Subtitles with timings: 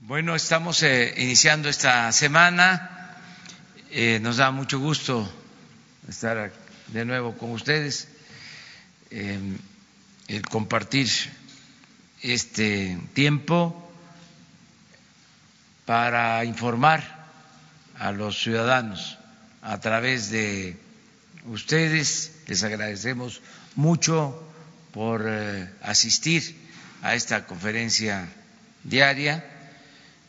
[0.00, 3.16] Bueno, estamos eh, iniciando esta semana.
[3.90, 5.28] Eh, nos da mucho gusto
[6.08, 6.52] estar
[6.86, 8.06] de nuevo con ustedes,
[9.10, 9.40] eh,
[10.28, 11.08] el compartir
[12.22, 13.90] este tiempo
[15.84, 17.02] para informar
[17.98, 19.18] a los ciudadanos
[19.62, 20.76] a través de
[21.46, 22.36] ustedes.
[22.46, 23.42] Les agradecemos
[23.74, 24.48] mucho
[24.92, 25.28] por
[25.82, 26.56] asistir
[27.02, 28.28] a esta conferencia
[28.84, 29.57] diaria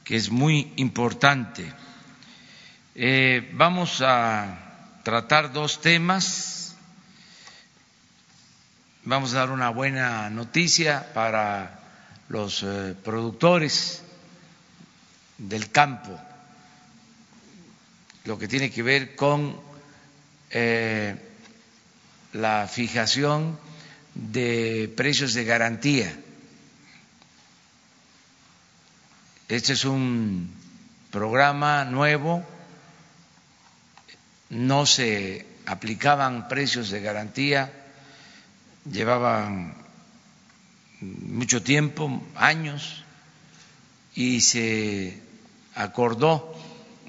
[0.10, 1.72] que es muy importante.
[2.96, 6.76] Eh, vamos a tratar dos temas.
[9.04, 11.80] Vamos a dar una buena noticia para
[12.28, 14.02] los eh, productores
[15.38, 16.20] del campo,
[18.26, 19.62] lo que tiene que ver con
[20.50, 21.16] eh,
[22.34, 23.60] la fijación
[24.16, 26.20] de precios de garantía
[29.50, 30.48] Este es un
[31.10, 32.46] programa nuevo,
[34.52, 37.74] no se aplicaban precios de garantía,
[38.86, 39.74] llevaban
[41.02, 43.04] mucho tiempo, años,
[44.14, 45.20] y se
[45.74, 46.54] acordó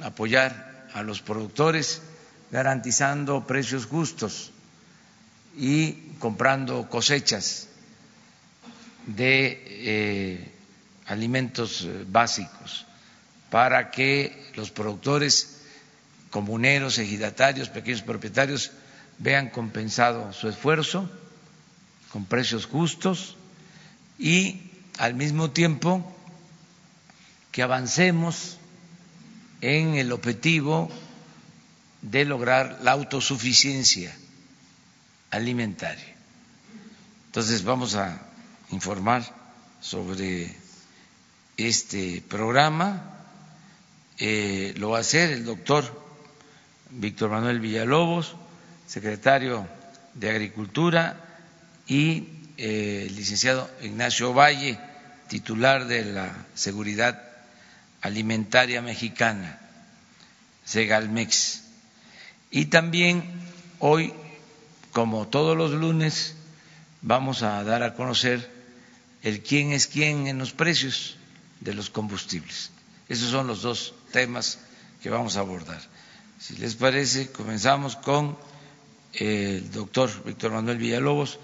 [0.01, 2.01] apoyar a los productores
[2.51, 4.51] garantizando precios justos
[5.59, 7.69] y comprando cosechas
[9.07, 10.60] de eh,
[11.11, 12.87] alimentos eh, básicos
[13.51, 15.59] para que los productores
[16.31, 18.71] comuneros, ejidatarios, pequeños propietarios
[19.19, 21.11] vean compensado su esfuerzo
[22.13, 23.37] con precios justos
[24.19, 26.17] y al mismo tiempo
[27.51, 28.59] que avancemos
[29.61, 30.91] en el objetivo
[32.03, 34.17] de lograr la autosuficiencia
[35.31, 36.15] alimentaria.
[37.27, 38.23] Entonces vamos a
[38.71, 39.25] informar
[39.81, 40.60] sobre
[41.67, 43.03] este programa.
[44.19, 45.85] Eh, lo va a hacer el doctor
[46.91, 48.35] Víctor Manuel Villalobos,
[48.87, 49.67] secretario
[50.15, 51.17] de Agricultura,
[51.87, 54.79] y eh, el licenciado Ignacio Valle,
[55.29, 57.23] titular de la Seguridad
[58.03, 59.59] Alimentaria Mexicana,
[60.65, 61.63] Segalmex.
[62.51, 63.25] Y también
[63.79, 64.13] hoy,
[64.93, 66.35] como todos los lunes,
[67.03, 68.51] vamos a dar a conocer
[69.23, 71.17] el quién es quién en los precios
[71.61, 72.71] de los combustibles.
[73.09, 74.59] Esos son los dos temas
[75.03, 75.81] que vamos a abordar.
[76.39, 78.37] Si les parece, comenzamos con
[79.13, 81.39] el doctor Víctor Manuel Villalobos,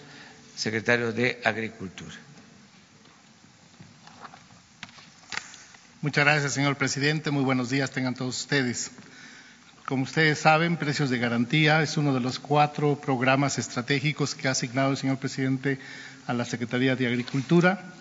[0.56, 2.14] secretario de Agricultura.
[6.00, 7.30] Muchas gracias, señor presidente.
[7.30, 8.90] Muy buenos días tengan todos ustedes.
[9.86, 14.52] Como ustedes saben, Precios de Garantía es uno de los cuatro programas estratégicos que ha
[14.52, 15.78] asignado el señor presidente
[16.26, 17.92] a la Secretaría de Agricultura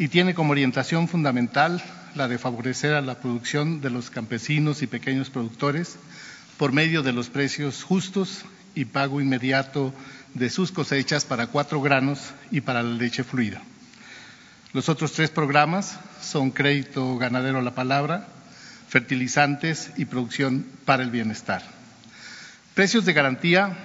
[0.00, 1.82] y tiene como orientación fundamental
[2.14, 5.98] la de favorecer a la producción de los campesinos y pequeños productores
[6.56, 9.92] por medio de los precios justos y pago inmediato
[10.32, 12.18] de sus cosechas para cuatro granos
[12.50, 13.60] y para la leche fluida.
[14.72, 18.26] Los otros tres programas son crédito ganadero a la palabra,
[18.88, 21.62] fertilizantes y producción para el bienestar.
[22.72, 23.76] Precios de garantía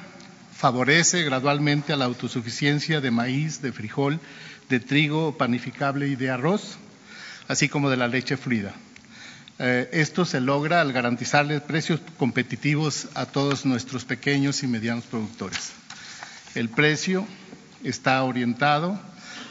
[0.53, 4.21] favorece gradualmente a la autosuficiencia de maíz, de frijol
[4.69, 6.77] de trigo panificable y de arroz,
[7.47, 8.73] así como de la leche fluida.
[9.57, 15.71] Eh, esto se logra al garantizarle precios competitivos a todos nuestros pequeños y medianos productores.
[16.55, 17.25] El precio
[17.83, 18.99] está orientado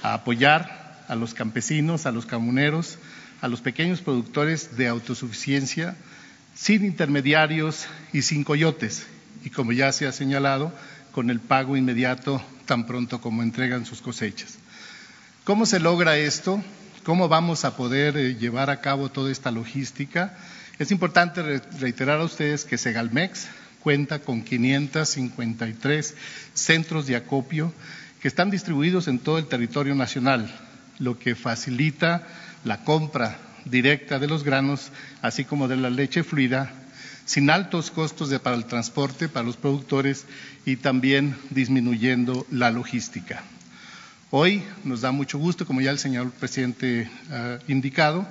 [0.03, 2.99] a apoyar a los campesinos, a los comuneros,
[3.41, 5.97] a los pequeños productores de autosuficiencia
[6.55, 9.07] sin intermediarios y sin coyotes,
[9.45, 10.73] y como ya se ha señalado,
[11.13, 14.59] con el pago inmediato tan pronto como entregan sus cosechas.
[15.45, 16.65] ¿Cómo se logra esto?
[17.03, 20.39] ¿Cómo vamos a poder eh, llevar a cabo toda esta logística?
[20.79, 21.43] Es importante
[21.79, 23.49] reiterar a ustedes que Segalmex
[23.81, 26.15] cuenta con 553
[26.55, 27.75] centros de acopio
[28.23, 30.51] que están distribuidos en todo el territorio nacional,
[30.99, 32.27] lo que facilita
[32.65, 36.73] la compra directa de los granos, así como de la leche fluida,
[37.27, 40.25] sin altos costos para el transporte para los productores
[40.65, 43.43] y también disminuyendo la logística.
[44.37, 48.27] Hoy nos da mucho gusto, como ya el señor presidente ha indicado,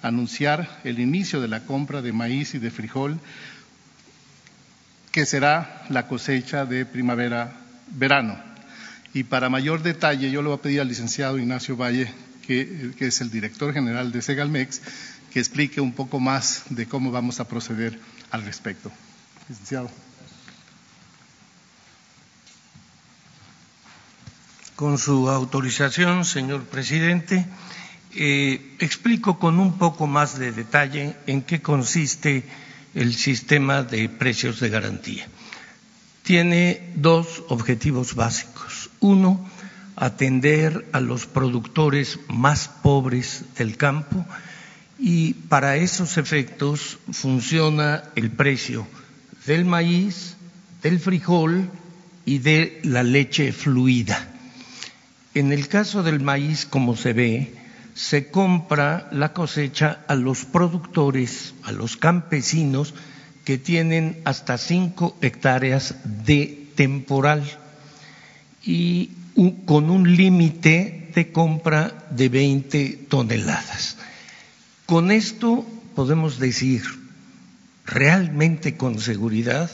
[0.00, 3.20] anunciar el inicio de la compra de maíz y de frijol,
[5.10, 8.38] que será la cosecha de primavera-verano.
[9.12, 12.10] Y para mayor detalle, yo le voy a pedir al licenciado Ignacio Valle,
[12.46, 14.80] que, es el director general de Segalmex,
[15.34, 18.00] que explique un poco más de cómo vamos a proceder
[18.30, 18.90] al respecto.
[19.50, 19.90] Licenciado.
[24.76, 27.46] Con su autorización, señor presidente,
[28.14, 32.44] Eh, explico con un poco más de detalle en qué consiste
[32.94, 35.26] el sistema de precios de garantía.
[36.22, 38.90] Tiene dos objetivos básicos.
[39.00, 39.48] Uno,
[39.96, 44.26] atender a los productores más pobres del campo
[44.98, 48.86] y para esos efectos funciona el precio
[49.46, 50.36] del maíz,
[50.82, 51.70] del frijol
[52.26, 54.31] y de la leche fluida.
[55.34, 57.54] En el caso del maíz, como se ve,
[57.94, 62.94] se compra la cosecha a los productores, a los campesinos
[63.44, 67.42] que tienen hasta cinco hectáreas de temporal
[68.62, 69.10] y
[69.64, 73.96] con un límite de compra de 20 toneladas.
[74.86, 76.82] Con esto podemos decir
[77.86, 79.70] realmente con seguridad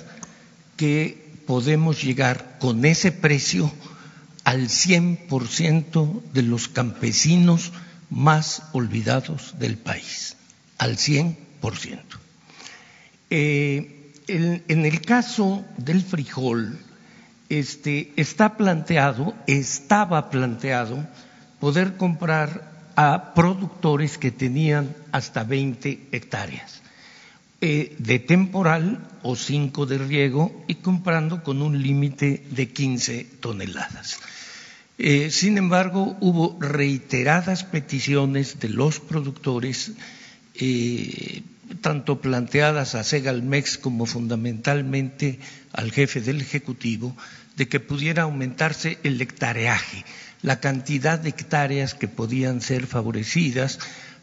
[0.76, 3.72] que podemos llegar con ese precio
[4.48, 7.70] al 100% de los campesinos
[8.08, 10.38] más olvidados del país,
[10.78, 11.36] al 100%.
[13.28, 16.78] Eh, en, el caso del frijol,
[17.50, 21.06] este, está planteado, estaba planteado
[21.60, 26.80] poder comprar a productores que tenían hasta 20 hectáreas
[27.60, 34.18] eh, de temporal o 5 de riego y comprando con un límite de 15 toneladas.
[34.98, 39.92] Eh, sin embargo, hubo reiteradas peticiones de los productores,
[40.56, 41.42] eh,
[41.80, 45.38] tanto planteadas a Segalmex como fundamentalmente
[45.72, 47.16] al jefe del Ejecutivo,
[47.56, 50.04] de que pudiera aumentarse el hectareaje,
[50.42, 53.78] la cantidad de hectáreas que podían ser favorecidas,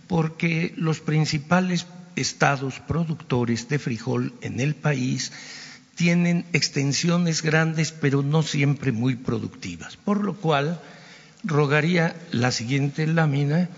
[0.07, 1.85] porque los principales
[2.17, 5.31] estados productores de frijol en el país
[5.95, 9.97] tienen extensiones grandes, pero no siempre muy productivas.
[9.97, 10.79] Por lo cual,
[11.43, 13.69] rogaría la siguiente lámina.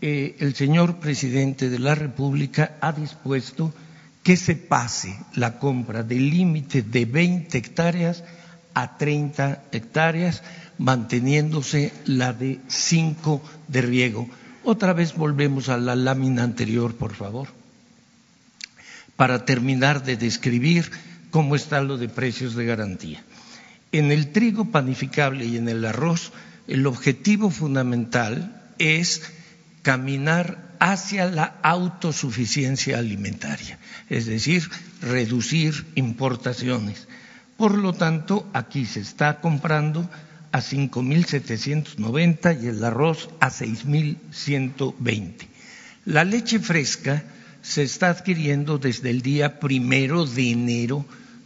[0.00, 3.74] Eh, el señor presidente de la República ha dispuesto
[4.22, 8.22] que se pase la compra del límite de 20 hectáreas
[8.74, 10.42] a 30 hectáreas,
[10.78, 14.28] manteniéndose la de 5 de riego.
[14.62, 17.48] Otra vez volvemos a la lámina anterior, por favor,
[19.16, 20.92] para terminar de describir
[21.30, 23.24] cómo está lo de precios de garantía.
[23.92, 26.32] En el trigo panificable y en el arroz,
[26.66, 29.22] el objetivo fundamental es
[29.82, 33.78] caminar hacia la autosuficiencia alimentaria,
[34.08, 34.68] es decir,
[35.00, 37.06] reducir importaciones.
[37.56, 40.10] Por lo tanto, aquí se está comprando
[40.52, 45.34] a 5.790 y el arroz a 6.120.
[46.04, 47.24] La leche fresca
[47.62, 51.04] se está adquiriendo desde el día primero de enero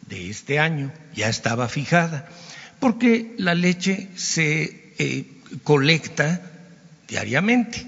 [0.08, 2.28] de este año, ya estaba fijada,
[2.80, 5.26] porque la leche se eh,
[5.62, 6.40] colecta
[7.08, 7.86] diariamente.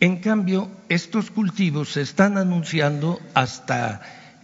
[0.00, 4.02] En cambio, estos cultivos se están anunciando hasta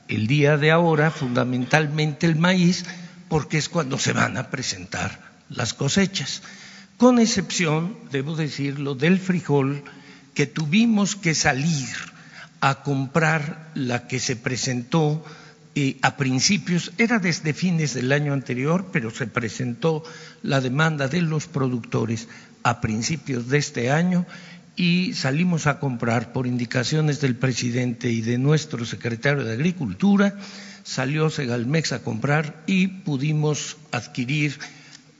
[0.08, 2.84] el día de ahora, fundamentalmente el maíz,
[3.28, 6.42] porque es cuando se van a presentar las cosechas,
[6.96, 9.84] con excepción, debo decirlo, del frijol,
[10.34, 11.88] que tuvimos que salir
[12.62, 15.24] a comprar la que se presentó
[15.74, 20.04] eh, a principios, era desde fines del año anterior, pero se presentó
[20.42, 22.28] la demanda de los productores
[22.62, 24.26] a principios de este año
[24.76, 30.38] y salimos a comprar por indicaciones del presidente y de nuestro secretario de Agricultura
[30.84, 34.56] salió Segalmex a comprar y pudimos adquirir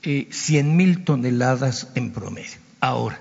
[0.03, 2.57] eh, cien mil toneladas en promedio.
[2.79, 3.19] Ahora,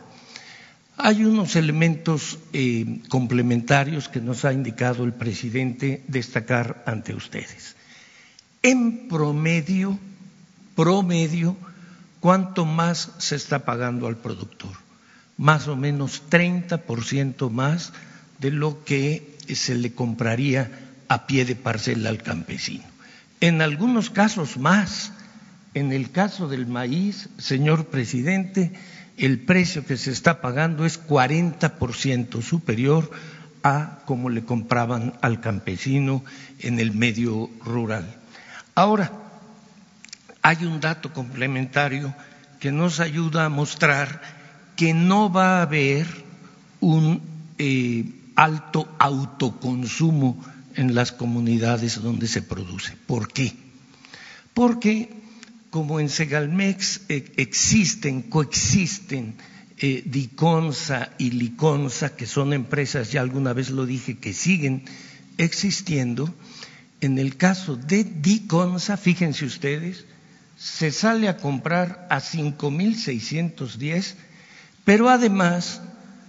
[0.96, 7.76] hay unos elementos eh, complementarios que nos ha indicado el presidente destacar ante ustedes.
[8.62, 9.98] En promedio,
[10.76, 11.56] promedio,
[12.20, 14.76] ¿cuánto más se está pagando al productor?
[15.36, 17.92] Más o menos 30% más
[18.38, 20.70] de lo que se le compraría
[21.08, 22.84] a pie de parcela al campesino.
[23.40, 25.12] En algunos casos más.
[25.74, 28.72] En el caso del maíz, señor presidente,
[29.16, 33.10] el precio que se está pagando es 40% superior
[33.62, 36.24] a como le compraban al campesino
[36.58, 38.16] en el medio rural.
[38.74, 39.12] Ahora,
[40.42, 42.14] hay un dato complementario
[42.58, 44.22] que nos ayuda a mostrar
[44.76, 46.06] que no va a haber
[46.80, 47.22] un
[47.58, 48.04] eh,
[48.34, 50.42] alto autoconsumo
[50.74, 52.96] en las comunidades donde se produce.
[53.06, 53.54] ¿Por qué?
[54.54, 55.21] Porque
[55.72, 59.34] como en Segalmex eh, existen, coexisten
[59.78, 64.84] eh, Diconsa y Liconsa, que son empresas, ya alguna vez lo dije, que siguen
[65.38, 66.32] existiendo,
[67.00, 70.04] en el caso de Diconsa, fíjense ustedes,
[70.58, 74.14] se sale a comprar a 5.610,
[74.84, 75.80] pero además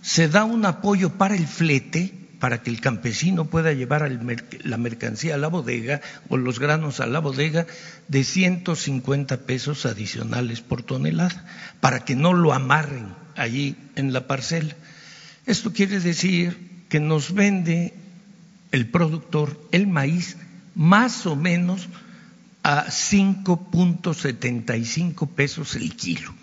[0.02, 4.12] se da un apoyo para el flete, para que el campesino pueda llevar
[4.66, 7.66] la mercancía a la bodega o los granos a la bodega
[8.10, 11.46] de 150 pesos adicionales por tonelada,
[11.80, 14.76] para que no lo amarren allí en la parcela.
[15.46, 17.94] Esto quiere decir que nos vende
[18.74, 20.36] el productor el maíz
[20.76, 21.88] más o menos
[22.62, 26.36] a 5.75 pesos el kilo.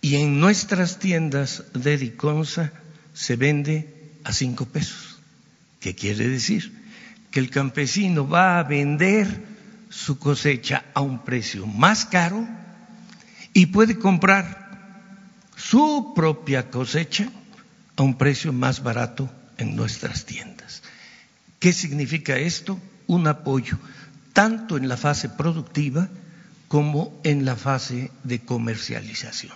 [0.00, 2.72] Y en nuestras tiendas de Diconsa
[3.20, 3.86] se vende
[4.24, 5.18] a cinco pesos.
[5.78, 6.72] ¿Qué quiere decir?
[7.30, 9.44] Que el campesino va a vender
[9.90, 12.48] su cosecha a un precio más caro
[13.52, 17.30] y puede comprar su propia cosecha
[17.96, 20.82] a un precio más barato en nuestras tiendas.
[21.58, 22.80] ¿Qué significa esto?
[23.06, 23.78] Un apoyo
[24.32, 26.08] tanto en la fase productiva
[26.68, 29.52] como en la fase de comercialización.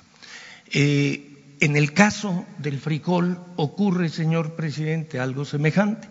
[0.71, 1.33] Eh,
[1.64, 6.06] en el caso del frijol ocurre, señor presidente, algo semejante.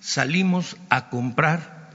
[0.00, 1.90] Salimos a comprar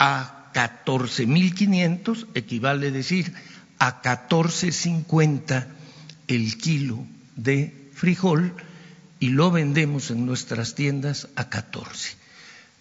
[0.00, 3.32] a 14.500, equivale decir
[3.78, 5.66] a 14.50
[6.26, 7.06] el kilo
[7.36, 8.54] de frijol
[9.20, 12.16] y lo vendemos en nuestras tiendas a 14.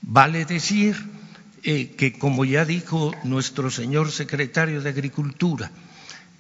[0.02, 0.98] Vale decir
[1.62, 5.70] eh, que, como ya dijo nuestro señor secretario de Agricultura,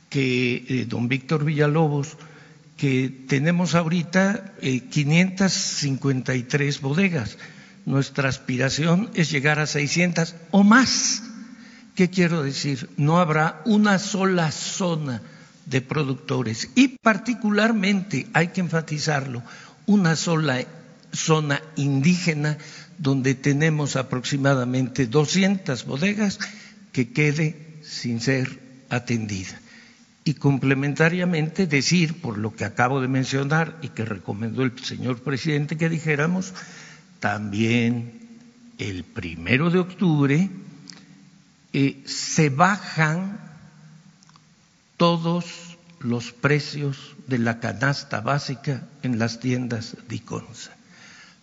[0.10, 2.18] que eh, don Víctor Villalobos
[2.81, 7.38] que tenemos ahorita 553 eh, bodegas.
[7.85, 11.21] Nuestra aspiración es llegar a 600 o más.
[11.93, 12.89] ¿Qué quiero decir?
[12.97, 15.21] No habrá una sola zona
[15.67, 19.43] de productores y particularmente, hay que enfatizarlo,
[19.85, 20.65] una sola
[21.13, 22.57] zona indígena
[22.97, 26.39] donde tenemos aproximadamente 200 bodegas
[26.91, 28.59] que quede sin ser
[28.89, 29.61] atendida
[30.24, 35.78] y complementariamente decir, por lo que acabo de mencionar y que recomendó el señor presidente
[35.78, 36.54] que dijéramos,
[37.20, 38.22] también
[38.78, 40.50] el primero de octubre
[41.74, 43.40] eh, se bajan
[44.98, 50.72] todos los precios de la canasta básica en las tiendas de Iconza.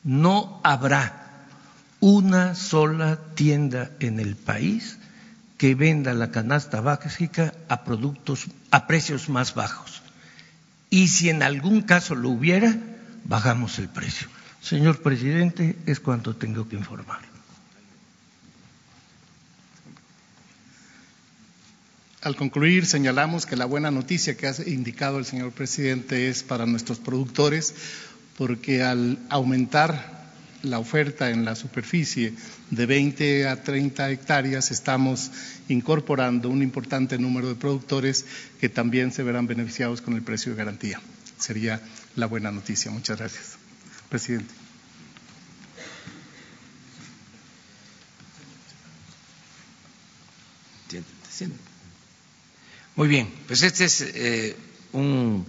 [0.05, 1.47] No habrá
[2.01, 4.99] una sola tienda en el país
[5.59, 10.03] que venda la canasta básica a productos a precios más bajos.
[10.89, 12.75] Y si en algún caso lo hubiera,
[13.25, 14.29] bajamos el precio.
[14.63, 17.21] Señor presidente, es cuanto tengo que informar.
[22.23, 26.67] Al concluir, señalamos que la buena noticia que ha indicado el señor presidente es para
[26.67, 27.75] nuestros productores,
[28.37, 30.18] porque al aumentar
[30.63, 32.35] la oferta en la superficie
[32.71, 35.31] de 20 a 30 hectáreas, estamos
[35.69, 38.25] incorporando un importante número de productores
[38.61, 41.01] que también se verán beneficiados con el precio de garantía.
[41.39, 41.81] Sería
[42.17, 42.91] la buena noticia.
[42.91, 43.57] Muchas gracias.
[44.09, 44.53] Presidente.
[52.97, 54.57] Muy bien, pues este es eh,
[54.93, 55.47] un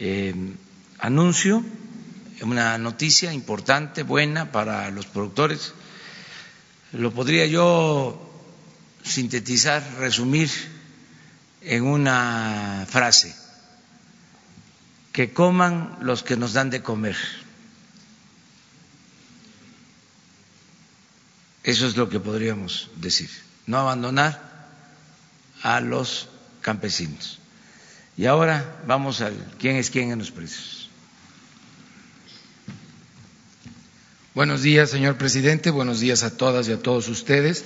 [0.00, 0.34] eh,
[0.98, 1.64] anuncio
[2.42, 5.72] una noticia importante, buena para los productores.
[6.92, 8.24] Lo podría yo
[9.02, 10.50] sintetizar, resumir
[11.62, 13.34] en una frase,
[15.12, 17.16] que coman los que nos dan de comer.
[21.64, 23.28] Eso es lo que podríamos decir,
[23.66, 24.40] no abandonar
[25.62, 26.28] a los
[26.62, 27.40] campesinos.
[28.16, 30.87] Y ahora vamos al quién es quién en los precios.
[34.38, 35.70] Buenos días, señor presidente.
[35.70, 37.64] Buenos días a todas y a todos ustedes.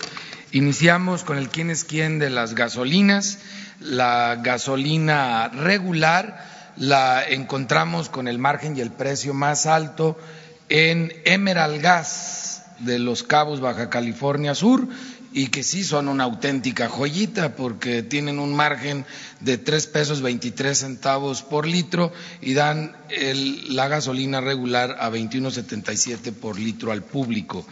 [0.53, 3.41] Iniciamos con el quién es quién de las gasolinas.
[3.79, 10.17] La gasolina regular la encontramos con el margen y el precio más alto
[10.71, 14.89] en Emerald Gas de Los Cabos, Baja California Sur,
[15.33, 19.07] y que sí son una auténtica joyita porque tienen un margen
[19.41, 22.97] de tres pesos veintitrés centavos por litro y dan
[23.69, 27.67] la gasolina regular a 21.77 por litro al público.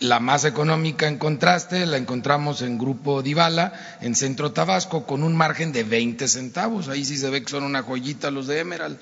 [0.00, 5.36] La más económica en contraste la encontramos en Grupo Divala, en Centro Tabasco, con un
[5.36, 6.88] margen de 20 centavos.
[6.88, 8.98] Ahí sí se ve que son una joyita los de Emerald.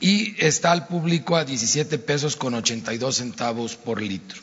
[0.00, 4.42] Y está al público a 17 pesos con 82 centavos por litro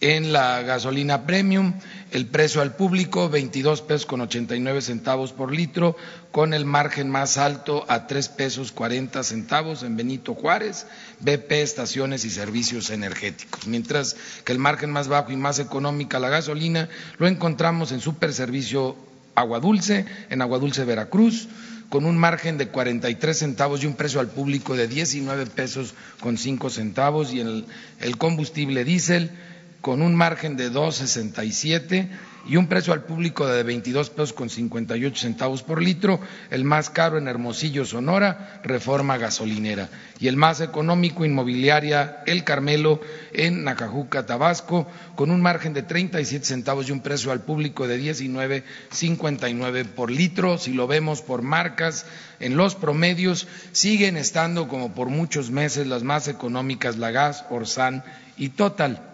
[0.00, 1.74] en la gasolina premium,
[2.12, 5.96] el precio al público 22 pesos con 89 centavos por litro,
[6.30, 10.86] con el margen más alto a 3 pesos 40 centavos en Benito Juárez,
[11.20, 13.66] BP Estaciones y Servicios Energéticos.
[13.66, 16.88] Mientras que el margen más bajo y más económica la gasolina
[17.18, 18.96] lo encontramos en Super Servicio
[19.34, 21.48] Agua Dulce, en Agua Dulce Veracruz,
[21.88, 26.36] con un margen de 43 centavos y un precio al público de 19 pesos con
[26.36, 27.66] 5 centavos y el,
[28.00, 29.30] el combustible diésel
[29.80, 32.08] con un margen de 2.67
[32.48, 36.18] y un precio al público de 22 pesos con 58 centavos por litro,
[36.50, 43.00] el más caro en Hermosillo, Sonora, Reforma Gasolinera, y el más económico, Inmobiliaria El Carmelo,
[43.32, 48.00] en Nacajuca, Tabasco, con un margen de 37 centavos y un precio al público de
[48.00, 50.56] 19.59 por litro.
[50.56, 52.06] Si lo vemos por marcas,
[52.40, 58.04] en los promedios siguen estando como por muchos meses las más económicas, la Gas, Orsan
[58.38, 59.07] y Total.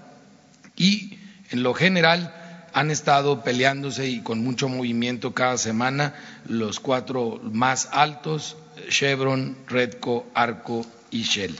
[0.77, 1.19] Y
[1.51, 2.33] en lo general,
[2.75, 6.13] han estado peleándose y con mucho movimiento cada semana
[6.49, 8.57] los cuatro más altos,
[8.89, 11.57] Chevron, Redco, Arco y Shell.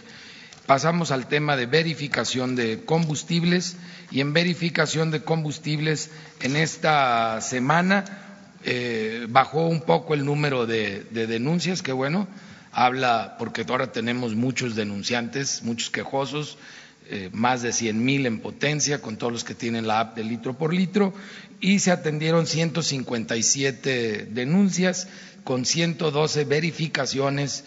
[0.67, 3.77] Pasamos al tema de verificación de combustibles
[4.11, 8.05] y en verificación de combustibles en esta semana
[8.65, 12.27] eh, bajó un poco el número de, de denuncias, que bueno,
[12.73, 16.59] habla porque ahora tenemos muchos denunciantes, muchos quejosos,
[17.09, 20.25] eh, más de 100 mil en potencia, con todos los que tienen la app de
[20.25, 21.13] litro por litro,
[21.61, 25.09] y se atendieron 157 denuncias
[25.45, 27.65] con 112 verificaciones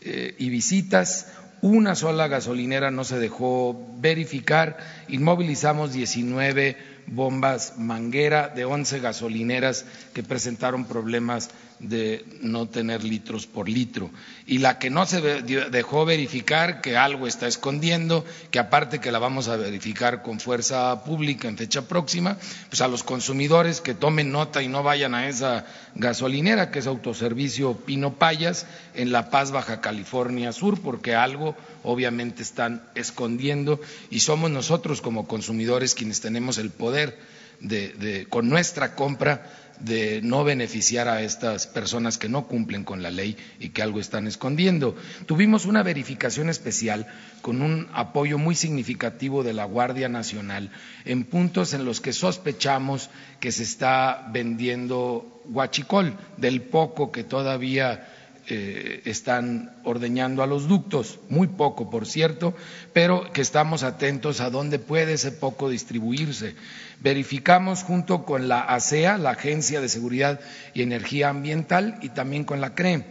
[0.00, 1.28] eh, y visitas.
[1.60, 4.78] Una sola gasolinera no se dejó verificar.
[5.08, 11.50] Inmovilizamos 19 bombas manguera de 11 gasolineras que presentaron problemas
[11.82, 14.10] de no tener litros por litro.
[14.46, 19.18] Y la que no se dejó verificar, que algo está escondiendo, que aparte que la
[19.18, 24.30] vamos a verificar con fuerza pública en fecha próxima, pues a los consumidores que tomen
[24.30, 25.66] nota y no vayan a esa
[25.96, 32.42] gasolinera, que es autoservicio Pino Payas, en La Paz, Baja California Sur, porque algo obviamente
[32.42, 39.50] están escondiendo y somos nosotros como consumidores quienes tenemos el poder de, con nuestra compra
[39.80, 43.98] de no beneficiar a estas personas que no cumplen con la ley y que algo
[43.98, 44.94] están escondiendo.
[45.26, 47.06] Tuvimos una verificación especial
[47.40, 50.70] con un apoyo muy significativo de la Guardia Nacional
[51.04, 58.21] en puntos en los que sospechamos que se está vendiendo guachicol, del poco que todavía
[58.48, 62.54] eh, están ordeñando a los ductos, muy poco, por cierto,
[62.92, 66.56] pero que estamos atentos a dónde puede ese poco distribuirse.
[67.00, 70.40] Verificamos junto con la ASEA, la Agencia de Seguridad
[70.74, 73.04] y Energía Ambiental, y también con la CRE.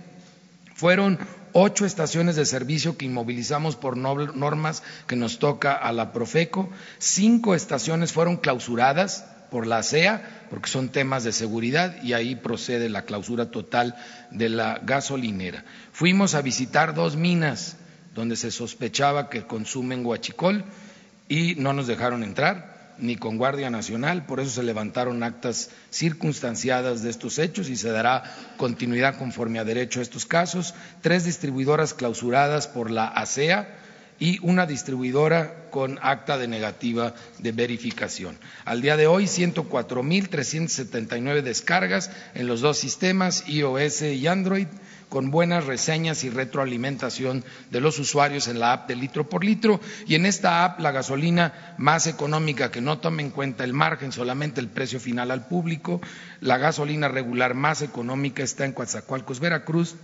[0.76, 1.18] Fueron
[1.54, 7.56] ocho estaciones de servicio que inmovilizamos por normas que nos toca a la Profeco, cinco
[7.56, 13.04] estaciones fueron clausuradas por la ASEA, porque son temas de seguridad y ahí procede la
[13.04, 13.96] clausura total
[14.32, 15.66] de la gasolinera.
[15.92, 17.76] Fuimos a visitar dos minas
[18.16, 20.64] donde se sospechaba que consumen guachicol
[21.28, 27.02] y no nos dejaron entrar ni con Guardia Nacional, por eso se levantaron actas circunstanciadas
[27.02, 28.24] de estos hechos y se dará
[28.58, 30.76] continuidad conforme a derecho a estos casos.
[31.02, 33.81] Tres distribuidoras clausuradas por la ASEA
[34.22, 38.38] y una distribuidora con acta de negativa de verificación.
[38.66, 44.68] Al día de hoy, 104.379 descargas en los dos sistemas, iOS y Android
[45.10, 49.82] con buenas reseñas y retroalimentación de los usuarios en la app de litro por litro
[50.08, 54.14] y en esta app la gasolina más económica que no tome en cuenta el margen,
[54.14, 56.00] solamente el precio final al público,
[56.40, 59.98] la gasolina regular más económica está en Coatzacoalcos, Veracruz,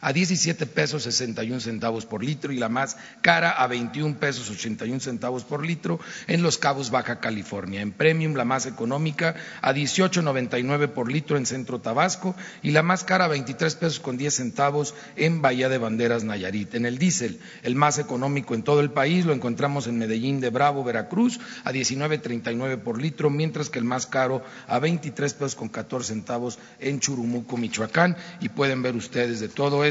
[0.00, 5.00] a 17 pesos 61 centavos por litro y la más cara a 21 pesos 81
[5.00, 7.80] centavos por litro en Los Cabos, Baja California.
[7.80, 13.04] En Premium, la más económica a 18.99 por litro en Centro Tabasco y la más
[13.04, 16.74] cara a 23 pesos con 10 centavos en Bahía de Banderas, Nayarit.
[16.74, 20.50] En el diésel, el más económico en todo el país, lo encontramos en Medellín de
[20.50, 25.68] Bravo, Veracruz, a 19.39 por litro, mientras que el más caro a 23 pesos con
[25.68, 28.16] 14 centavos en Churumuco, Michoacán.
[28.40, 29.87] Y pueden ver ustedes de todo esto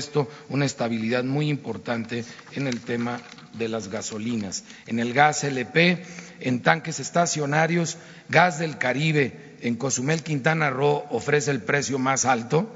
[0.50, 3.22] una estabilidad muy importante en el tema
[3.58, 4.64] de las gasolinas.
[4.86, 6.04] En el gas LP,
[6.40, 7.98] en tanques estacionarios,
[8.30, 12.70] Gas del Caribe en Cozumel, Quintana Roo ofrece el precio más alto,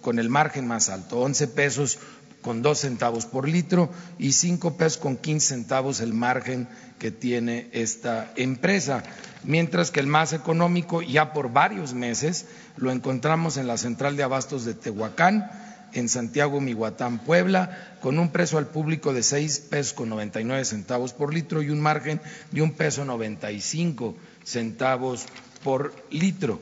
[0.00, 1.98] con el margen más alto, 11 pesos
[2.44, 7.70] con dos centavos por litro y cinco pesos con quince centavos el margen que tiene
[7.72, 9.02] esta empresa.
[9.44, 12.44] Mientras que el más económico, ya por varios meses,
[12.76, 15.50] lo encontramos en la central de abastos de Tehuacán,
[15.94, 20.44] en Santiago, Mihuatán, Puebla, con un precio al público de seis pesos con noventa y
[20.44, 25.26] nueve centavos por litro y un margen de un peso noventa y cinco centavos
[25.62, 26.60] por litro.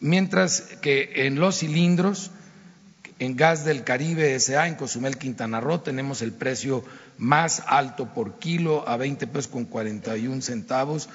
[0.00, 2.30] Mientras que en los cilindros,
[3.18, 6.84] en Gas del Caribe S.A., en Cozumel, Quintana Roo, tenemos el precio
[7.18, 11.08] más alto por kilo a veinte pesos con cuarenta y un centavos,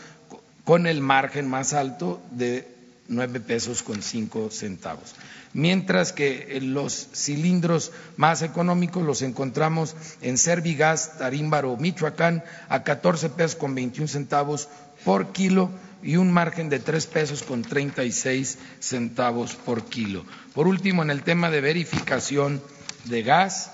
[0.65, 2.67] con el margen más alto de
[3.07, 5.15] nueve pesos con cinco centavos.
[5.53, 13.55] Mientras que los cilindros más económicos los encontramos en Servigas, Tarímbaro, Michoacán, a 14 pesos
[13.55, 14.67] con 21 centavos
[15.05, 15.69] por kilo
[16.01, 20.25] y un margen de tres pesos con 36 centavos por kilo.
[20.53, 22.61] Por último, en el tema de verificación
[23.05, 23.71] de gas,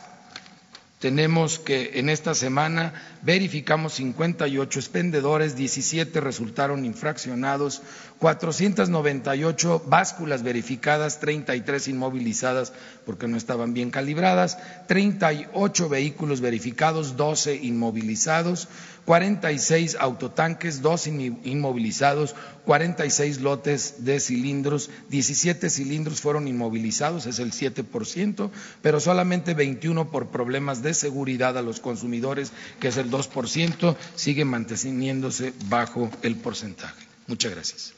[1.00, 7.82] tenemos que en esta semana verificamos 58 expendedores, 17 resultaron infraccionados,
[8.20, 12.74] 498 básculas verificadas, 33 inmovilizadas
[13.06, 18.68] porque no estaban bien calibradas, 38 vehículos verificados, 12 inmovilizados,
[19.06, 28.52] 46 autotanques, 2 inmovilizados, 46 lotes de cilindros, 17 cilindros fueron inmovilizados, es el 7%,
[28.84, 34.46] pero solamente 21 por problemas de seguridad a los consumidores, que es el 2%, sigue
[34.46, 37.06] manteniéndose bajo el porcentaje.
[37.28, 37.94] Muchas gracias.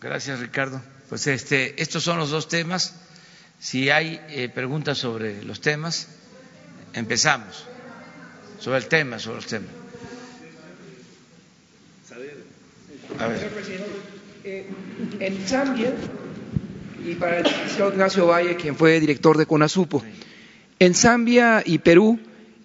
[0.00, 0.82] Gracias, Ricardo.
[1.08, 2.94] Pues este, estos son los dos temas.
[3.60, 6.08] Si hay eh, preguntas sobre los temas,
[6.92, 7.66] empezamos.
[8.58, 9.70] Sobre el tema, sobre los temas.
[13.18, 13.50] A ver.
[14.44, 14.66] Eh,
[15.20, 15.92] en Zambia,
[17.04, 20.02] y para el licenciado Ignacio Valle, quien fue director de CONASUPO,
[20.82, 22.18] en Zambia y Perú,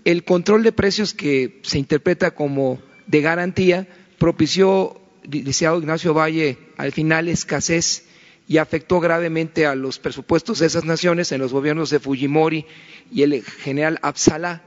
[0.03, 4.99] el control de precios que se interpreta como de garantía propició,
[5.29, 8.05] licenciado Ignacio Valle, al final escasez
[8.47, 12.65] y afectó gravemente a los presupuestos de esas naciones en los gobiernos de Fujimori
[13.11, 14.63] y el general Absalá.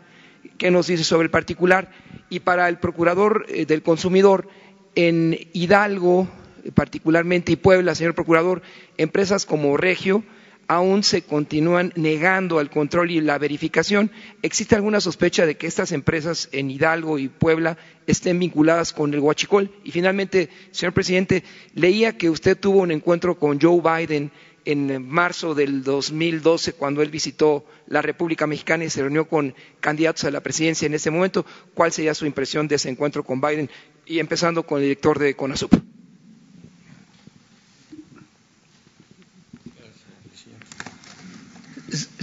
[0.57, 1.91] ¿Qué nos dice sobre el particular?
[2.29, 4.49] Y para el procurador eh, del consumidor,
[4.95, 6.29] en Hidalgo,
[6.75, 8.63] particularmente y Puebla, señor procurador,
[8.97, 10.23] empresas como Regio
[10.71, 14.13] aún se continúan negando al control y la verificación.
[14.41, 19.19] ¿Existe alguna sospecha de que estas empresas en Hidalgo y Puebla estén vinculadas con el
[19.19, 19.73] huachicol?
[19.83, 21.43] Y finalmente, señor presidente,
[21.75, 24.31] leía que usted tuvo un encuentro con Joe Biden
[24.65, 30.23] en marzo del 2012, cuando él visitó la República Mexicana y se reunió con candidatos
[30.23, 31.45] a la presidencia en ese momento.
[31.75, 33.69] ¿Cuál sería su impresión de ese encuentro con Biden?
[34.07, 36.00] Y empezando con el director de CONASUP.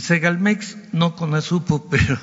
[0.07, 2.17] Segalmex, no con Asupo, pero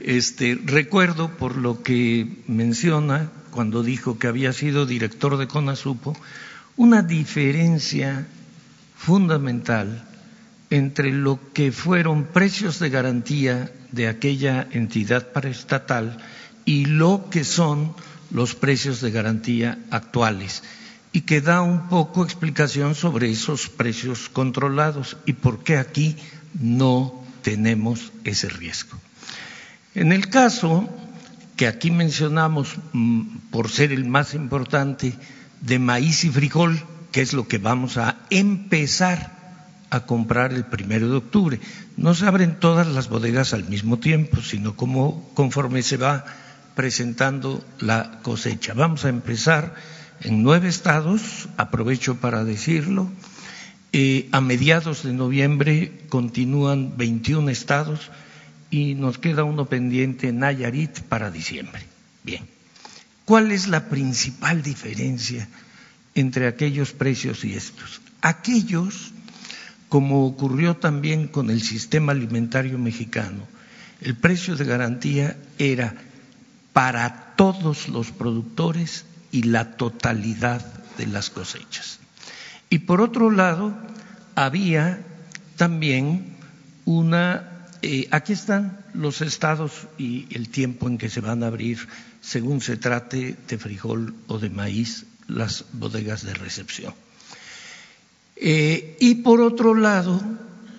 [0.00, 6.14] este, recuerdo por lo que menciona cuando dijo que había sido director de Conasupo,
[6.76, 8.26] una diferencia
[8.94, 10.04] fundamental
[10.68, 16.18] entre lo que fueron precios de garantía de aquella entidad paraestatal
[16.66, 17.94] y lo que son
[18.32, 20.62] los precios de garantía actuales
[21.12, 26.16] y que da un poco explicación sobre esos precios controlados y por qué aquí
[26.54, 28.98] no tenemos ese riesgo.
[29.94, 30.88] En el caso
[31.56, 35.14] que aquí mencionamos, mm, por ser el más importante,
[35.60, 39.34] de maíz y frijol, que es lo que vamos a empezar
[39.90, 41.60] a comprar el primero de octubre.
[41.96, 46.24] No se abren todas las bodegas al mismo tiempo, sino como conforme se va
[46.74, 48.74] presentando la cosecha.
[48.74, 49.74] Vamos a empezar
[50.20, 53.10] en nueve estados, aprovecho para decirlo,
[53.96, 58.10] eh, a mediados de noviembre continúan 21 estados
[58.68, 61.80] y nos queda uno pendiente, Nayarit, para diciembre.
[62.24, 62.42] Bien.
[63.24, 65.48] ¿Cuál es la principal diferencia
[66.16, 68.00] entre aquellos precios y estos?
[68.20, 69.12] Aquellos,
[69.88, 73.46] como ocurrió también con el sistema alimentario mexicano,
[74.00, 75.94] el precio de garantía era
[76.72, 80.66] para todos los productores y la totalidad
[80.98, 82.00] de las cosechas.
[82.70, 83.74] Y por otro lado,
[84.34, 85.00] había
[85.56, 86.36] también
[86.84, 87.50] una...
[87.82, 91.86] Eh, aquí están los estados y el tiempo en que se van a abrir,
[92.20, 96.94] según se trate de frijol o de maíz, las bodegas de recepción.
[98.36, 100.22] Eh, y por otro lado,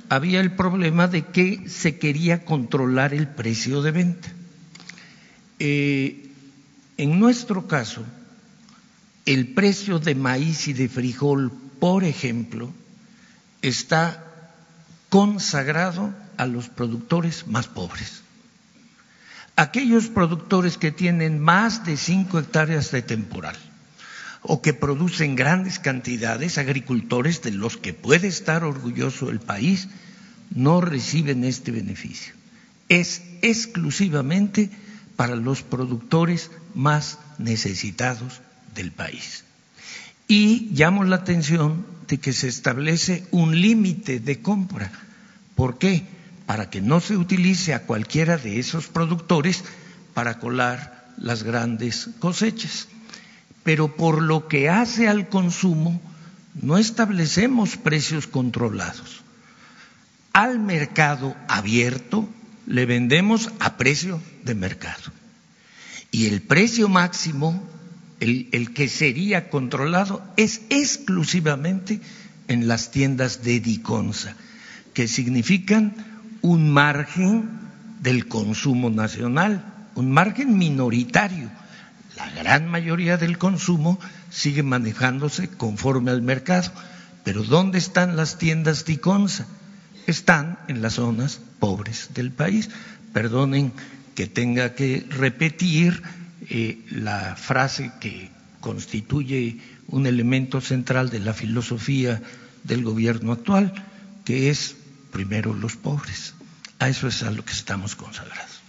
[0.10, 4.30] había el problema de que se quería controlar el precio de venta.
[5.60, 6.30] Eh,
[6.98, 8.04] en nuestro caso,
[9.26, 12.74] el precio de maíz y de frijol por ejemplo,
[13.62, 14.24] está
[15.10, 18.22] consagrado a los productores más pobres.
[19.56, 23.56] Aquellos productores que tienen más de cinco hectáreas de temporal
[24.42, 29.88] o que producen grandes cantidades, agricultores de los que puede estar orgulloso el país,
[30.54, 32.34] no reciben este beneficio.
[32.90, 34.70] Es exclusivamente
[35.16, 38.42] para los productores más necesitados
[38.76, 39.45] del país.
[40.28, 44.92] Y llamo la atención de que se establece un límite de compra.
[45.56, 46.04] ¿Por qué?
[46.46, 49.64] Para que no se utilice a cualquiera de esos productores
[50.14, 52.88] para colar las grandes cosechas.
[53.64, 56.00] pero por lo que hace al consumo,
[56.54, 59.24] no establecemos precios controlados.
[60.34, 62.30] Al mercado abierto
[62.68, 65.12] le vendemos a precio de mercado.
[66.12, 67.68] Y el precio máximo,
[68.52, 72.00] el, que sería controlado, es exclusivamente
[72.48, 74.36] en las tiendas de Diconsa,
[74.94, 75.96] que significan
[76.42, 77.50] un margen
[78.02, 81.50] del consumo nacional, un margen minoritario.
[82.16, 86.72] La gran mayoría del consumo sigue manejándose conforme al mercado.
[87.24, 89.48] Pero ¿dónde están las tiendas Diconsa?
[90.08, 92.70] Están en las zonas pobres del país.
[93.14, 93.74] Perdonen
[94.14, 96.04] que tenga que repetir
[96.50, 98.30] eh, la frase que
[98.60, 102.22] constituye un elemento central de la filosofía
[102.64, 103.74] del gobierno actual,
[104.24, 104.76] que es
[105.12, 106.34] primero los pobres.
[106.80, 108.60] A eso es a lo que estamos consagrados.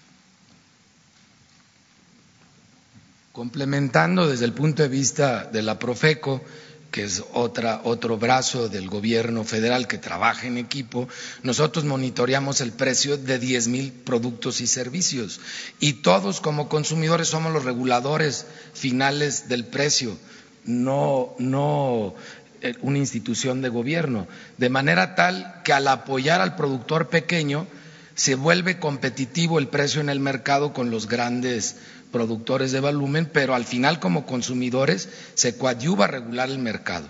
[3.33, 6.43] Complementando desde el punto de vista de la Profeco,
[6.91, 11.09] que es otra, otro brazo del gobierno federal que trabaja en equipo,
[11.43, 15.41] nosotros monitoreamos el precio de diez mil productos y servicios.
[15.81, 20.17] Y todos como consumidores somos los reguladores finales del precio,
[20.65, 22.15] no, no
[22.63, 27.67] eh, una institución de gobierno, de manera tal que al apoyar al productor pequeño
[28.15, 31.77] se vuelve competitivo el precio en el mercado con los grandes
[32.17, 37.07] productores de volumen, pero al final como consumidores se coadyuva a regular el mercado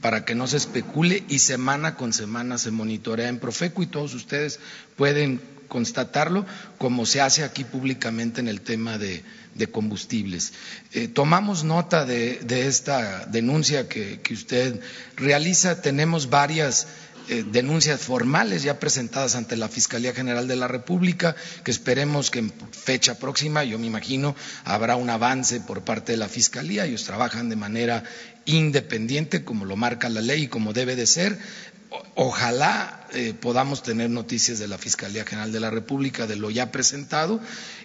[0.00, 4.14] para que no se especule y semana con semana se monitorea en Profeco y todos
[4.14, 4.58] ustedes
[4.96, 6.46] pueden constatarlo
[6.78, 9.22] como se hace aquí públicamente en el tema de,
[9.72, 10.54] combustibles.
[10.92, 14.80] Eh, tomamos nota de, esta denuncia que, usted
[15.16, 16.86] realiza, tenemos varias
[17.28, 21.34] denuncias formales ya presentadas ante la Fiscalía General de la República,
[21.64, 26.18] que esperemos que en fecha próxima, yo me imagino, habrá un avance por parte de
[26.18, 26.86] la Fiscalía.
[26.86, 28.04] Ellos trabajan de manera
[28.44, 31.38] independiente, como lo marca la ley y como debe de ser.
[32.14, 36.72] Ojalá eh, podamos tener noticias de la Fiscalía General de la República de lo ya
[36.72, 37.40] presentado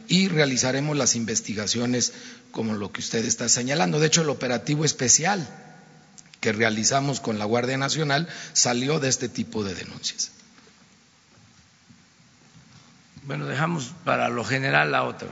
[0.08, 2.14] y realizaremos las investigaciones
[2.52, 4.00] como lo que usted está señalando.
[4.00, 5.48] De hecho, el operativo especial
[6.42, 10.32] que realizamos con la Guardia Nacional salió de este tipo de denuncias.
[13.24, 15.30] Bueno, dejamos para lo general la otra.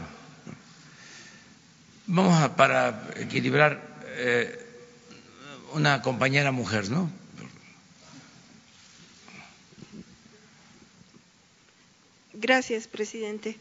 [2.06, 4.65] Vamos a, para equilibrar eh,
[5.74, 7.10] una compañera mujer, ¿no?
[12.34, 13.60] Gracias, presidente.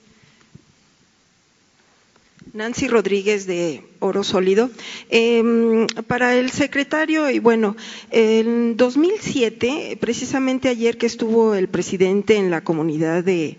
[2.53, 4.71] Nancy Rodríguez de Oro Sólido.
[5.11, 7.77] Em, para el secretario, y bueno,
[8.11, 13.57] en 2007, precisamente ayer que estuvo el presidente en la comunidad de,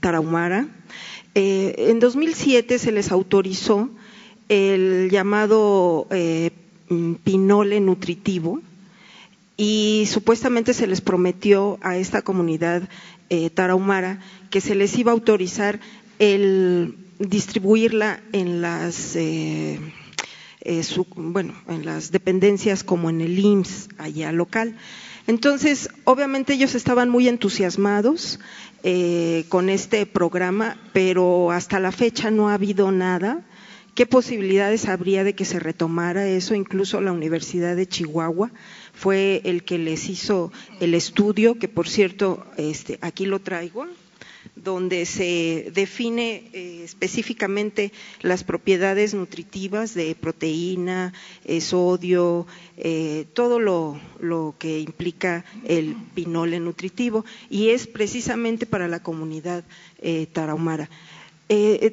[0.00, 0.68] Tarahumara,
[1.34, 3.90] eh, en 2007 se les autorizó
[4.48, 6.50] el llamado eh,
[7.24, 8.60] pinole nutritivo
[9.56, 12.88] y supuestamente se les prometió a esta comunidad
[13.30, 14.20] eh, tarahumara
[14.50, 15.80] que se les iba a autorizar
[16.18, 19.78] el distribuirla en las eh,
[20.60, 20.82] eh,
[21.16, 24.76] bueno en las dependencias como en el IMSS allá local.
[25.26, 28.40] Entonces obviamente ellos estaban muy entusiasmados
[28.82, 33.42] eh, con este programa pero hasta la fecha no ha habido nada.
[33.94, 38.50] Qué posibilidades habría de que se retomara eso incluso la Universidad de Chihuahua
[38.92, 40.50] fue el que les hizo
[40.80, 43.86] el estudio que por cierto este aquí lo traigo
[44.56, 51.12] donde se define eh, específicamente las propiedades nutritivas de proteína,
[51.44, 54.00] eh, sodio, eh, todo lo,
[54.58, 59.64] que implica el pinole nutritivo y es precisamente para la comunidad
[60.32, 60.88] tarahumara.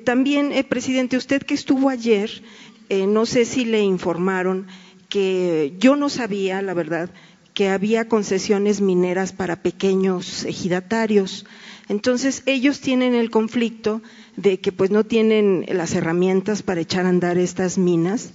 [0.03, 2.41] también, presidente, usted que estuvo ayer,
[2.89, 4.67] no sé si le informaron
[5.09, 7.09] que yo no sabía, la verdad,
[7.61, 11.45] que había concesiones mineras para pequeños ejidatarios.
[11.89, 14.01] Entonces ellos tienen el conflicto
[14.35, 18.31] de que pues no tienen las herramientas para echar a andar estas minas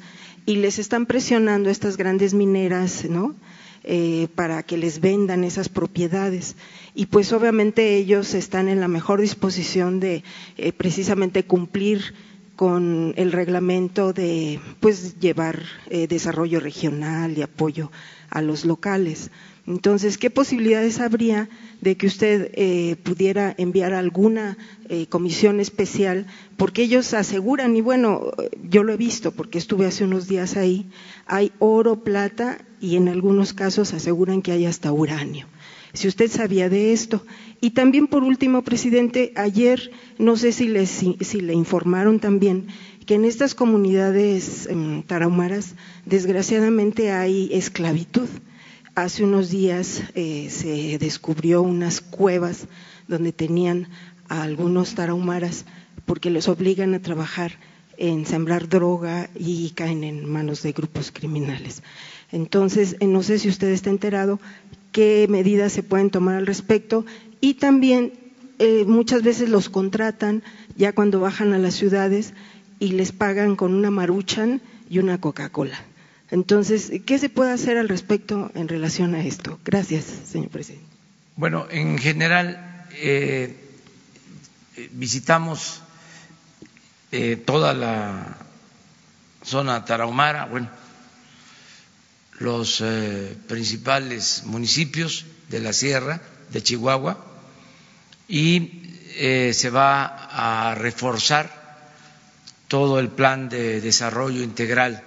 [0.47, 3.35] y les están presionando estas grandes mineras, ¿no?
[3.83, 6.55] Eh, para que les vendan esas propiedades.
[6.95, 10.23] Y pues obviamente ellos están en la mejor disposición de
[10.57, 12.15] eh, precisamente cumplir
[12.55, 17.91] con el reglamento de pues llevar eh, desarrollo regional y apoyo
[18.31, 19.31] a los locales.
[19.67, 21.49] Entonces, ¿qué posibilidades habría
[21.81, 24.57] de que usted eh, pudiera enviar alguna
[24.89, 26.27] eh, comisión especial?
[26.57, 28.31] Porque ellos aseguran, y bueno,
[28.63, 30.87] yo lo he visto porque estuve hace unos días ahí,
[31.27, 35.47] hay oro, plata y en algunos casos aseguran que hay hasta uranio.
[35.95, 37.25] si usted sabía de esto.
[37.61, 42.69] Y también, por último, presidente, ayer no sé si le, si, le informaron también
[43.07, 48.29] que en estas comunidades em, tarahumaras desgraciadamente hay esclavitud.
[48.97, 52.67] Hace unos días eh, se descubrió unas cuevas
[53.07, 53.89] donde tenían
[54.29, 55.67] a algunos tarahumaras
[56.05, 57.53] porque los obligan a trabajar
[57.97, 61.83] en sembrar droga y caen en manos de grupos criminales.
[62.33, 64.41] Entonces, eh, no sé si usted está enterado
[64.91, 67.07] qué medidas se pueden tomar al respecto
[67.41, 68.15] y también
[68.59, 70.43] eh, muchas veces los contratan
[70.77, 72.33] ya cuando bajan a las ciudades
[72.79, 75.79] y les pagan con una maruchan y una Coca-Cola.
[76.31, 79.59] Entonces, ¿qué se puede hacer al respecto en relación a esto?
[79.65, 80.87] Gracias, señor presidente.
[81.37, 83.55] Bueno, en general eh,
[84.93, 85.83] visitamos
[87.13, 88.37] eh, toda la
[89.43, 90.69] zona tarahumara, bueno,
[92.39, 92.83] los
[93.47, 96.21] principales municipios de la sierra
[96.53, 97.25] de Chihuahua
[98.29, 98.83] y
[99.17, 101.56] eh, se va a reforzar
[102.69, 105.03] todo el plan de desarrollo integral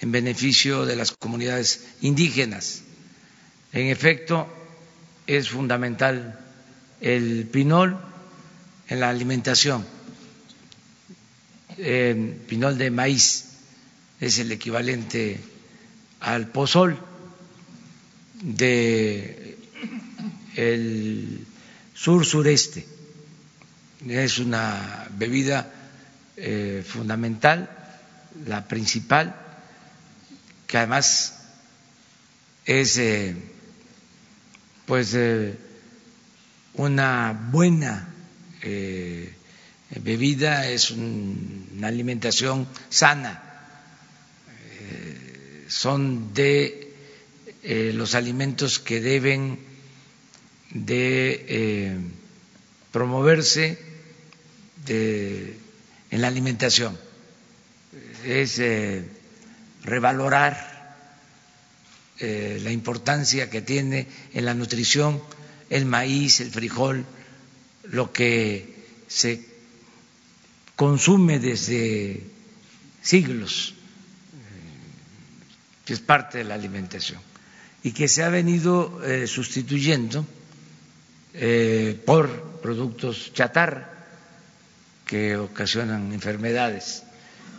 [0.00, 2.82] en beneficio de las comunidades indígenas.
[3.72, 4.46] En efecto,
[5.26, 6.38] es fundamental
[7.00, 7.98] el pinol
[8.88, 9.84] en la alimentación.
[11.78, 13.46] El pinol de maíz
[14.20, 15.40] es el equivalente
[16.20, 16.98] al pozol
[18.42, 19.58] de
[20.56, 21.46] el
[21.94, 22.86] sur sureste.
[24.06, 25.73] Es una bebida
[26.36, 27.70] eh, fundamental,
[28.46, 29.34] la principal,
[30.66, 31.38] que además
[32.64, 33.36] es eh,
[34.86, 35.56] pues eh,
[36.74, 38.10] una buena
[40.02, 43.42] bebida, es una alimentación sana,
[45.68, 46.94] son de
[47.94, 49.58] los alimentos que deben
[50.70, 52.00] de
[52.90, 53.78] promoverse
[56.14, 56.96] en la alimentación,
[58.24, 59.04] es eh,
[59.82, 60.54] revalorar
[62.20, 65.20] eh, la importancia que tiene en la nutrición
[65.70, 67.04] el maíz, el frijol,
[67.90, 69.44] lo que se
[70.76, 72.22] consume desde
[73.02, 73.74] siglos,
[75.84, 77.20] que es parte de la alimentación,
[77.82, 80.24] y que se ha venido sustituyendo
[81.32, 83.93] eh, por productos chatarra
[85.04, 87.02] que ocasionan enfermedades.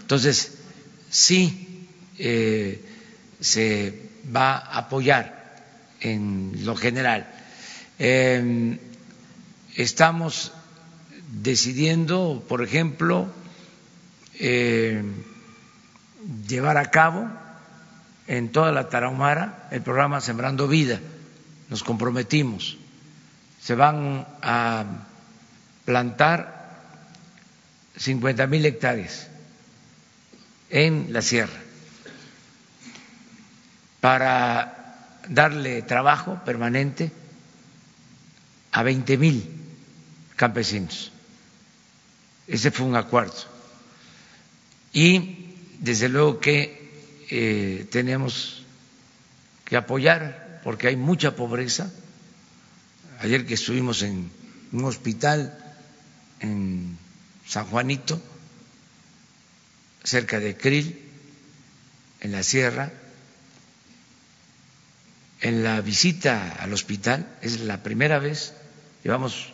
[0.02, 0.58] Entonces,
[1.10, 2.84] sí eh,
[3.40, 5.64] se va a apoyar
[6.02, 7.28] en lo general.
[8.00, 8.78] Em,
[9.76, 10.52] estamos
[11.42, 13.28] decidiendo, por ejemplo,
[14.40, 15.04] eh,
[16.48, 17.28] llevar a cabo
[18.28, 21.00] en toda la Tarahumara el programa Sembrando Vida.
[21.70, 22.78] Nos comprometimos
[23.66, 24.86] se van a
[25.86, 26.55] plantar
[27.98, 29.28] 50 mil hectáreas
[30.70, 31.60] en la sierra
[34.02, 37.12] para darle trabajo permanente
[38.72, 39.44] a 20 mil
[40.36, 41.12] campesinos.
[42.48, 43.34] Ese fue un acuerdo.
[44.94, 48.64] Y desde luego que eh, tenemos
[49.64, 51.92] que apoyar porque hay mucha pobreza
[53.20, 54.30] ayer que estuvimos en
[54.72, 55.58] un hospital
[56.40, 56.98] en
[57.48, 58.22] San Juanito,
[60.04, 61.02] cerca de Krill,
[62.22, 62.92] en la sierra,
[65.42, 68.54] en la visita al hospital, es la primera vez,
[69.04, 69.54] llevamos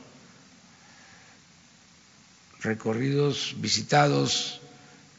[2.61, 4.61] recorridos, visitados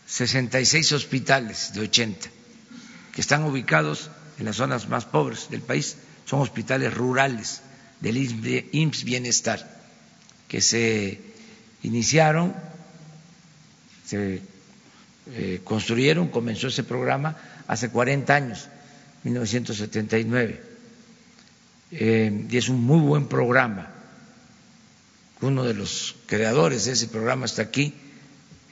[0.06, 2.30] 66 hospitales de 80
[3.12, 7.60] que están ubicados en las zonas más pobres del país, son hospitales rurales
[8.00, 9.82] del IMSS Bienestar,
[10.48, 11.31] que se
[11.82, 12.54] iniciaron,
[14.04, 14.42] se
[15.30, 18.68] eh, construyeron, comenzó ese programa hace 40 años,
[19.24, 20.62] 1979,
[21.92, 23.90] eh, y es un muy buen programa.
[25.40, 27.94] Uno de los creadores de ese programa está aquí,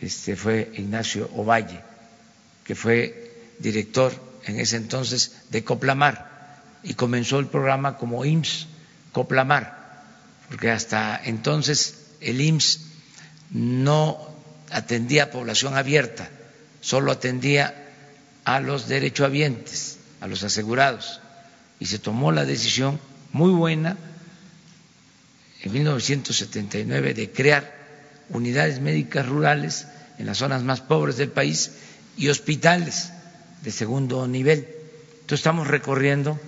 [0.01, 1.81] este fue Ignacio Ovalle,
[2.65, 4.13] que fue director
[4.47, 6.31] en ese entonces de Coplamar
[6.83, 8.67] y comenzó el programa como IMSS
[9.13, 10.05] Coplamar,
[10.49, 12.90] porque hasta entonces el IMSS
[13.51, 14.19] no
[14.71, 16.29] atendía a población abierta,
[16.81, 17.89] solo atendía
[18.45, 21.21] a los derechohabientes, a los asegurados,
[21.79, 23.01] y se tomó la decisión
[23.33, 23.97] muy buena
[25.63, 27.75] en 1979 de crear
[28.29, 29.87] unidades médicas rurales
[30.19, 31.73] en las zonas más pobres del país
[32.17, 33.11] y hospitales
[33.63, 34.69] de segundo nivel.
[35.21, 36.39] Entonces estamos recorriendo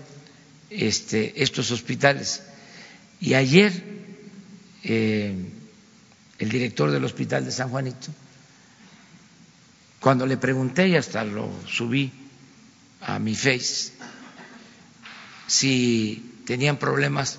[0.70, 2.42] este, estos hospitales
[3.22, 3.72] Y ayer
[4.82, 5.32] eh,
[6.42, 8.08] el director del hospital de San Juanito,
[10.00, 12.10] cuando le pregunté y hasta lo subí
[13.00, 13.92] a mi face,
[15.46, 17.38] si tenían problemas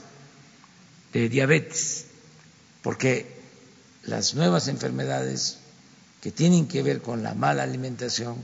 [1.12, 2.06] de diabetes,
[2.82, 3.42] porque
[4.04, 5.60] las nuevas enfermedades
[6.22, 8.38] que tienen que ver con la mala alimentación,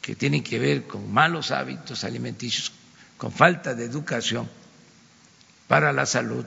[0.00, 2.72] que tienen que ver con malos hábitos alimenticios,
[3.18, 4.48] con falta de educación
[5.68, 6.46] para la salud,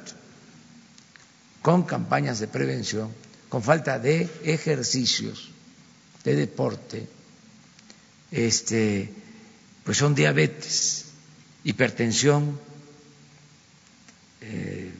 [1.62, 3.12] con campañas de prevención,
[3.49, 5.49] con falta de ejercicios,
[6.24, 7.07] de deporte,
[8.32, 9.12] este,
[9.84, 11.05] pues son diabetes,
[11.64, 12.60] hipertensión.
[14.41, 14.91] Eh,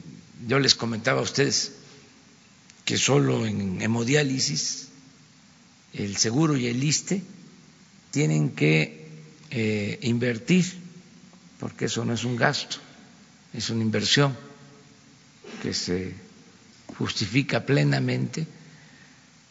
[0.47, 1.74] yo les comentaba a ustedes
[2.86, 4.88] que solo en hemodiálisis
[5.93, 7.22] el seguro y el ISTE
[8.12, 9.07] tienen que
[9.51, 10.66] eh, invertir,
[11.60, 12.78] porque eso no es un gasto,
[13.53, 14.36] es una inversión
[15.62, 16.14] que se
[16.99, 18.45] justifica plenamente,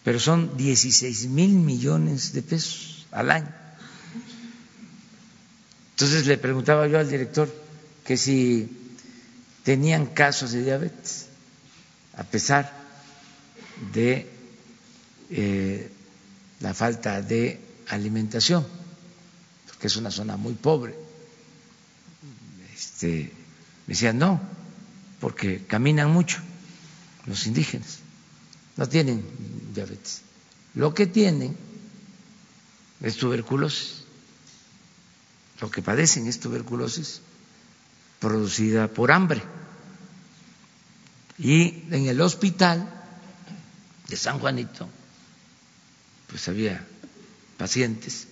[0.05, 3.53] pero son 16 mil millones de pesos al año.
[5.93, 7.49] Entonces le preguntaba yo al director
[8.05, 8.69] que si
[9.65, 11.27] tenían casos de diabetes,
[12.17, 12.71] a pesar
[13.93, 14.29] de
[15.31, 15.91] eh,
[16.61, 18.67] la falta de alimentación,
[19.67, 20.95] porque es una zona muy pobre.
[22.75, 23.33] Este,
[23.87, 24.39] me decían, no,
[25.19, 26.43] porque caminan mucho
[27.29, 27.99] los indígenas,
[28.77, 29.25] no tienen
[29.75, 30.23] diabetes.
[30.75, 31.57] Lo que tienen
[33.01, 34.05] es tuberculosis.
[35.61, 37.21] Lo que padecen es tuberculosis
[38.21, 39.43] producida por hambre.
[41.39, 42.89] Y en el hospital
[44.09, 44.89] de San Juanito,
[46.29, 46.85] pues había
[47.57, 48.27] pacientes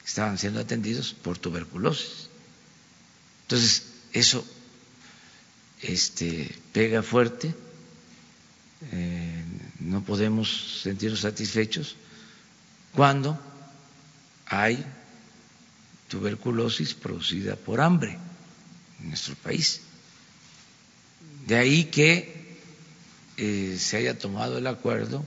[0.00, 2.28] que estaban siendo atendidos por tuberculosis.
[3.42, 4.44] Entonces, eso
[5.82, 7.54] este, pega fuerte,
[8.92, 9.44] eh,
[9.80, 11.96] no podemos sentirnos satisfechos
[12.94, 13.38] cuando
[14.46, 14.84] hay
[16.08, 18.18] tuberculosis producida por hambre
[19.00, 19.80] en nuestro país.
[21.46, 22.58] De ahí que
[23.36, 25.24] eh, se haya tomado el acuerdo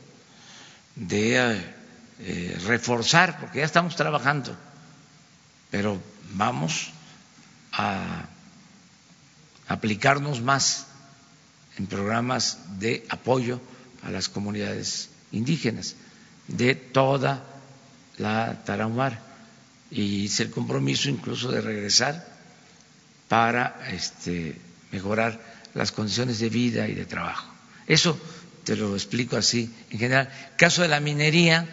[0.96, 1.62] de
[2.20, 4.56] eh, reforzar, porque ya estamos trabajando,
[5.70, 6.02] pero
[6.34, 6.92] vamos
[7.74, 8.30] a
[9.68, 10.88] aplicarnos más
[11.78, 13.60] en programas de apoyo
[14.04, 15.96] a las comunidades indígenas
[16.48, 17.44] de toda
[18.18, 19.22] la Tarahumara
[19.92, 22.26] y hice el compromiso incluso de regresar
[23.28, 24.56] para este,
[24.92, 25.40] mejorar
[25.74, 27.52] las condiciones de vida y de trabajo.
[27.88, 28.18] Eso
[28.64, 30.30] te lo explico así en general.
[30.58, 31.68] Caso de la minería,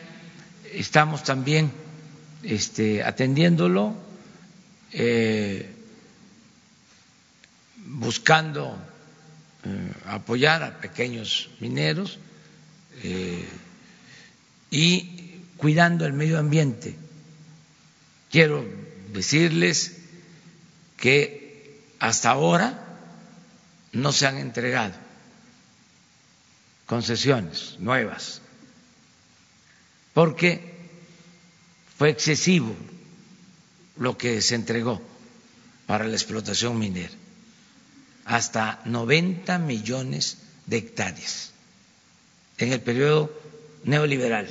[0.73, 1.71] estamos también
[2.43, 3.95] este, atendiéndolo.
[4.93, 5.72] Eh,
[7.87, 8.79] buscando
[9.65, 12.19] eh, apoyar a pequeños mineros
[13.03, 13.49] eh,
[14.71, 16.97] y cuidando el medio ambiente.
[18.31, 18.65] Quiero
[19.13, 19.99] decirles
[20.97, 22.79] que hasta ahora
[23.93, 24.95] no se han entregado
[26.87, 28.41] concesiones nuevas
[30.15, 30.61] porque
[31.97, 32.75] fue excesivo
[33.97, 35.01] lo que se entregó
[35.87, 37.22] para la explotación minera
[38.25, 41.51] hasta 90 millones de hectáreas
[42.59, 43.33] en el periodo
[43.85, 44.49] neoliberal,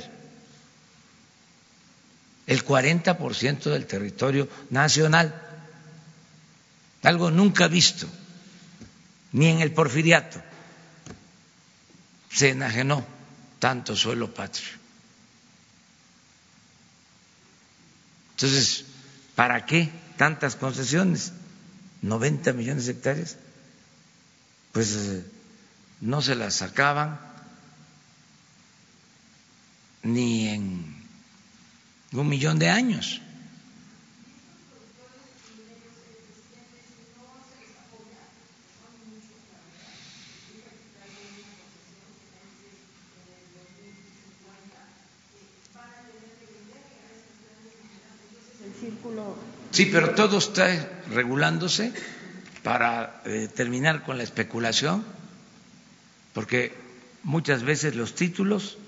[2.46, 5.34] el 40% del territorio nacional,
[7.02, 8.06] algo nunca visto,
[9.32, 10.42] ni en el porfiriato
[12.30, 13.04] se enajenó
[13.58, 14.68] tanto suelo patrio.
[18.32, 18.84] Entonces,
[19.34, 21.32] ¿para qué tantas concesiones?
[22.02, 23.36] 90 millones de hectáreas
[24.72, 25.24] pues eh,
[26.00, 27.20] no se las sacaban
[30.02, 30.96] ni en
[32.12, 33.20] un millón de años.
[49.70, 50.66] Sí, pero todo está
[51.10, 51.94] regulándose
[52.62, 55.04] para eh, terminar con la especulación,
[56.32, 56.72] porque
[57.22, 58.78] muchas veces los títulos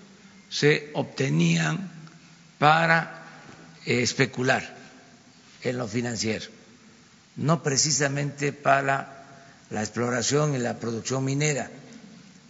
[0.49, 1.91] se obtenían
[2.59, 3.25] para
[3.85, 4.77] eh, especular
[5.63, 6.47] en lo financiero,
[7.37, 9.25] no precisamente para
[9.71, 11.71] la exploración y la producción minera,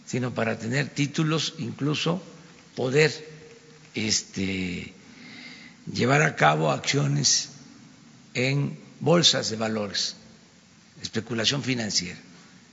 [0.06, 2.22] sino para tener títulos, incluso
[2.76, 3.12] poder
[3.94, 4.92] este,
[5.90, 7.50] llevar a cabo acciones
[8.34, 10.16] en bolsas de valores
[11.04, 12.18] especulación financiera.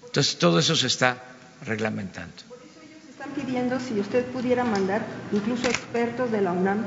[0.05, 1.21] Entonces, todo eso se está
[1.65, 2.33] reglamentando.
[2.49, 6.83] Por eso ellos están pidiendo si usted pudiera mandar incluso expertos de la UNAM,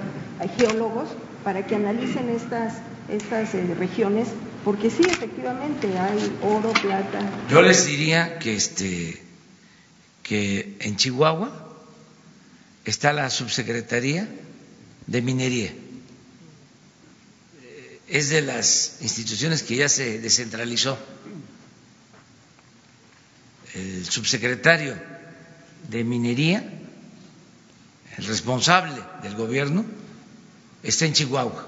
[0.58, 1.08] geólogos,
[1.44, 2.74] para que analicen estas,
[3.08, 4.28] estas eh, regiones,
[4.64, 7.20] porque sí, efectivamente, hay oro, plata.
[7.50, 9.22] Yo les diría que, este,
[10.22, 11.52] que en Chihuahua
[12.86, 14.26] está la subsecretaría
[15.06, 15.72] de minería.
[18.14, 20.96] Es de las instituciones que ya se descentralizó.
[23.74, 24.94] El subsecretario
[25.88, 26.62] de minería,
[28.16, 29.84] el responsable del gobierno,
[30.84, 31.66] está en Chihuahua.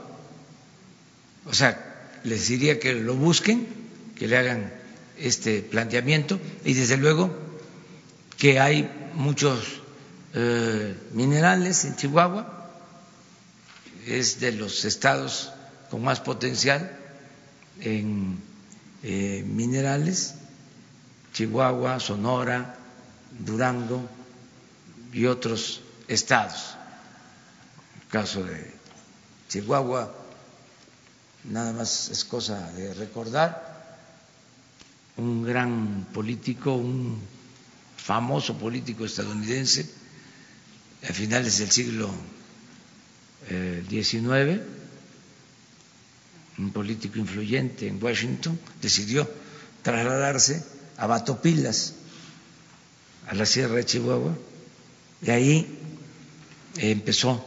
[1.46, 3.66] O sea, les diría que lo busquen,
[4.14, 4.72] que le hagan
[5.18, 7.36] este planteamiento y desde luego
[8.38, 9.80] que hay muchos
[10.32, 12.70] eh, minerales en Chihuahua,
[14.06, 15.50] es de los estados
[15.90, 16.90] con más potencial
[17.80, 18.40] en
[19.02, 20.34] eh, minerales,
[21.32, 22.76] Chihuahua, Sonora,
[23.38, 24.08] Durango
[25.12, 26.74] y otros estados.
[28.02, 28.74] El caso de
[29.48, 30.12] Chihuahua,
[31.44, 33.74] nada más es cosa de recordar,
[35.16, 37.20] un gran político, un
[37.96, 39.88] famoso político estadounidense,
[41.08, 42.10] a finales del siglo
[43.48, 44.66] XIX, eh,
[46.58, 49.28] un político influyente en Washington decidió
[49.82, 50.64] trasladarse
[50.96, 51.94] a Batopilas,
[53.26, 54.36] a la Sierra de Chihuahua,
[55.22, 55.78] y ahí
[56.78, 57.44] empezó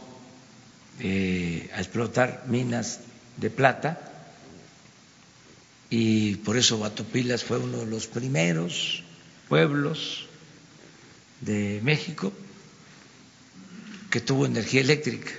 [1.00, 3.00] eh, a explotar minas
[3.36, 4.10] de plata
[5.88, 9.02] y por eso Batopilas fue uno de los primeros
[9.48, 10.26] pueblos
[11.40, 12.32] de México
[14.10, 15.30] que tuvo energía eléctrica.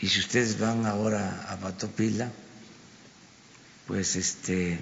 [0.00, 2.30] Y si ustedes van ahora a Batopila,
[3.86, 4.78] pues este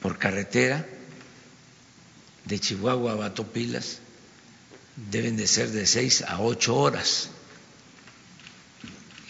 [0.00, 0.86] por carretera
[2.44, 3.98] de Chihuahua a Batopilas
[5.10, 7.30] deben de ser de seis a ocho horas.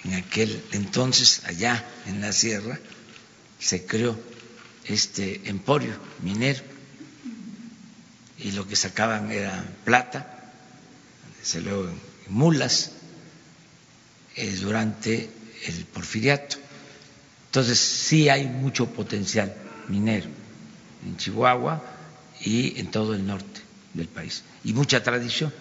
[0.05, 2.78] En aquel entonces, allá en la sierra,
[3.59, 4.18] se creó
[4.85, 6.62] este emporio minero
[8.39, 10.53] y lo que sacaban era plata
[11.43, 11.91] se luego
[12.28, 12.93] mulas
[14.37, 15.28] eh, durante
[15.66, 16.57] el porfiriato.
[17.47, 19.55] Entonces sí hay mucho potencial
[19.89, 20.28] minero
[21.05, 21.83] en Chihuahua
[22.41, 23.61] y en todo el norte
[23.95, 25.53] del país y mucha tradición.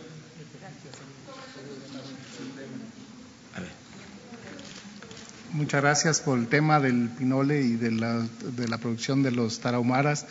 [5.51, 8.24] Muchas gracias por el tema del pinole y de la,
[8.55, 10.28] de la producción de los tarahumaras.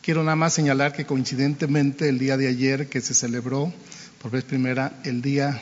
[0.00, 3.74] Quiero nada más señalar que coincidentemente el día de ayer que se celebró
[4.22, 5.60] por vez primera el Día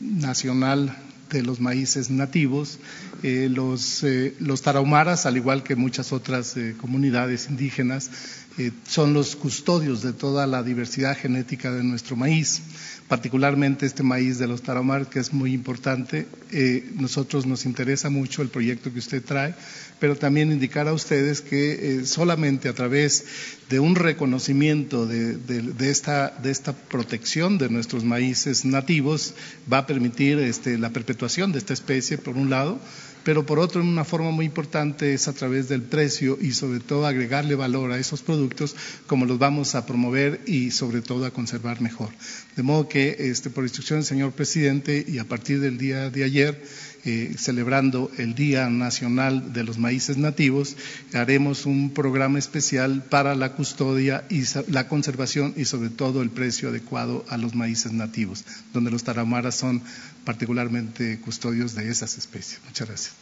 [0.00, 0.96] Nacional
[1.38, 2.78] de los Maíces Nativos.
[3.22, 8.10] Eh, los, eh, los, tarahumaras, al igual que muchas otras eh, comunidades indígenas,
[8.86, 12.60] son los custodios de toda la diversidad genética de nuestro maíz
[13.10, 16.28] particularmente este maíz de los Tarahumara, que es muy importante.
[16.52, 19.52] Eh, nosotros nos interesa mucho el proyecto que usted trae,
[19.98, 23.24] pero también indicar a ustedes que eh, solamente a través
[23.68, 29.34] de un reconocimiento de, esta, de esta protección de nuestros maíces nativos
[29.70, 32.78] va a permitir este, la perpetuación de esta especie, por un lado,
[33.24, 37.06] pero por otro, una forma muy importante es a través del precio y sobre todo
[37.06, 38.74] agregarle valor a esos productos
[39.06, 42.10] como los vamos a promover y sobre todo a conservar mejor.
[42.56, 46.24] De modo que, este, por instrucción del señor presidente y a partir del día de
[46.24, 46.62] ayer,
[47.04, 50.76] eh, celebrando el Día Nacional de los Maíces Nativos,
[51.14, 56.68] haremos un programa especial para la custodia y la conservación y sobre todo el precio
[56.68, 59.82] adecuado a los maíces nativos, donde los tarahumaras son
[60.24, 62.60] particularmente custodios de esas especies.
[62.66, 63.14] Muchas gracias.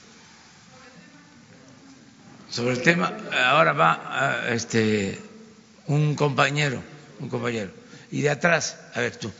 [2.50, 3.16] Sobre el tema,
[3.46, 5.18] ahora va este,
[5.86, 6.82] un compañero,
[7.20, 7.70] un compañero.
[8.10, 9.30] Y de atrás, a ver tú.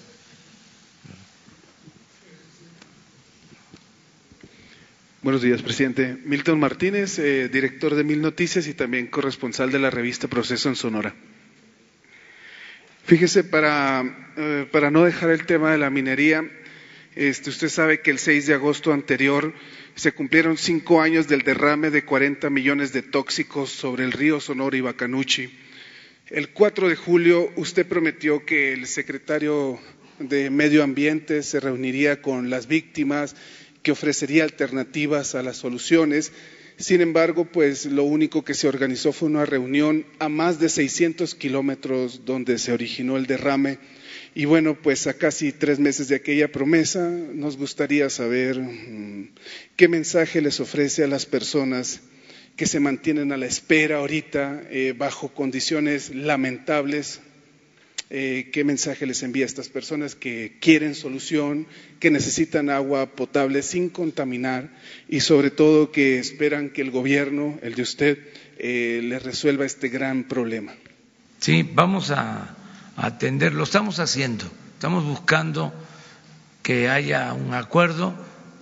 [5.21, 6.17] Buenos días, presidente.
[6.27, 10.77] Milton Martínez, eh, director de Mil Noticias y también corresponsal de la revista Proceso en
[10.77, 11.13] Sonora.
[13.05, 14.05] Fíjese, para,
[14.37, 16.49] eh, para no dejar el tema de la minería,
[17.17, 19.53] este, usted sabe que el 6 de agosto anterior
[19.97, 24.77] se cumplieron cinco años del derrame de 40 millones de tóxicos sobre el río Sonora
[24.77, 25.51] y Bacanuchi.
[26.29, 29.81] El 4 de julio usted prometió que el secretario
[30.21, 33.35] de Medio Ambiente se reuniría con las víctimas
[33.89, 36.31] que ofrecería alternativas a las soluciones.
[36.77, 41.35] Sin embargo, pues lo único que se organizó fue una reunión a más de 600
[41.35, 43.79] kilómetros donde se originó el derrame.
[44.35, 49.31] Y bueno, pues a casi tres meses de aquella promesa, nos gustaría saber mm,
[49.77, 52.03] qué mensaje les ofrece a las personas
[52.57, 57.23] que se mantienen a la espera ahorita eh, bajo condiciones lamentables.
[58.11, 61.67] Eh, ¿Qué mensaje les envía a estas personas que quieren solución,
[62.01, 64.71] que necesitan agua potable sin contaminar
[65.09, 68.19] y sobre todo que esperan que el gobierno, el de usted,
[68.57, 70.73] eh, les resuelva este gran problema?
[71.39, 72.57] Sí, vamos a
[72.97, 75.75] atender, lo estamos haciendo, estamos buscando
[76.63, 78.15] que haya un acuerdo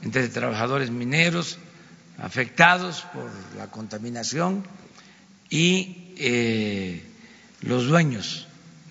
[0.02, 1.58] entre trabajadores mineros
[2.18, 4.64] afectados por la contaminación
[5.50, 7.02] y eh,
[7.62, 8.45] los dueños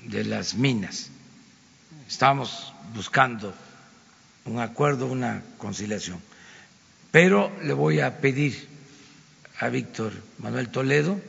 [0.05, 1.09] de las minas.
[2.07, 3.53] Estamos buscando
[4.45, 6.19] un acuerdo, una conciliación.
[7.11, 8.67] Pero le voy a pedir
[9.59, 11.19] a Víctor Manuel Toledo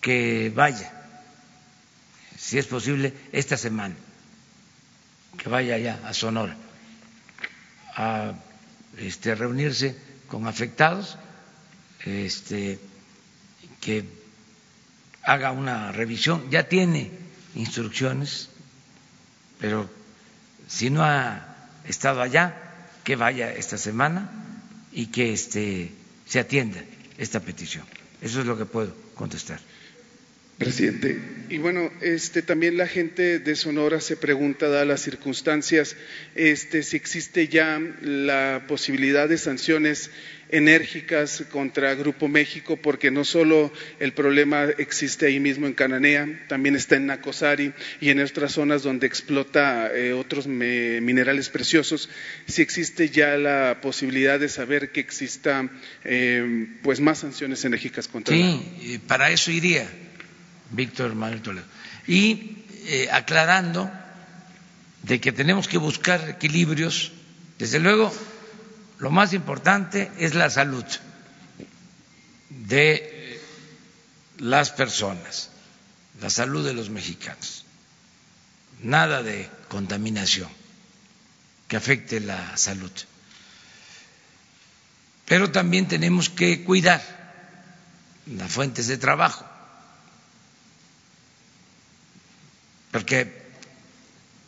[0.00, 0.92] que vaya,
[2.38, 3.94] si es posible, esta semana,
[5.38, 6.56] que vaya allá a Sonora
[7.96, 8.34] a
[8.98, 11.16] este, reunirse con afectados,
[12.04, 12.78] este,
[13.80, 14.04] que
[15.22, 16.50] haga una revisión.
[16.50, 17.10] Ya tiene
[17.54, 18.48] instrucciones,
[19.60, 19.88] pero
[20.68, 22.60] si no ha estado allá,
[23.04, 24.30] que vaya esta semana
[24.92, 25.92] y que este,
[26.26, 26.82] se atienda
[27.18, 27.84] esta petición.
[28.20, 29.60] Eso es lo que puedo contestar.
[30.58, 35.96] Presidente, y bueno, este también la gente de Sonora se pregunta, dadas las circunstancias,
[36.34, 40.10] este, si existe ya la posibilidad de sanciones
[40.50, 46.76] enérgicas contra Grupo México, porque no solo el problema existe ahí mismo en Cananea, también
[46.76, 52.08] está en Nacosari y en otras zonas donde explota eh, otros minerales preciosos.
[52.46, 55.68] Si existe ya la posibilidad de saber que exista
[56.04, 58.34] eh, pues más sanciones enérgicas contra.
[58.34, 59.88] Sí, para eso iría
[60.76, 61.66] Víctor Manuel Toledo.
[62.06, 63.90] Y eh, aclarando
[65.02, 67.12] de que tenemos que buscar equilibrios,
[67.58, 68.12] desde luego
[68.98, 70.84] lo más importante es la salud
[72.48, 73.40] de
[74.38, 75.50] las personas,
[76.20, 77.64] la salud de los mexicanos.
[78.82, 80.48] Nada de contaminación
[81.68, 82.90] que afecte la salud.
[85.26, 87.02] Pero también tenemos que cuidar
[88.26, 89.46] las fuentes de trabajo.
[92.94, 93.26] Porque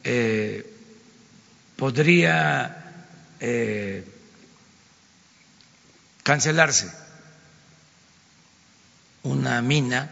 [0.05, 0.63] eh,
[1.75, 2.95] podría
[3.41, 4.07] eh,
[6.23, 6.89] cancelarse
[9.25, 10.09] una mina,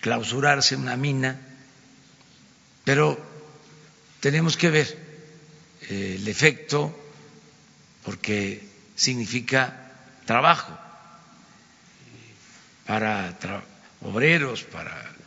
[0.00, 1.40] clausurarse una mina,
[2.84, 3.18] pero
[4.20, 4.88] tenemos que ver
[5.88, 6.94] eh, el efecto
[8.04, 8.62] porque
[8.94, 9.90] significa
[10.26, 10.78] trabajo
[12.84, 13.32] para
[14.02, 15.19] obreros, para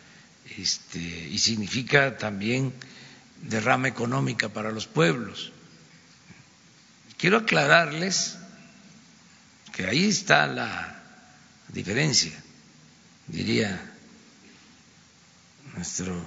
[0.58, 2.74] este, y significa también
[3.42, 5.52] derrama económica para los pueblos.
[7.18, 8.38] Quiero aclararles
[9.74, 11.04] que ahí está la
[11.70, 12.32] diferencia,
[13.28, 13.92] diría
[15.76, 16.24] nuestro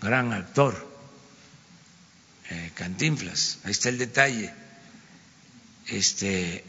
[0.00, 0.90] gran actor
[2.50, 4.52] eh, Cantinflas, ahí está el detalle.
[5.86, 6.64] Este,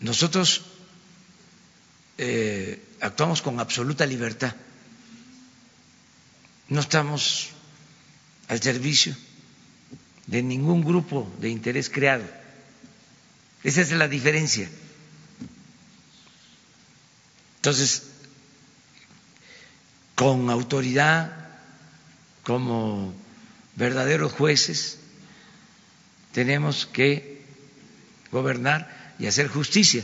[0.00, 0.62] nosotros
[2.16, 4.54] eh, actuamos con absoluta libertad.
[6.70, 7.50] No estamos
[8.48, 9.14] al servicio
[10.26, 12.24] de ningún grupo de interés creado.
[13.62, 14.70] Esa es la diferencia.
[17.56, 18.04] Entonces,
[20.14, 21.50] con autoridad,
[22.42, 23.12] como
[23.76, 24.98] verdaderos jueces,
[26.32, 27.44] tenemos que
[28.32, 30.02] gobernar y hacer justicia.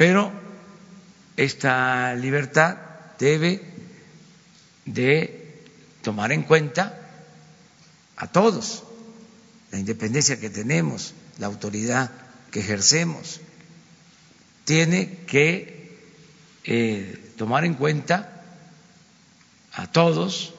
[0.00, 0.32] Pero
[1.36, 2.78] esta libertad
[3.18, 3.60] debe
[4.86, 5.62] de
[6.00, 6.98] tomar en cuenta
[8.16, 8.82] a todos,
[9.70, 12.10] la independencia que tenemos, la autoridad
[12.50, 13.42] que ejercemos,
[14.64, 15.98] tiene que
[16.64, 18.42] eh, tomar en cuenta
[19.74, 20.54] a todos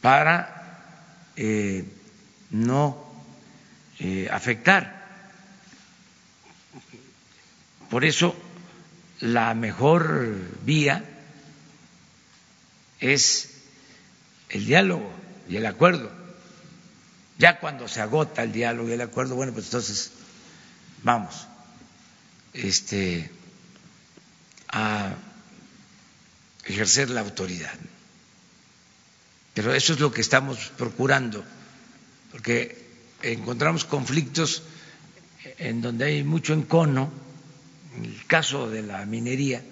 [0.00, 1.84] para eh,
[2.50, 3.06] no
[4.00, 4.95] eh, afectar
[7.90, 8.34] por eso,
[9.20, 10.34] la mejor
[10.64, 11.04] vía
[13.00, 13.50] es
[14.48, 15.10] el diálogo
[15.48, 16.10] y el acuerdo.
[17.38, 20.12] Ya cuando se agota el diálogo y el acuerdo, bueno, pues entonces
[21.02, 21.46] vamos
[22.52, 23.30] este,
[24.68, 25.14] a
[26.64, 27.74] ejercer la autoridad.
[29.54, 31.44] Pero eso es lo que estamos procurando,
[32.32, 32.86] porque
[33.22, 34.62] encontramos conflictos
[35.58, 37.25] en donde hay mucho encono en
[38.04, 39.62] el caso de la minería,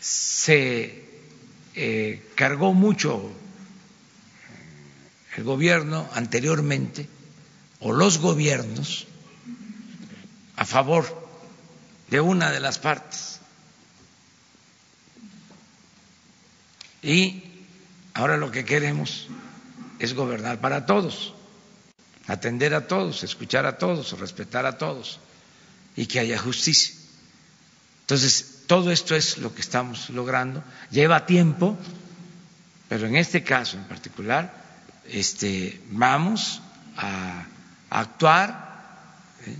[0.00, 1.04] se
[1.74, 3.30] eh, cargó mucho
[5.36, 7.08] el gobierno anteriormente
[7.80, 9.06] o los gobiernos
[10.56, 11.28] a favor
[12.10, 13.40] de una de las partes.
[17.02, 17.44] Y
[18.14, 19.28] ahora lo que queremos
[19.98, 21.34] es gobernar para todos,
[22.30, 25.18] atender a todos, escuchar a todos, respetar a todos
[25.96, 26.94] y que haya justicia.
[28.02, 30.62] Entonces, todo esto es lo que estamos logrando.
[30.90, 31.76] Lleva tiempo,
[32.88, 34.54] pero en este caso en particular,
[35.08, 36.62] este, vamos
[36.96, 37.46] a,
[37.90, 38.70] actuar.
[39.46, 39.56] ¿eh?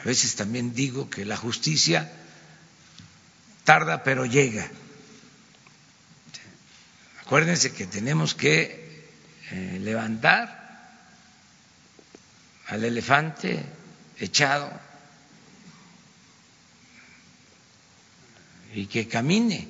[0.00, 2.12] A veces también digo que la justicia
[3.64, 4.70] tarda, pero llega.
[7.22, 9.10] Acuérdense que tenemos que
[9.50, 10.65] eh, levantar
[12.68, 13.64] al elefante
[14.18, 14.70] echado
[18.74, 19.68] y que camine,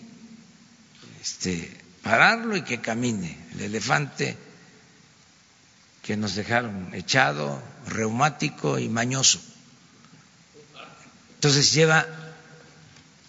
[1.20, 1.70] este,
[2.02, 3.36] pararlo y que camine.
[3.52, 4.36] El elefante
[6.02, 9.40] que nos dejaron echado, reumático y mañoso.
[11.34, 12.06] Entonces lleva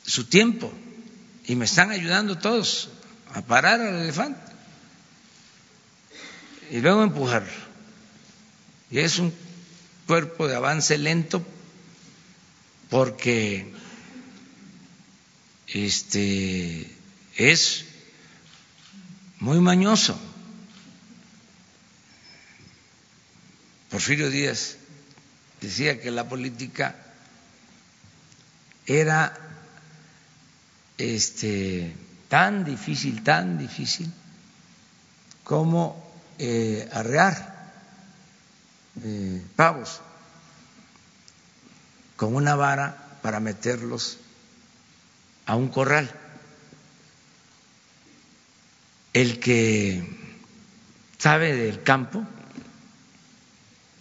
[0.05, 0.71] su tiempo
[1.45, 2.89] y me están ayudando todos
[3.33, 4.39] a parar al elefante
[6.71, 7.67] y luego empujarlo.
[8.89, 9.33] Y es un
[10.07, 11.45] cuerpo de avance lento
[12.89, 13.71] porque
[15.67, 16.89] este,
[17.35, 17.85] es
[19.39, 20.17] muy mañoso.
[23.89, 24.77] Porfirio Díaz
[25.59, 26.95] decía que la política
[28.85, 29.37] era
[30.97, 31.93] este,
[32.29, 34.11] tan difícil, tan difícil
[35.43, 36.01] como
[36.39, 37.56] eh, arrear
[39.03, 40.01] eh, pavos
[42.15, 44.17] con una vara para meterlos
[45.45, 46.09] a un corral.
[49.13, 50.03] El que
[51.17, 52.25] sabe del campo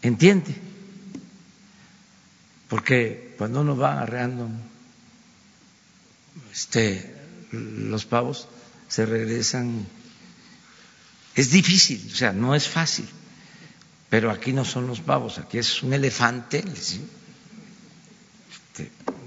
[0.02, 0.54] entiende,
[2.68, 4.48] porque cuando uno va arreando
[6.52, 7.14] este,
[7.52, 8.48] los pavos,
[8.88, 9.86] se regresan.
[11.34, 13.06] Es difícil, o sea, no es fácil,
[14.08, 17.10] pero aquí no son los pavos, aquí es un elefante este,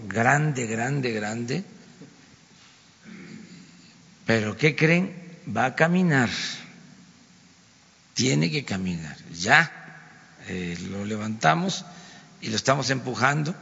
[0.08, 1.64] grande, grande, grande
[4.30, 5.12] pero ¿qué creen?
[5.58, 6.30] Va a caminar,
[8.14, 9.18] tiene que caminar.
[9.34, 9.74] Ya
[10.48, 11.84] eh, lo levantamos
[12.40, 13.56] y lo estamos empujando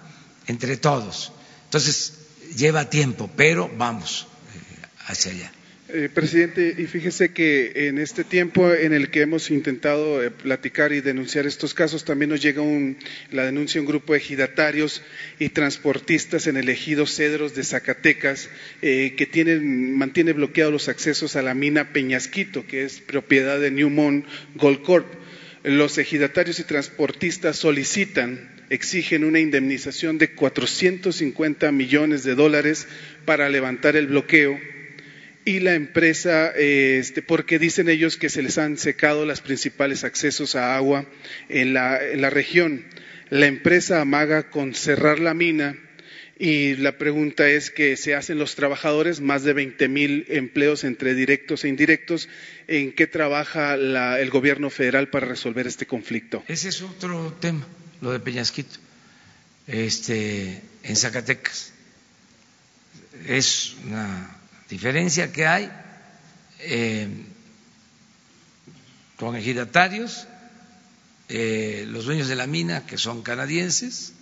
[0.45, 1.31] entre todos.
[1.63, 2.15] Entonces,
[2.57, 5.51] lleva tiempo, pero vamos eh, hacia allá.
[5.89, 10.91] Eh, presidente, y fíjese que en este tiempo en el que hemos intentado eh, platicar
[10.91, 12.61] y denunciar estos casos, también nos llega
[13.31, 15.01] la denuncia de un grupo de ejidatarios
[15.39, 18.49] y transportistas en el ejido Cedros de Zacatecas
[18.81, 24.25] eh, que mantiene bloqueados los accesos a la mina Peñasquito, que es propiedad de Newmont
[24.55, 25.07] Gold Corp.
[25.63, 32.89] Los ejidatarios y transportistas solicitan exigen una indemnización de 450 millones de dólares
[33.23, 34.59] para levantar el bloqueo
[35.47, 40.55] y la empresa, este, porque dicen ellos que se les han secado los principales accesos
[40.55, 41.05] a agua
[41.47, 42.83] en la, la región.
[43.29, 45.77] La empresa amaga con cerrar la mina
[46.37, 51.13] y la pregunta es que se hacen los trabajadores, más de 20 mil empleos entre
[51.15, 52.27] directos e indirectos.
[52.67, 56.43] ¿En qué trabaja el gobierno federal para resolver este conflicto?
[56.49, 57.65] Ese es otro tema,
[58.01, 58.79] lo de Peñasquito,
[59.65, 61.71] este, en Zacatecas.
[63.25, 64.36] Es una
[64.69, 65.71] diferencia que hay
[66.59, 67.07] eh,
[69.17, 70.27] con ejidatarios,
[71.29, 74.13] eh, los dueños de la mina, que son canadienses,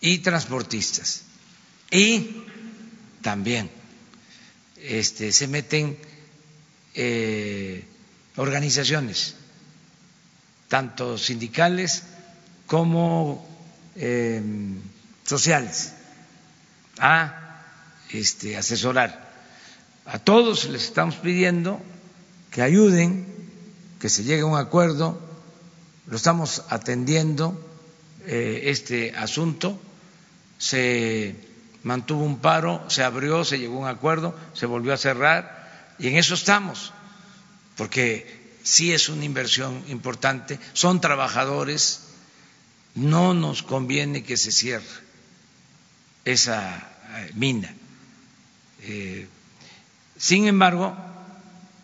[0.00, 1.22] y transportistas.
[1.90, 2.44] Y
[3.22, 3.70] también
[4.76, 5.98] este, se meten
[6.94, 7.84] eh,
[8.36, 9.34] organizaciones,
[10.68, 12.04] tanto sindicales
[12.66, 13.48] como
[15.24, 15.92] sociales,
[16.98, 17.49] a
[18.12, 19.30] este, asesorar.
[20.06, 21.80] A todos les estamos pidiendo
[22.50, 23.26] que ayuden,
[23.98, 25.20] que se llegue a un acuerdo,
[26.06, 27.58] lo estamos atendiendo
[28.26, 29.80] eh, este asunto,
[30.58, 31.36] se
[31.84, 36.08] mantuvo un paro, se abrió, se llegó a un acuerdo, se volvió a cerrar y
[36.08, 36.92] en eso estamos,
[37.76, 42.00] porque sí es una inversión importante, son trabajadores,
[42.94, 44.84] no nos conviene que se cierre
[46.24, 47.74] esa eh, mina.
[48.82, 49.26] Eh,
[50.16, 50.96] sin embargo,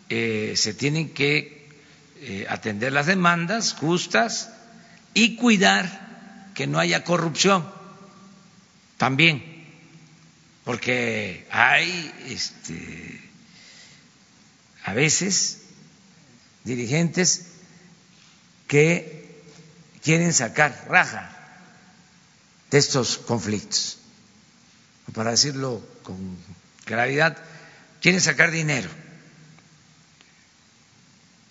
[0.09, 1.67] eh, se tienen que
[2.21, 4.51] eh, atender las demandas justas
[5.13, 7.67] y cuidar que no haya corrupción
[8.97, 9.43] también,
[10.63, 13.21] porque hay este,
[14.83, 15.61] a veces
[16.63, 17.47] dirigentes
[18.67, 19.41] que
[20.03, 21.37] quieren sacar raja
[22.71, 23.99] de estos conflictos.
[25.13, 26.37] Para decirlo con
[26.87, 27.37] claridad,
[28.01, 28.89] quieren sacar dinero.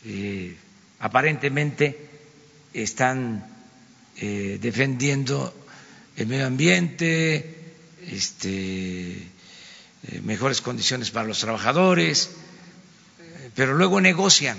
[0.04, 0.56] Eh,
[0.98, 2.08] aparentemente
[2.72, 3.46] están
[4.16, 5.54] eh, defendiendo
[6.16, 7.74] el medio ambiente,
[8.08, 12.30] este, eh, mejores condiciones para los trabajadores,
[13.54, 14.58] pero luego negocian,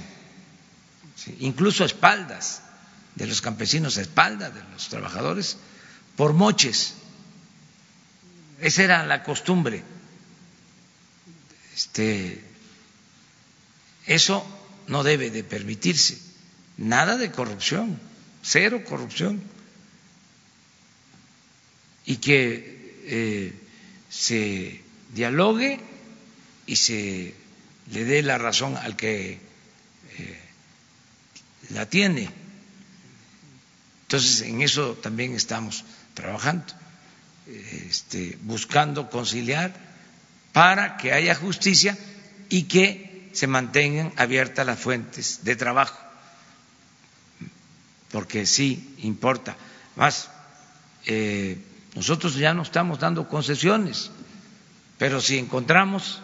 [1.39, 2.61] incluso a espaldas
[3.15, 5.57] de los campesinos, a espaldas de los trabajadores,
[6.15, 6.93] por moches.
[8.59, 9.83] Esa era la costumbre.
[11.77, 12.41] Este,
[14.07, 14.43] eso
[14.87, 16.17] no debe de permitirse.
[16.77, 17.99] Nada de corrupción,
[18.41, 19.39] cero corrupción.
[22.03, 23.53] Y que eh,
[24.09, 24.81] se
[25.13, 25.79] dialogue
[26.65, 27.35] y se
[27.91, 29.33] le dé la razón al que
[30.17, 30.39] eh,
[31.69, 32.27] la tiene.
[34.07, 35.83] Entonces, en eso también estamos
[36.15, 36.73] trabajando,
[37.45, 39.86] este, buscando conciliar
[40.57, 41.95] para que haya justicia
[42.49, 45.95] y que se mantengan abiertas las fuentes de trabajo,
[48.11, 49.55] porque sí importa.
[49.95, 50.31] Más,
[51.05, 51.61] eh,
[51.93, 54.09] nosotros ya no estamos dando concesiones,
[54.97, 56.23] pero si encontramos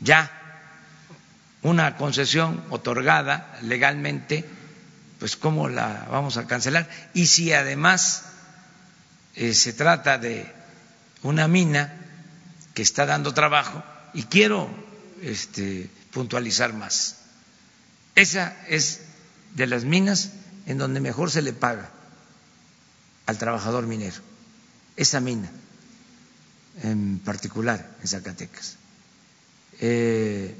[0.00, 0.32] ya
[1.60, 4.42] una concesión otorgada legalmente,
[5.18, 6.88] pues cómo la vamos a cancelar.
[7.12, 8.24] Y si además
[9.34, 10.50] eh, se trata de
[11.22, 11.98] una mina
[12.74, 13.82] que está dando trabajo
[14.14, 14.68] y quiero
[15.20, 17.18] este, puntualizar más.
[18.14, 19.02] Esa es
[19.54, 20.30] de las minas
[20.66, 21.90] en donde mejor se le paga
[23.26, 24.20] al trabajador minero,
[24.96, 25.50] esa mina
[26.82, 28.76] en particular en Zacatecas.
[29.80, 30.54] Eh,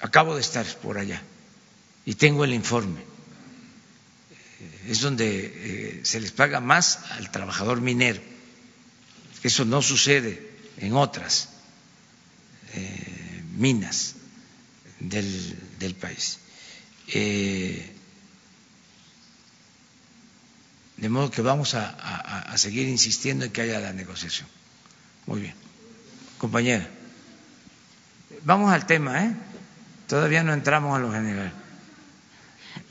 [0.00, 1.22] acabo de estar por allá
[2.04, 3.12] y tengo el informe
[4.86, 8.20] es donde eh, se les paga más al trabajador minero.
[9.42, 11.48] Eso no sucede en otras
[12.74, 14.14] eh, minas
[15.00, 16.38] del, país.
[17.08, 17.92] Eh,
[20.96, 21.88] de modo que vamos a,
[22.52, 24.48] a, seguir insistiendo en que haya la negociación.
[25.26, 25.54] Muy bien.
[26.38, 26.88] Compañera,
[28.44, 29.32] vamos al tema, ¿eh?
[30.06, 31.52] Todavía no entramos a lo general.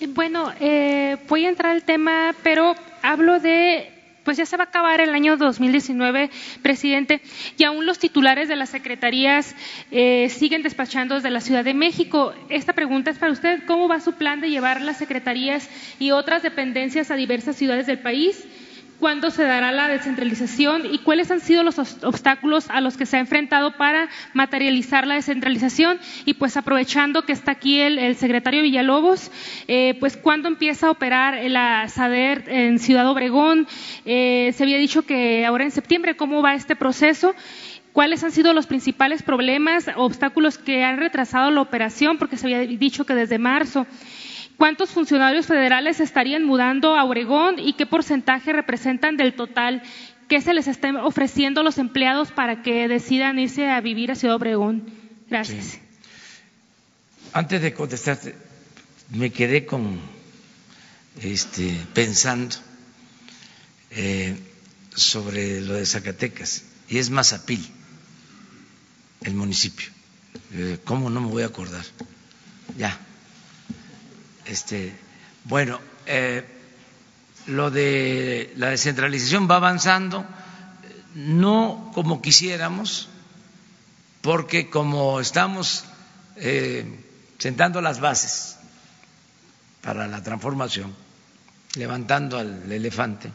[0.10, 4.67] Bueno, eh, voy a entrar al tema, pero hablo de pues ya se va a
[4.67, 6.30] acabar el año 2019,
[6.61, 7.22] presidente,
[7.57, 9.55] y aún los titulares de las secretarías
[9.91, 12.34] eh, siguen despachando desde la Ciudad de México.
[12.49, 15.69] Esta pregunta es para usted, ¿cómo va su plan de llevar las secretarías
[15.99, 18.45] y otras dependencias a diversas ciudades del país?
[19.02, 23.18] Cuándo se dará la descentralización y cuáles han sido los obstáculos a los que se
[23.18, 25.99] ha enfrentado para materializar la descentralización.
[26.26, 29.32] Y pues aprovechando que está aquí el, secretario Villalobos,
[29.68, 33.68] eh, pues cuándo empieza a operar la SADER en Ciudad Obregón.
[34.06, 37.34] Eh, se había dicho que ahora en septiembre, ¿cómo va este proceso?
[37.93, 42.20] ¿Cuáles han sido los principales problemas, obstáculos que han retrasado la operación?
[42.20, 43.88] Porque se había dicho que desde marzo.
[44.62, 49.82] ¿Cuántos funcionarios federales estarían mudando a Oregón y qué porcentaje representan del total?
[50.28, 54.36] ¿Qué se les está ofreciendo los empleados para que decidan irse a vivir a Ciudad
[54.36, 54.86] Obregón?
[55.28, 55.80] Gracias.
[57.34, 58.36] Antes de contestarte,
[59.09, 59.99] me quedé con
[61.24, 62.55] este, pensando
[63.89, 64.38] eh,
[64.93, 67.68] sobre lo de Zacatecas y es Mazapil,
[69.24, 69.89] el municipio.
[70.53, 71.84] Eh, ¿Cómo no me voy a acordar?
[72.78, 72.99] Ya,
[74.46, 74.94] este,
[75.44, 76.46] bueno, eh,
[77.48, 80.26] lo de la descentralización va avanzando,
[81.16, 83.10] no como quisiéramos,
[84.22, 85.84] porque como estamos
[86.36, 86.86] eh,
[87.38, 88.58] sentando las bases
[89.82, 90.96] para la transformación,
[91.76, 93.32] levantando al elefante,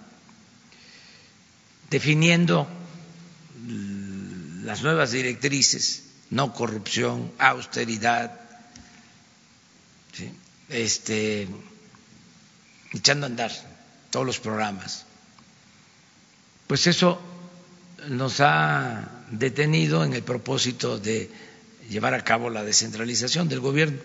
[1.91, 2.69] definiendo
[4.63, 8.41] las nuevas directrices, no corrupción, austeridad,
[10.13, 10.33] ¿sí?
[10.69, 11.49] Este,
[12.93, 13.53] echando a andar
[14.11, 15.05] todos los programas.
[16.67, 17.21] Pues eso
[18.09, 21.31] nos ha detenido en el propósito de
[21.89, 23.99] llevar a cabo la descentralización del gobierno,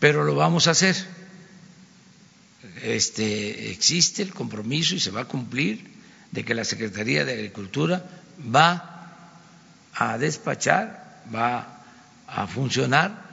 [0.00, 0.96] pero lo vamos a hacer.
[2.82, 5.96] Este, existe el compromiso y se va a cumplir
[6.30, 8.04] de que la Secretaría de Agricultura
[8.54, 8.92] va
[9.94, 11.82] a despachar, va
[12.26, 13.25] a funcionar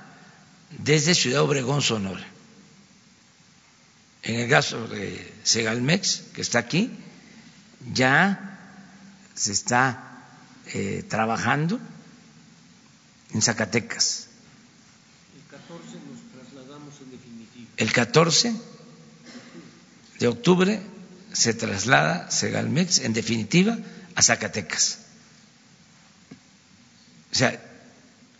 [0.79, 2.25] desde Ciudad Obregón, Sonora.
[4.23, 6.91] En el caso de Segalmex, que está aquí,
[7.93, 8.57] ya
[9.35, 10.25] se está
[10.67, 11.79] eh, trabajando
[13.33, 14.27] en Zacatecas
[17.77, 18.53] El 14
[20.19, 20.81] de octubre
[21.33, 23.77] se traslada Segalmex, en definitiva,
[24.15, 24.99] a Zacatecas.
[27.31, 27.59] O sea,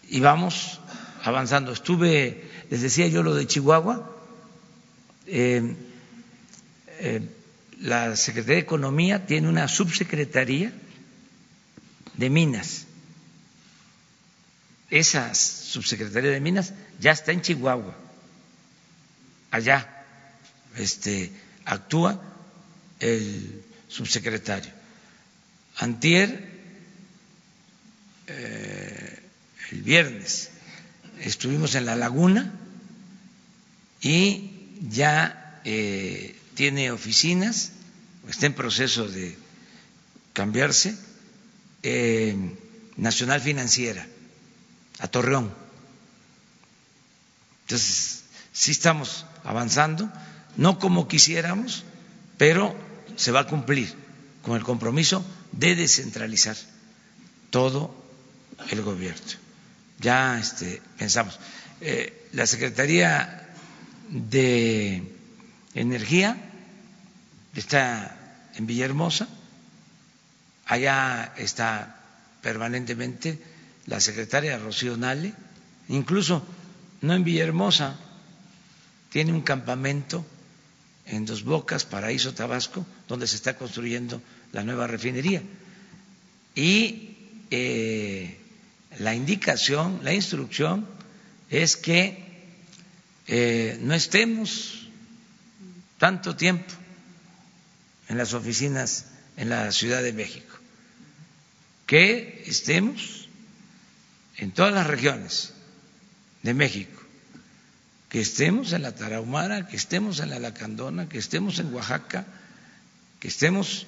[0.07, 0.79] y vamos
[1.23, 1.71] avanzando.
[1.71, 4.09] Estuve, les decía yo lo de Chihuahua,
[5.25, 5.75] eh,
[6.99, 7.21] eh,
[7.79, 10.71] la Secretaría de Economía tiene una subsecretaría
[12.15, 12.85] de Minas.
[14.89, 17.95] Esa subsecretaría de Minas ya está en Chihuahua.
[19.49, 20.05] Allá
[20.77, 21.31] este,
[21.65, 22.21] actúa
[22.99, 24.71] el subsecretario.
[25.77, 26.51] Antier,
[28.27, 29.19] eh,
[29.71, 30.52] el viernes,
[31.23, 32.53] estuvimos en la laguna
[34.01, 34.51] y
[34.89, 37.71] ya eh, tiene oficinas,
[38.27, 39.37] está en proceso de
[40.33, 40.97] cambiarse,
[41.81, 42.35] eh,
[42.97, 44.05] Nacional Financiera,
[44.99, 45.53] a Torreón.
[47.65, 50.11] Entonces, sí estamos avanzando,
[50.57, 51.85] no como quisiéramos,
[52.37, 52.75] pero
[53.15, 53.93] se va a cumplir
[54.41, 56.57] con el compromiso de descentralizar
[57.49, 57.95] todo
[58.69, 59.42] el gobierno.
[60.03, 61.39] Ya este, pensamos.
[61.79, 63.47] Eh, la Secretaría
[64.09, 65.01] de
[65.73, 66.37] Energía
[67.55, 68.15] está
[68.55, 69.27] en Villahermosa,
[70.65, 71.99] allá está
[72.41, 73.39] permanentemente
[73.85, 75.33] la secretaria Rocío Nale,
[75.87, 76.45] incluso
[77.01, 77.97] no en Villahermosa,
[79.09, 80.25] tiene un campamento
[81.05, 85.41] en Dos Bocas, Paraíso, Tabasco, donde se está construyendo la nueva refinería.
[86.55, 87.17] Y
[87.51, 88.42] eh,
[88.99, 90.87] la indicación, la instrucción
[91.49, 92.23] es que
[93.27, 94.87] eh, no estemos
[95.97, 96.73] tanto tiempo
[98.09, 99.05] en las oficinas
[99.37, 100.57] en la Ciudad de México,
[101.85, 103.29] que estemos
[104.37, 105.53] en todas las regiones
[106.41, 107.01] de México,
[108.09, 112.25] que estemos en la Tarahumara, que estemos en la Lacandona, que estemos en Oaxaca,
[113.19, 113.87] que estemos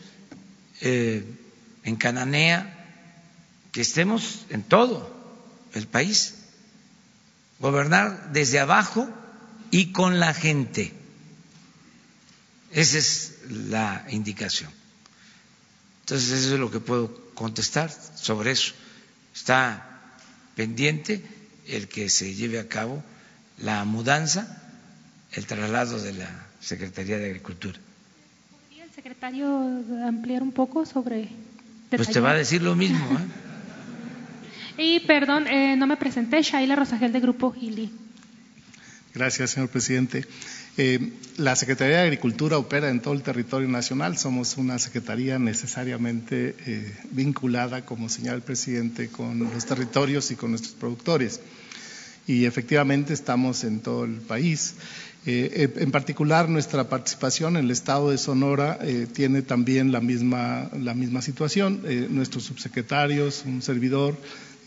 [0.81, 1.23] eh,
[1.83, 2.74] en Cananea,
[3.75, 5.13] que estemos en todo
[5.73, 6.35] el país,
[7.59, 9.09] gobernar desde abajo
[9.69, 10.93] y con la gente.
[12.71, 14.71] Esa es la indicación.
[16.03, 18.71] Entonces, eso es lo que puedo contestar sobre eso.
[19.35, 20.15] Está
[20.55, 21.21] pendiente
[21.67, 23.03] el que se lleve a cabo
[23.57, 24.57] la mudanza,
[25.33, 27.77] el traslado de la Secretaría de Agricultura.
[28.51, 29.45] ¿Podría el secretario
[30.07, 31.27] ampliar un poco sobre...
[31.89, 33.19] Pues te va a decir lo mismo.
[33.19, 33.44] ¿eh?
[34.77, 37.91] Y perdón, eh, no me presenté, Shaila Rosagel de Grupo Gili.
[39.13, 40.25] Gracias, señor presidente.
[40.77, 44.17] Eh, la Secretaría de Agricultura opera en todo el territorio nacional.
[44.17, 50.49] Somos una secretaría necesariamente eh, vinculada, como señala el presidente, con los territorios y con
[50.49, 51.39] nuestros productores.
[52.27, 54.75] Y efectivamente estamos en todo el país.
[55.25, 58.79] Eh, en particular, nuestra participación en el Estado de Sonora
[59.13, 61.81] tiene también la misma, la misma situación.
[62.09, 64.17] Nuestros subsecretarios, un servidor,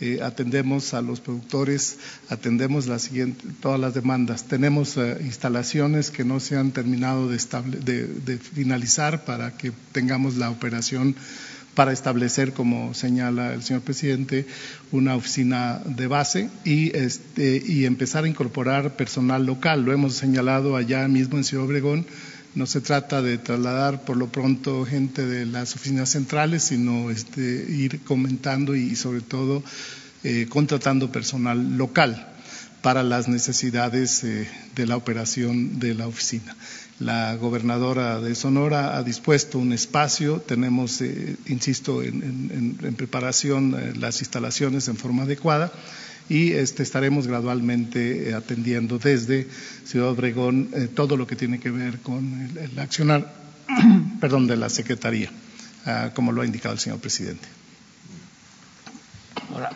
[0.01, 4.44] eh, atendemos a los productores, atendemos la siguiente, todas las demandas.
[4.44, 10.36] Tenemos eh, instalaciones que no se han terminado de, estable, de, finalizar para que tengamos
[10.36, 11.16] la operación
[11.74, 14.46] para establecer, como señala el señor presidente,
[14.92, 19.84] una oficina de base y, este, y empezar a incorporar personal local.
[19.84, 22.07] Lo hemos señalado allá mismo en Ciudad Obregón
[22.59, 27.41] no se trata de trasladar por lo pronto gente de las oficinas centrales, sino este,
[27.41, 29.63] ir comentando y sobre todo
[30.25, 32.35] eh, contratando personal local
[32.83, 36.57] para las necesidades eh, de la operación de la oficina.
[36.99, 44.89] La gobernadora de Sonora ha dispuesto un espacio, tenemos, eh, insisto, en, preparación las instalaciones
[44.89, 45.71] en forma adecuada
[46.29, 49.47] y este, estaremos gradualmente eh, atendiendo desde
[49.85, 53.33] Ciudad Obregón eh, todo lo que tiene que ver con el, el accionar
[54.20, 55.31] perdón, de la Secretaría,
[55.87, 57.47] uh, como lo ha indicado el señor presidente.
[59.55, 59.70] Hola.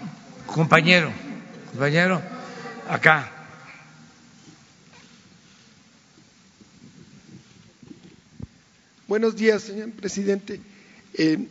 [0.47, 1.11] Compañero,
[1.71, 2.21] compañero,
[2.89, 3.31] acá.
[9.09, 10.61] Buenos días, señor presidente.
[11.15, 11.47] Eh,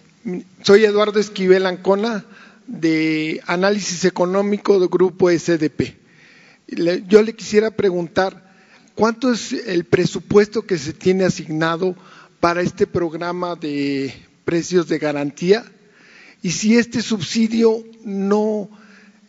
[0.64, 2.26] soy Eduardo Esquivel Ancona
[2.68, 5.96] de análisis económico del grupo SDP.
[7.08, 8.54] Yo le quisiera preguntar,
[8.96, 11.96] ¿cuánto es el presupuesto que se tiene asignado
[12.40, 14.14] para este programa de
[14.46, 15.66] precios de garantía?
[16.42, 18.70] Y si este subsidio no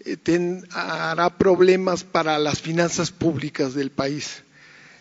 [0.05, 4.43] eh, hará problemas para las finanzas públicas del país.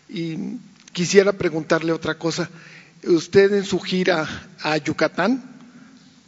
[0.08, 0.36] Y
[0.92, 2.50] quisiera preguntarle otra cosa.
[3.04, 4.28] Usted en su gira
[4.60, 5.51] a Yucatán,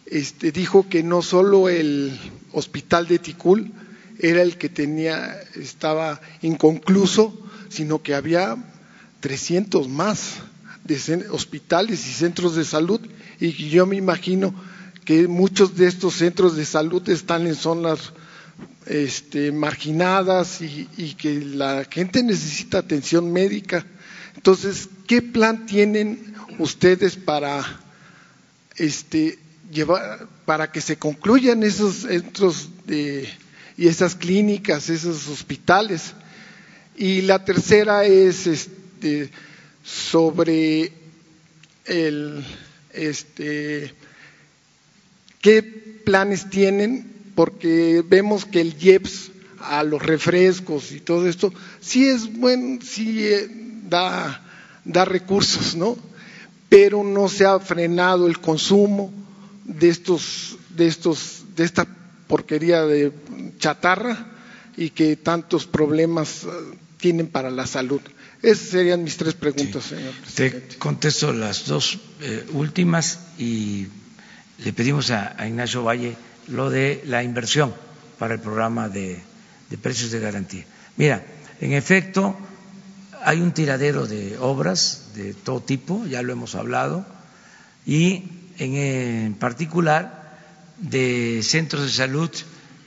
[0.07, 2.19] este, dijo que no solo el
[2.53, 3.73] hospital de Ticul
[4.19, 7.39] era el que tenía, estaba inconcluso,
[7.69, 8.57] sino que había
[9.21, 10.37] 300 más
[10.85, 13.01] de hospitales y centros de salud
[13.41, 14.55] y yo me imagino
[15.05, 18.13] que muchos de estos centros de salud están en zonas
[18.87, 23.85] este, marginadas y, y, que la gente necesita atención médica.
[24.37, 27.65] Entonces, ¿qué plan tienen ustedes para
[28.77, 29.39] este,
[29.73, 33.29] llevar, para que se concluyan esos centros de,
[33.77, 36.15] y esas clínicas, esos hospitales?
[36.97, 39.31] Y la tercera es este,
[39.83, 40.93] sobre
[41.85, 42.45] el,
[42.93, 43.95] este,
[45.41, 52.09] qué planes tienen, porque vemos que el IEPS a los refrescos y todo esto, sí
[52.09, 53.49] es bueno, sí eh,
[53.89, 54.43] da,
[54.85, 55.97] da recursos, ¿no?
[56.69, 59.13] Pero no se ha frenado el consumo
[59.65, 61.87] de estos, de estos, de esta
[62.29, 63.13] porquería de
[63.59, 64.27] chatarra
[64.77, 66.49] y que tantos problemas eh,
[66.99, 68.01] tienen para la salud.
[68.43, 69.97] Esas serían mis tres preguntas, Sí.
[69.97, 73.87] señor Te contesto las dos eh, últimas y
[74.59, 76.17] le pedimos a, a Ignacio Valle
[76.49, 77.75] lo de la inversión
[78.19, 79.19] para el programa de,
[79.71, 80.65] de precios de garantía.
[80.97, 81.25] Mira,
[81.61, 82.37] en efecto,
[83.25, 87.07] hay un tiradero de obras de todo tipo, ya lo hemos hablado,
[87.87, 88.25] y
[88.59, 90.37] en, particular
[90.79, 92.31] de centros de salud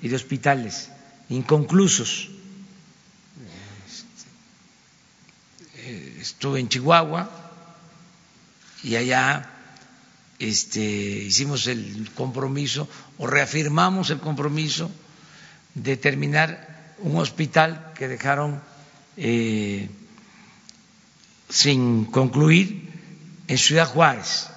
[0.01, 0.89] y de hospitales
[1.29, 2.29] inconclusos.
[5.75, 7.29] Eh, Estuve en Chihuahua
[8.83, 9.49] y allá
[10.39, 12.87] este, hicimos el compromiso
[13.17, 14.91] o reafirmamos el compromiso
[15.73, 18.61] de terminar un hospital que dejaron
[19.17, 19.89] eh,
[21.49, 22.87] sin concluir
[23.47, 24.49] en Ciudad Juárez,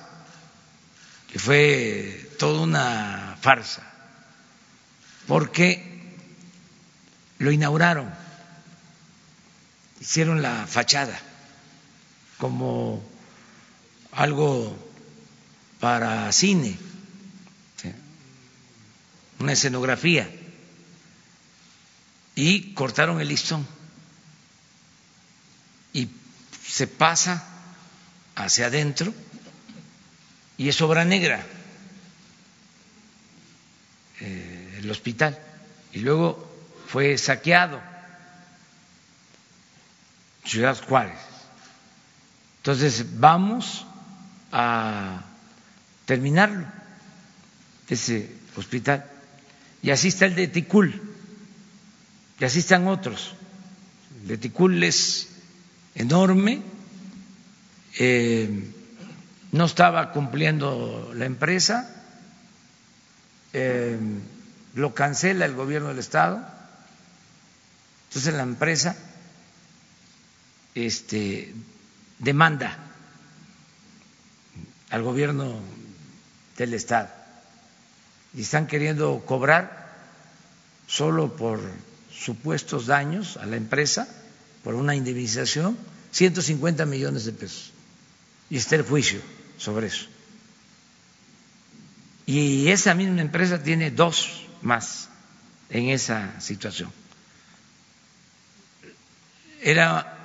[1.33, 3.83] que fue toda una farsa,
[5.29, 6.17] porque
[7.39, 8.13] lo inauguraron,
[10.01, 11.19] hicieron la fachada
[12.39, 13.03] como
[14.13, 14.77] algo
[15.79, 16.77] para cine,
[19.39, 20.29] una escenografía,
[22.35, 23.67] y cortaron el listón.
[25.93, 26.09] Y
[26.67, 27.45] se pasa
[28.35, 29.13] hacia adentro
[30.61, 31.43] y es obra negra
[34.21, 35.39] eh, el hospital.
[35.91, 36.53] Y luego
[36.87, 37.81] fue saqueado
[40.45, 41.19] Ciudad Juárez.
[42.59, 43.87] Entonces vamos
[44.53, 45.23] a
[46.05, 46.67] terminarlo,
[47.89, 49.11] ese hospital.
[49.81, 50.93] Y así está el de Ticul,
[52.39, 53.33] y así están otros.
[54.21, 55.31] El de Ticul es
[55.95, 56.61] enorme,
[57.99, 58.75] eh,
[59.53, 61.89] no estaba cumpliendo la empresa,
[63.53, 63.99] eh,
[64.75, 66.41] lo cancela el gobierno del Estado,
[68.09, 68.97] entonces la empresa
[70.75, 71.53] este,
[72.19, 72.79] demanda
[74.91, 75.61] al gobierno
[76.57, 77.09] del Estado
[78.35, 79.91] y están queriendo cobrar
[80.87, 81.61] solo por
[82.13, 84.07] supuestos daños a la empresa,
[84.63, 85.77] por una indemnización,
[86.13, 87.73] 150 millones de pesos.
[88.51, 89.21] Y está el juicio
[89.61, 90.07] sobre eso.
[92.27, 95.09] Y esa misma empresa tiene dos más
[95.69, 96.91] en esa situación.
[99.63, 100.17] Era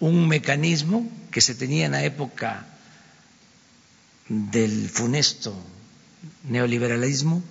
[0.00, 2.66] un mecanismo que se tenía en la época
[4.28, 5.54] del funesto
[6.44, 7.42] neoliberalismo,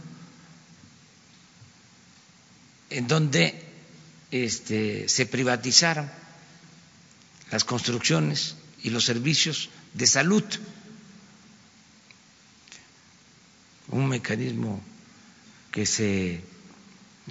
[2.89, 3.61] en donde
[4.31, 6.09] este, se privatizaron
[7.51, 10.43] las construcciones y los servicios de salud,
[13.91, 14.81] un mecanismo
[15.71, 16.43] que se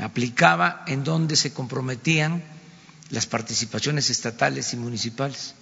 [0.01, 2.43] aplicaba en donde se comprometían
[3.11, 5.55] las participaciones estatales y municipales.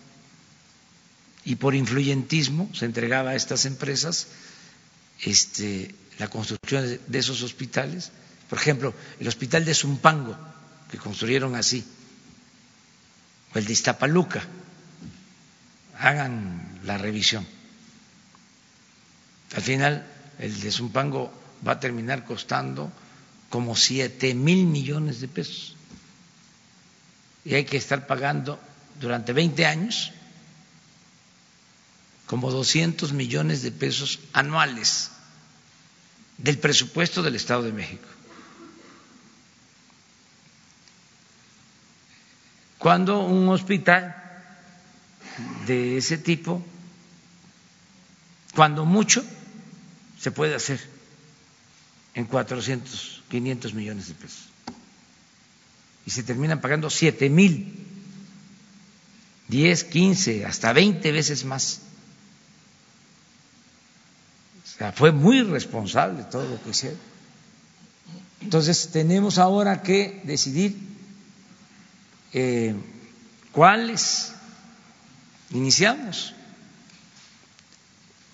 [1.44, 4.28] Y por influyentismo se entregaba a estas empresas
[5.22, 8.12] este, la construcción de, esos hospitales.
[8.48, 10.36] Por ejemplo, el hospital de Zumpango,
[10.90, 11.84] que construyeron así,
[13.54, 14.42] o el de Iztapaluca,
[15.98, 17.46] hagan la revisión.
[19.54, 20.06] Al final,
[20.38, 21.32] el de Zumpango
[21.66, 22.90] va a terminar costando
[23.50, 25.76] como siete mil millones de pesos
[27.44, 28.60] y hay que estar pagando
[29.00, 30.12] durante 20 años
[32.26, 35.10] como 200 millones de pesos anuales
[36.36, 38.06] del presupuesto del Estado de México.
[42.76, 44.14] Cuando un hospital
[45.66, 46.62] de ese tipo,
[48.54, 49.24] cuando mucho,
[50.20, 50.80] se puede hacer
[52.14, 54.48] en 400, 500 millones de pesos
[56.08, 57.86] y se terminan pagando siete mil
[59.48, 61.80] 10, 15, hasta 20 veces más.
[64.64, 66.98] O sea, fue muy responsable todo lo que hicieron.
[68.40, 70.78] Entonces tenemos ahora que decidir
[72.32, 72.74] eh,
[73.52, 74.32] cuáles
[75.50, 76.34] iniciamos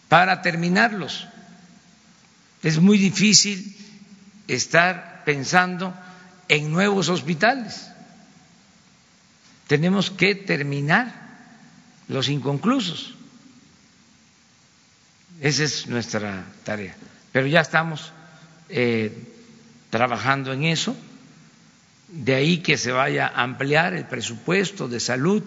[0.09, 1.27] para terminarlos.
[2.65, 3.77] Es muy difícil
[4.49, 5.95] estar pensando
[6.49, 7.86] en nuevos hospitales.
[9.66, 11.12] Tenemos que terminar
[12.09, 13.15] los inconclusos.
[15.43, 16.97] Esa es nuestra tarea.
[17.32, 18.12] Pero ya estamos
[18.70, 19.12] eh,
[19.91, 20.97] trabajando en eso.
[22.09, 25.43] De ahí que se vaya a ampliar el presupuesto de salud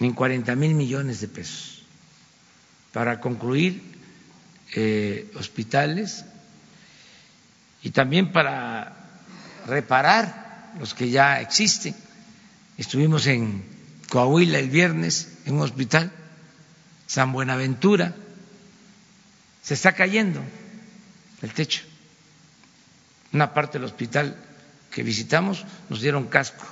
[0.00, 1.82] en 40 mil millones de pesos
[2.92, 3.97] para concluir
[4.74, 6.24] eh, hospitales
[7.82, 8.96] y también para
[9.66, 11.94] reparar los que ya existen.
[12.76, 13.64] Estuvimos en
[14.08, 16.12] Coahuila el viernes en un hospital,
[17.06, 18.14] San Buenaventura,
[19.62, 20.42] se está cayendo
[21.42, 21.82] el techo.
[23.32, 24.36] Una parte del hospital
[24.90, 26.64] que visitamos nos dieron casco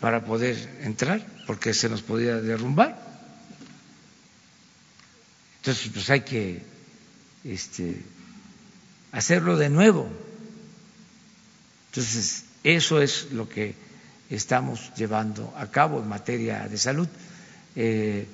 [0.00, 3.05] para poder entrar porque se nos podía derrumbar.
[5.66, 6.62] Entonces, pues hay que
[7.42, 7.96] este,
[9.10, 10.08] hacerlo de nuevo.
[11.90, 13.74] Entonces, eso es lo que
[14.30, 17.08] estamos llevando a cabo en materia de salud.
[17.74, 18.28] Eh,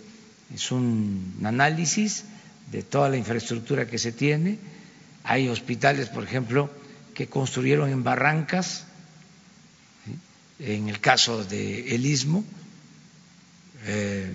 [0.54, 2.24] es un análisis
[2.70, 4.58] de toda la infraestructura que se tiene.
[5.24, 6.68] Hay hospitales, por ejemplo,
[7.14, 8.84] que construyeron en barrancas,
[10.58, 12.44] en el caso de Istmo,
[13.86, 14.30] eh,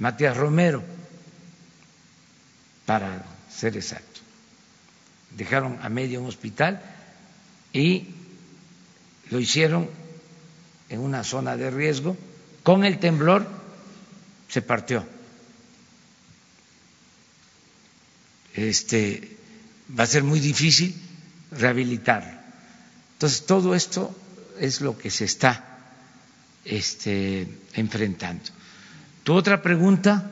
[0.00, 0.82] Matías Romero,
[2.86, 4.20] para ser exacto.
[5.30, 6.82] Dejaron a medio un hospital
[7.72, 8.08] y
[9.30, 9.88] lo hicieron
[10.88, 12.16] en una zona de riesgo,
[12.62, 13.46] con el temblor
[14.48, 15.06] se partió.
[18.54, 19.36] Este
[19.98, 20.94] va a ser muy difícil
[21.50, 22.38] rehabilitarlo.
[23.14, 24.14] Entonces todo esto
[24.58, 25.78] es lo que se está
[26.64, 28.44] este, enfrentando.
[29.24, 30.30] ¿Tu otra pregunta?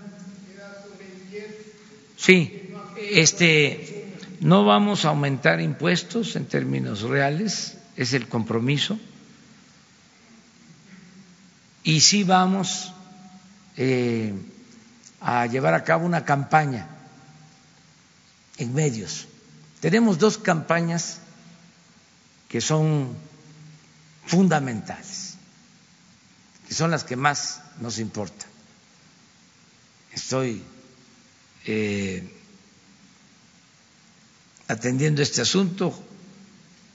[2.21, 9.01] Sí, este, no vamos a aumentar impuestos en términos reales es el compromiso.
[11.83, 12.93] Y sí vamos
[13.79, 14.35] eh,
[15.23, 16.89] a llevar a cabo una campaña
[18.59, 19.27] en medios.
[19.81, 21.21] Tenemos dos campañas
[22.51, 23.17] que son
[24.27, 25.37] fundamentales,
[26.69, 28.49] que son las que más nos importan.
[30.13, 30.63] Estoy
[31.67, 32.23] eh,
[34.69, 35.93] atendiendo este asunto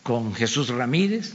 [0.04, 1.34] con Jesús Ramírez.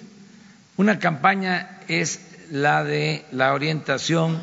[0.77, 2.21] Una campaña es
[2.51, 4.43] la de la orientación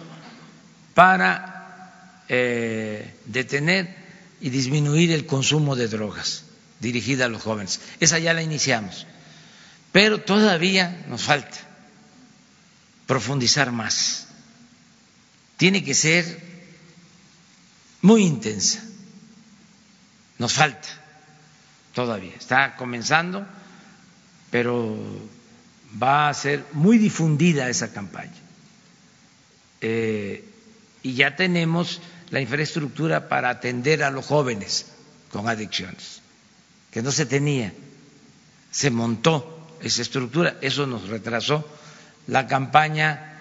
[0.94, 3.96] para eh, detener
[4.42, 6.44] y disminuir el consumo de drogas
[6.80, 7.80] dirigida a los jóvenes.
[8.00, 9.08] Esa ya la iniciamos,
[9.92, 11.58] pero todavía nos falta
[13.06, 14.28] profundizar más.
[15.58, 16.57] Tiene que ser
[18.08, 18.80] muy intensa.
[20.40, 20.88] Nos falta
[21.94, 22.36] todavía.
[22.36, 23.46] Está comenzando
[24.50, 24.98] pero
[26.02, 28.32] va a ser muy difundida esa campaña.
[29.82, 30.44] Eh,
[31.04, 34.88] y ya tenemos la infraestructura para atender a los jóvenes
[35.32, 36.22] con adicciones,
[36.92, 37.74] que no se tenía,
[38.72, 41.68] se montó esa estructura, eso nos retrasó
[42.28, 43.40] la campaña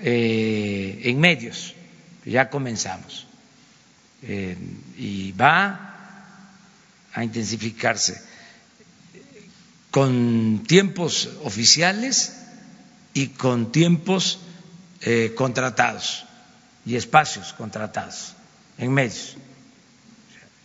[0.00, 1.74] eh, en medios,
[2.24, 3.25] ya comenzamos,
[4.22, 5.96] y va
[7.12, 8.20] a intensificarse
[9.90, 12.34] con tiempos oficiales
[13.14, 14.38] y con tiempos
[15.00, 16.26] eh, contratados
[16.84, 18.34] y espacios contratados
[18.76, 19.36] en medios.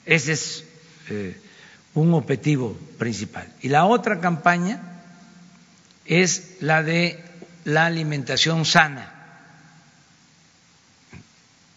[0.06, 0.64] Ese es
[1.10, 1.40] eh,
[1.94, 3.48] un objetivo principal.
[3.62, 4.82] Y la otra campaña
[6.06, 7.24] es la de
[7.64, 9.14] la alimentación sana.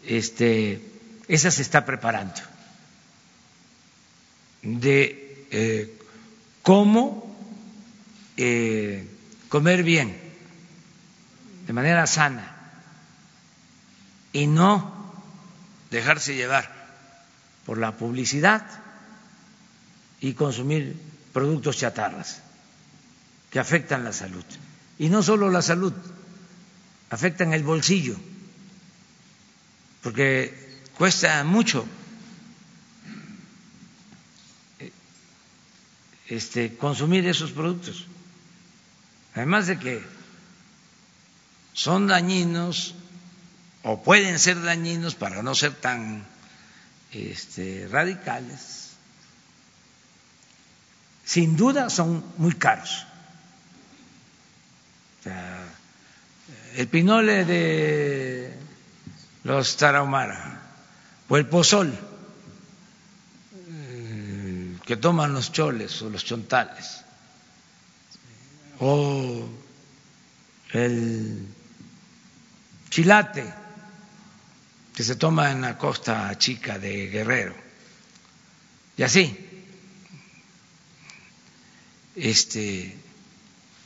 [0.05, 0.83] Este,
[1.29, 2.41] esa se está preparando.
[4.63, 5.99] De eh,
[6.63, 7.37] cómo
[8.37, 9.07] eh,
[9.49, 10.19] comer bien,
[11.67, 12.51] de manera sana,
[14.33, 15.13] y no
[15.91, 16.71] dejarse llevar
[17.65, 18.67] por la publicidad
[20.21, 20.97] y consumir
[21.33, 22.41] productos chatarras
[23.51, 24.45] que afectan la salud.
[24.99, 25.93] Y no solo la salud,
[27.11, 28.17] afectan el bolsillo,
[30.03, 30.64] porque
[30.97, 31.87] cuesta mucho
[36.29, 38.07] este, consumir esos productos.
[39.35, 40.03] Además de que
[41.73, 42.95] son dañinos
[43.83, 46.25] o pueden ser dañinos para no ser tan
[47.13, 48.91] este, radicales,
[51.25, 53.07] sin duda son muy caros.
[56.75, 58.53] el pinole de
[59.43, 60.54] los tarahumara
[61.29, 61.97] o el pozol
[64.85, 67.01] que toman los choles o los chontales
[68.81, 69.49] o
[70.73, 71.47] el
[72.91, 73.53] chilate
[74.95, 77.55] que se toma en la costa chica de Guerrero.
[78.97, 79.37] Y así,
[82.15, 82.97] este,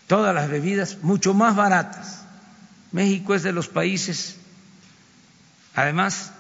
[0.06, 2.24] todas las bebidas mucho más baratas.
[2.92, 4.36] México es de los países,
[5.74, 6.32] además,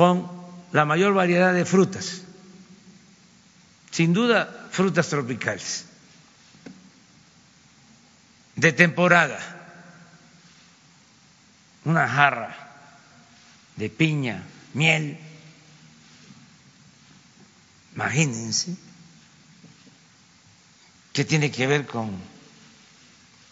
[0.00, 0.26] con
[0.72, 2.22] la mayor variedad de frutas,
[3.90, 5.84] sin duda frutas tropicales,
[8.56, 9.38] de temporada.
[11.84, 12.56] Una jarra
[13.76, 15.18] de piña, miel.
[17.94, 18.74] Imagínense.
[21.12, 22.10] Qué tiene que ver con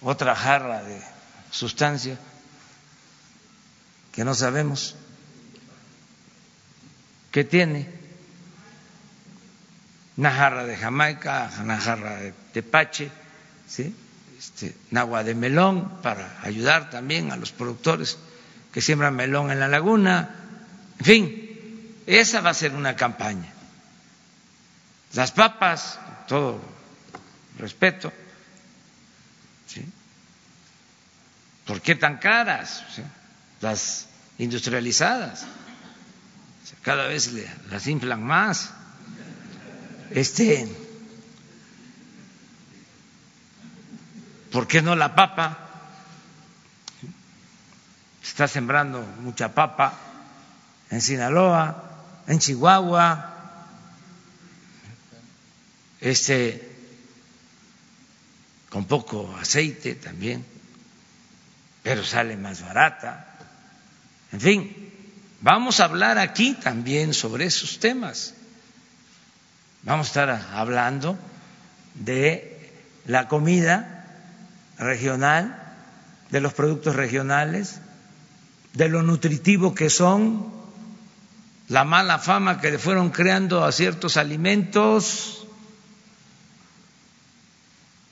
[0.01, 0.99] otra jarra de
[1.51, 2.19] sustancia
[4.13, 4.97] que no sabemos
[7.31, 7.89] qué tiene.
[10.17, 13.11] Una jarra de Jamaica, una jarra de tepache,
[13.69, 13.95] ¿sí?
[14.39, 18.19] este, de melón para ayudar también a los productores
[18.73, 20.35] que siembran melón en la laguna.
[20.99, 23.53] En fin, esa va a ser una campaña.
[25.15, 26.61] Las papas, todo
[27.59, 28.13] respeto,
[29.67, 29.85] ¿sí?
[31.67, 32.83] ¿por qué tan caras?
[33.61, 34.07] Las
[34.39, 35.45] industrializadas,
[36.83, 37.33] cada vez
[37.71, 38.71] las inflan más.
[40.11, 40.69] Este,
[44.51, 45.59] ¿Por qué no la papa?
[48.23, 49.95] Se está sembrando mucha papa
[50.91, 51.85] en Sinaloa,
[52.27, 53.35] en Chihuahua,
[56.01, 56.77] este,
[58.71, 60.45] con poco aceite también,
[61.83, 63.39] pero sale más barata.
[64.33, 64.88] En fin,
[65.41, 68.35] vamos a hablar aquí también sobre esos temas.
[69.83, 71.19] Vamos a estar hablando
[71.95, 72.73] de
[73.07, 74.07] la comida
[74.79, 75.63] regional,
[76.31, 77.81] de los productos regionales,
[78.75, 80.53] de lo nutritivo que son,
[81.69, 85.47] la mala fama que le fueron creando a ciertos alimentos.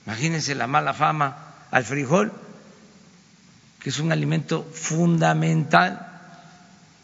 [0.07, 2.33] Imagínense la mala fama al frijol,
[3.81, 6.06] que es un alimento fundamental,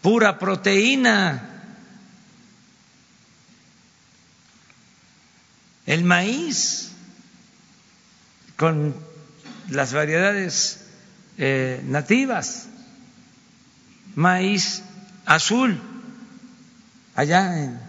[0.03, 1.49] pura proteína.
[5.87, 6.93] El maíz
[8.57, 8.95] con
[9.69, 10.85] las variedades
[11.39, 12.67] eh, nativas,
[14.15, 14.83] maíz
[15.25, 15.81] azul,
[17.15, 17.81] allá en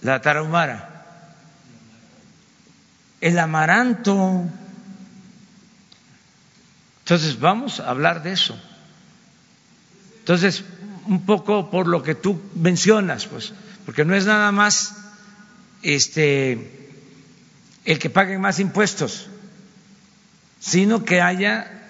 [0.00, 1.04] la tarahumara,
[3.20, 4.44] el amaranto.
[7.00, 8.60] Entonces, vamos a hablar de eso.
[10.22, 10.64] Entonces,
[11.06, 13.52] un poco por lo que tú mencionas, pues,
[13.84, 14.96] porque no es nada más
[15.82, 16.78] este
[17.84, 19.28] el que paguen más impuestos
[20.62, 21.88] sino que haya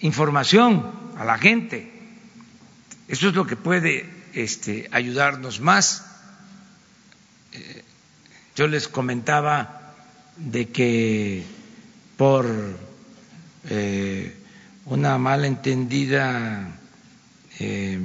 [0.00, 1.92] información a la gente.
[3.06, 6.06] Eso es lo que puede este, ayudarnos más.
[7.52, 7.84] Eh,
[8.56, 9.94] yo les comentaba
[10.36, 11.44] de que
[12.16, 12.46] por
[13.68, 14.36] eh,
[14.86, 16.79] una malentendida
[17.60, 18.00] eh,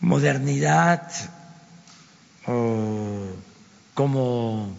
[0.00, 1.10] modernidad
[2.46, 3.32] o
[3.94, 4.76] como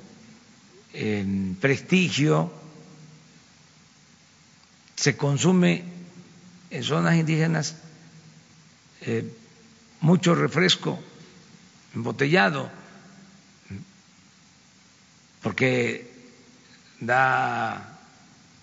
[0.93, 2.53] en prestigio,
[4.95, 5.83] se consume
[6.69, 7.75] en zonas indígenas
[9.01, 9.25] eh,
[10.01, 10.99] mucho refresco
[11.95, 12.69] embotellado,
[15.41, 16.05] porque
[17.01, 17.97] da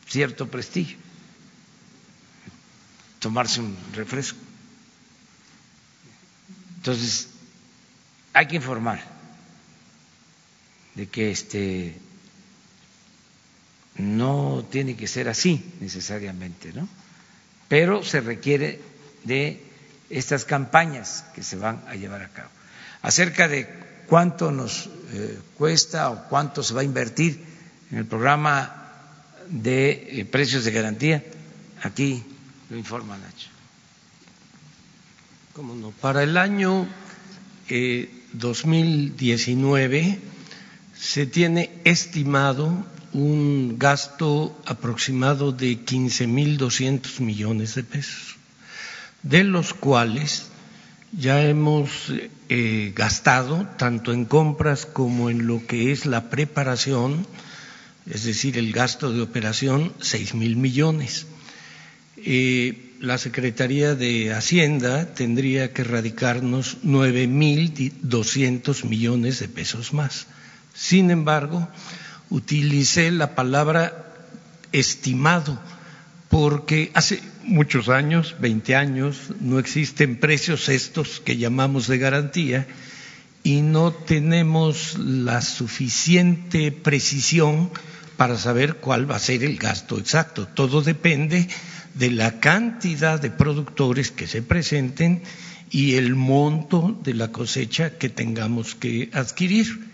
[0.06, 1.03] cierto prestigio
[3.24, 4.38] tomarse un refresco.
[6.76, 7.28] Entonces,
[8.34, 9.00] hay que informar
[10.94, 11.96] de que este
[13.96, 16.86] no tiene que ser así necesariamente, ¿no?
[17.66, 18.82] Pero se requiere
[19.24, 19.58] de
[20.10, 22.50] estas campañas que se van a llevar a cabo.
[23.00, 23.66] Acerca de
[24.06, 27.42] cuánto nos eh, cuesta o cuánto se va a invertir
[27.90, 28.92] en el programa
[29.48, 31.24] de eh, precios de garantía,
[31.82, 32.22] aquí
[32.70, 33.48] lo informa Nacho.
[35.52, 35.90] ¿Cómo no?
[35.90, 36.86] Para el año
[37.68, 40.18] eh, 2019
[40.96, 48.36] se tiene estimado un gasto aproximado de 15.200 millones de pesos,
[49.22, 50.46] de los cuales
[51.12, 52.12] ya hemos
[52.48, 57.26] eh, gastado tanto en compras como en lo que es la preparación,
[58.06, 61.26] es decir, el gasto de operación, seis mil millones.
[63.00, 70.26] La Secretaría de Hacienda tendría que radicarnos nueve mil doscientos millones de pesos más.
[70.74, 71.68] Sin embargo,
[72.30, 74.12] utilicé la palabra
[74.72, 75.60] estimado
[76.30, 82.66] porque hace muchos años, 20 años, no existen precios estos que llamamos de garantía
[83.42, 87.70] y no tenemos la suficiente precisión
[88.16, 90.48] para saber cuál va a ser el gasto exacto.
[90.48, 91.48] Todo depende
[91.94, 95.22] de la cantidad de productores que se presenten
[95.70, 99.92] y el monto de la cosecha que tengamos que adquirir.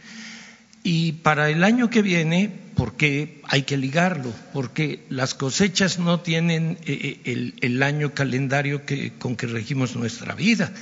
[0.82, 6.78] Y para el año que viene, porque hay que ligarlo, porque las cosechas no tienen
[6.86, 10.72] eh, eh, el, año calendario que, con que regimos nuestra vida.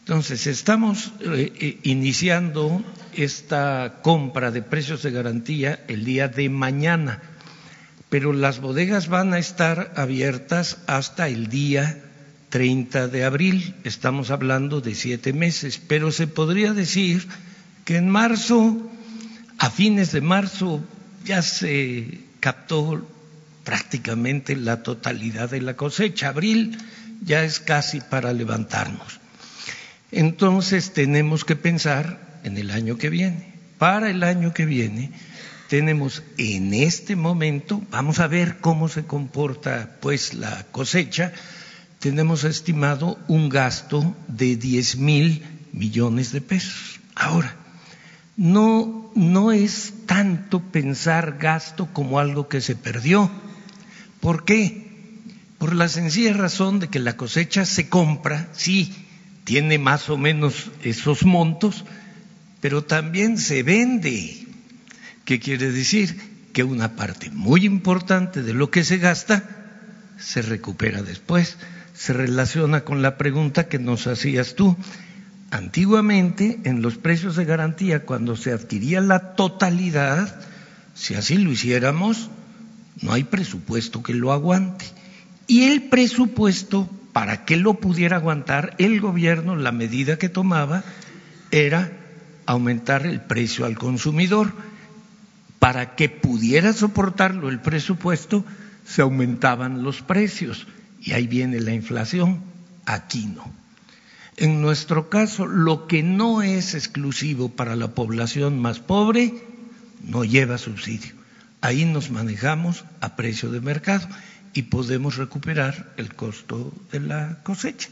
[0.00, 2.84] Entonces, estamos eh, iniciando
[3.14, 7.22] esta compra de precios de garantía el día de mañana,
[8.14, 12.00] pero las bodegas van a estar abiertas hasta el día
[12.50, 13.74] 30 de abril.
[13.82, 17.26] Estamos hablando de siete meses, pero se podría decir
[17.84, 18.88] que en marzo
[19.58, 20.80] a fines de marzo
[21.24, 23.04] ya se captó
[23.64, 26.28] prácticamente la totalidad de la cosecha.
[26.28, 26.78] Abril
[27.24, 29.18] ya es casi para levantarnos.
[30.12, 33.54] Entonces tenemos que pensar en el año que viene.
[33.78, 35.10] Para el año que viene
[35.68, 41.32] tenemos en este momento, vamos a ver cómo se comporta pues la cosecha,
[41.98, 45.42] tenemos estimado un gasto de 10 mil
[45.72, 47.00] millones de pesos.
[47.14, 47.56] Ahora,
[48.36, 53.30] no, no es tanto pensar gasto como algo que se perdió.
[54.20, 54.84] ¿Por qué?
[55.58, 58.92] Por la sencilla razón de que la cosecha se compra, sí,
[59.44, 61.84] tiene más o menos esos montos,
[62.60, 64.43] pero también se vende.
[65.24, 66.20] ¿Qué quiere decir?
[66.52, 69.42] Que una parte muy importante de lo que se gasta
[70.18, 71.56] se recupera después.
[71.94, 74.76] Se relaciona con la pregunta que nos hacías tú.
[75.50, 80.40] Antiguamente, en los precios de garantía, cuando se adquiría la totalidad,
[80.94, 82.30] si así lo hiciéramos,
[83.00, 84.84] no hay presupuesto que lo aguante.
[85.46, 90.84] Y el presupuesto, para que lo pudiera aguantar, el gobierno, la medida que tomaba,
[91.50, 91.92] era
[92.46, 94.52] aumentar el precio al consumidor.
[95.64, 98.44] Para que pudiera soportarlo el presupuesto,
[98.84, 100.66] se aumentaban los precios.
[101.00, 102.42] Y ahí viene la inflación.
[102.84, 103.50] Aquí no.
[104.36, 109.32] En nuestro caso, lo que no es exclusivo para la población más pobre
[110.02, 111.14] no lleva subsidio.
[111.62, 114.06] Ahí nos manejamos a precio de mercado
[114.52, 117.88] y podemos recuperar el costo de la cosecha.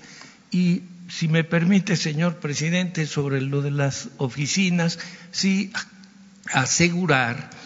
[0.51, 4.99] Y si me permite, señor presidente, sobre lo de las oficinas,
[5.31, 5.73] sí
[6.53, 7.62] asegurar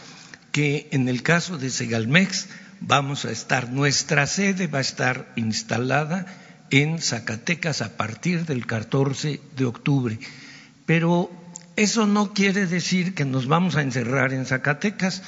[0.57, 2.49] que en el caso de Segalmex
[2.81, 6.25] vamos a estar, nuestra sede va a estar instalada
[6.71, 10.19] en Zacatecas a partir del 14 de octubre.
[10.87, 11.31] Pero
[11.77, 15.23] eso no quiere decir que nos vamos a encerrar en Zacatecas.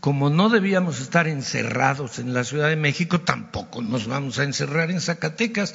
[0.00, 4.90] Como no debíamos estar encerrados en la Ciudad de México, tampoco nos vamos a encerrar
[4.90, 5.74] en Zacatecas.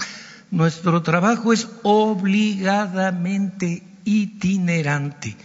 [0.50, 5.38] Nuestro trabajo es obligadamente itinerante.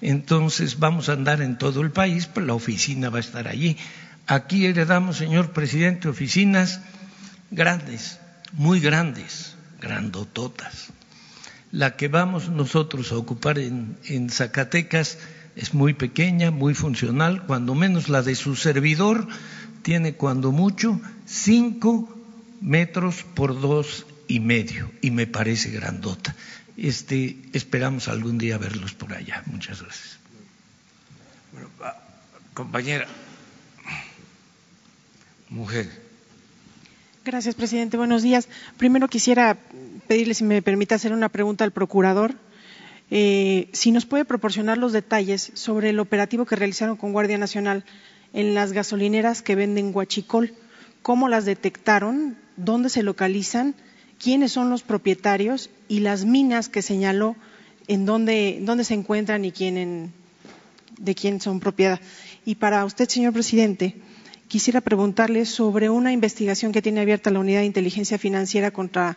[0.00, 3.76] Entonces vamos a andar en todo el país, pero la oficina va a estar allí.
[4.26, 6.80] Aquí heredamos, señor presidente, oficinas
[7.50, 8.18] grandes,
[8.52, 10.92] muy grandes, grandototas.
[11.72, 15.18] La que vamos nosotros a ocupar en, Zacatecas
[15.56, 19.28] es muy pequeña, muy funcional, cuando menos la de su servidor
[19.82, 22.16] tiene cuando mucho cinco
[22.60, 26.34] metros por dos y medio y me parece grandota.
[26.80, 29.42] Este, esperamos algún día verlos por allá.
[29.44, 30.18] Muchas gracias.
[32.54, 33.06] compañera,
[35.50, 35.90] mujer.
[37.22, 37.98] Gracias, presidente.
[37.98, 38.48] Buenos días.
[38.78, 39.58] Primero quisiera
[40.08, 42.34] pedirle, si me permite, hacer una pregunta al procurador.
[43.10, 47.84] Eh, si nos puede proporcionar los detalles sobre el operativo que realizaron con Guardia Nacional
[48.32, 50.54] en las gasolineras que venden guachicol.
[51.02, 52.38] ¿Cómo las detectaron?
[52.56, 53.74] ¿Dónde se localizan?
[54.22, 55.70] ¿Quiénes son los propietarios?
[55.88, 57.36] Y las minas que señaló,
[57.88, 60.12] en dónde, se encuentran y quién
[60.98, 61.98] de quién son propiedad.
[62.44, 63.96] Y para usted, señor presidente,
[64.48, 69.16] quisiera preguntarle sobre una investigación que tiene abierta la Unidad de Inteligencia Financiera contra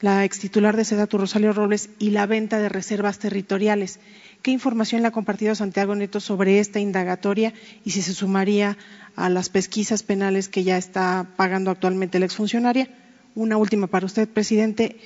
[0.00, 3.98] la extitular de Sedatu Rosario Robles y la venta de reservas territoriales.
[4.42, 8.76] ¿Qué información le ha compartido Santiago Neto sobre esta indagatoria y si se sumaría
[9.16, 12.90] a las pesquisas penales que ya está pagando actualmente la exfuncionaria?
[13.34, 14.96] Una última para usted, presidente.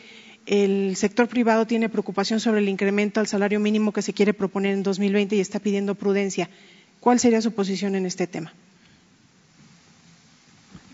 [0.46, 4.72] El sector privado tiene preocupación sobre el incremento al salario mínimo que se quiere proponer
[4.74, 6.48] en 2020 y está pidiendo prudencia.
[7.00, 8.52] ¿Cuál sería su posición en este tema?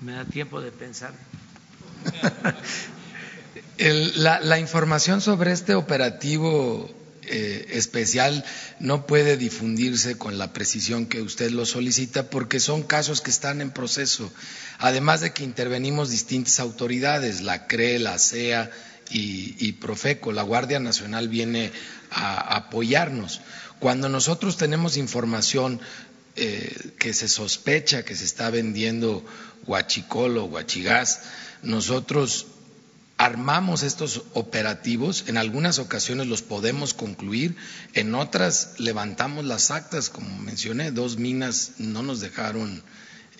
[0.00, 1.12] Me da tiempo de pensar.
[4.16, 6.90] la, información sobre este operativo
[7.28, 8.44] eh, especial
[8.78, 13.60] no puede difundirse con la precisión que usted lo solicita porque son casos que están
[13.60, 14.32] en proceso.
[14.78, 18.70] Además de que intervenimos distintas autoridades, la CRE, la CEA
[19.10, 21.72] y, Profeco, la Guardia Nacional viene
[22.10, 23.40] a, apoyarnos.
[23.78, 25.80] Cuando nosotros tenemos información
[26.36, 29.24] eh, que se sospecha que se está vendiendo
[29.66, 31.22] huachicol o huachigás,
[31.62, 32.46] nosotros
[33.24, 37.56] armamos estos operativos, en algunas ocasiones los podemos concluir,
[37.94, 42.82] en otras levantamos las actas, como mencioné, dos minas no nos dejaron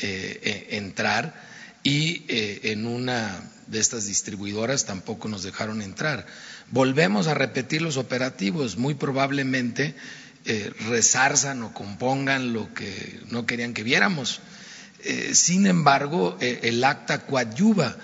[0.01, 1.35] eh, eh, entrar
[1.83, 6.25] y eh, en una de estas distribuidoras tampoco nos dejaron entrar.
[6.71, 9.95] Volvemos a repetir los operativos, muy probablemente
[10.89, 14.41] resarzan o compongan lo que no querían que viéramos.
[15.33, 17.97] sin embargo, el acta coadyuva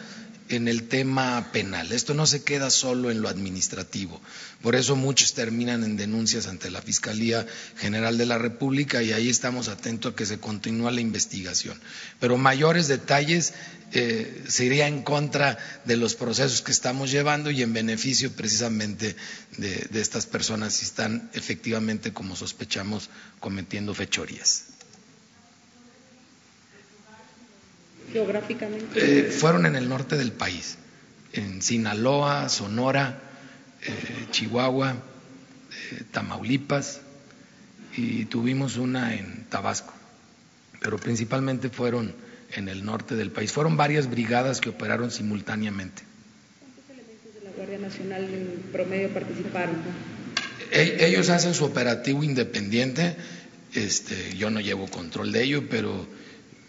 [0.50, 1.92] en el tema penal.
[1.92, 4.20] Esto no se queda solo en lo administrativo.
[4.62, 7.46] Por eso muchos terminan en denuncias ante la Fiscalía
[7.78, 11.80] General de la República y ahí estamos atentos a que se continúe la investigación.
[12.18, 13.54] Pero mayores detalles
[13.92, 19.16] eh, se iría en contra de los procesos que estamos llevando y en beneficio precisamente
[19.56, 23.08] de, de estas personas si están efectivamente, como sospechamos,
[23.38, 24.64] cometiendo fechorías.
[28.12, 29.28] Geográficamente?
[29.28, 30.78] Eh, fueron en el norte del país,
[31.32, 33.20] en Sinaloa, Sonora,
[33.82, 37.00] eh, Chihuahua, eh, Tamaulipas
[37.96, 39.94] y tuvimos una en Tabasco,
[40.80, 42.14] pero principalmente fueron
[42.52, 43.52] en el norte del país.
[43.52, 46.02] Fueron varias brigadas que operaron simultáneamente.
[46.58, 49.76] ¿Cuántos elementos de la Guardia Nacional en promedio participaron?
[50.70, 53.16] E, ellos hacen su operativo independiente,
[53.74, 56.06] este, yo no llevo control de ello, pero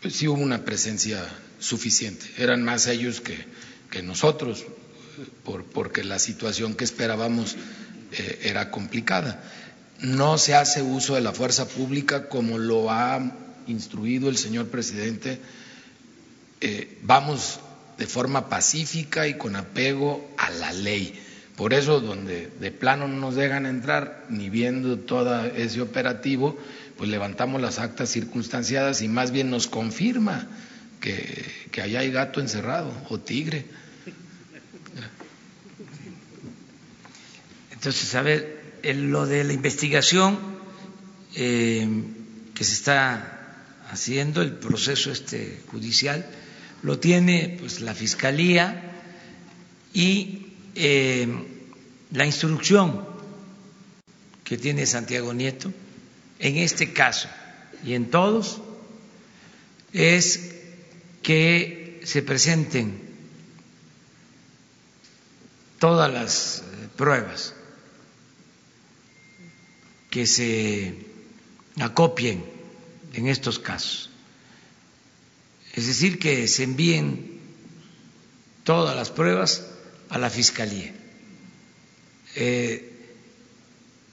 [0.02, 1.24] pues sí hubo una presencia
[1.60, 2.26] suficiente.
[2.38, 4.66] Eran más ellos que, nosotros,
[5.44, 7.56] por, porque la situación que esperábamos
[8.14, 9.44] eh, era complicada.
[10.00, 13.20] No se hace uso de la fuerza pública como lo ha
[13.68, 15.40] instruido el señor presidente.
[16.62, 17.60] Eh, vamos
[18.00, 21.20] de forma pacífica y con apego a la ley.
[21.56, 26.58] Por eso, donde de plano no nos dejan entrar, ni viendo todo ese operativo,
[26.98, 30.48] pues levantamos las actas circunstanciadas y más bien nos confirma
[31.00, 33.66] que, que allá hay gato encerrado o tigre.
[37.72, 40.38] Entonces, a ver, lo de la investigación
[41.36, 41.88] eh,
[42.54, 43.56] que se está
[43.90, 46.26] haciendo, el proceso este judicial,
[46.84, 48.92] lo tiene pues la fiscalía
[49.94, 50.46] y
[50.76, 51.28] eh,
[52.12, 53.06] la instrucción
[54.44, 55.74] que tiene Santiago Nieto
[56.42, 57.30] en este caso
[57.86, 58.62] y en todos
[59.94, 60.56] es
[61.22, 63.00] que se presenten
[65.78, 67.54] todas las eh, pruebas,
[70.10, 70.96] que se
[71.80, 72.44] acopien
[73.14, 74.10] en estos casos.
[75.74, 77.40] Es decir, que se envíen
[78.64, 79.68] todas las pruebas
[80.10, 80.94] a la Fiscalía.
[82.36, 82.88] Eh,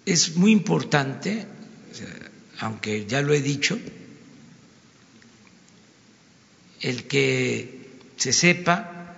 [0.06, 1.46] es muy importante
[2.60, 3.78] aunque ya lo he dicho,
[6.80, 9.14] el que se sepa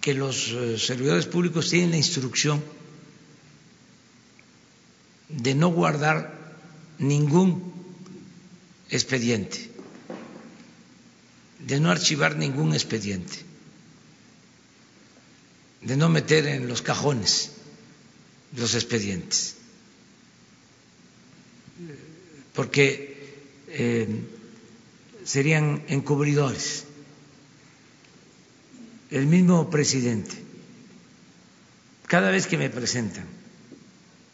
[0.00, 2.62] que los eh, servidores públicos tienen la instrucción
[5.28, 6.38] de no guardar
[6.98, 7.72] ningún
[8.90, 9.70] expediente,
[11.60, 13.38] de no archivar ningún expediente,
[15.82, 17.52] de no meter en los cajones
[18.56, 19.56] los expedientes
[22.60, 23.16] porque
[23.68, 24.06] eh,
[25.24, 26.84] serían encubridores.
[29.10, 30.36] El mismo presidente,
[32.06, 33.24] cada vez que me presentan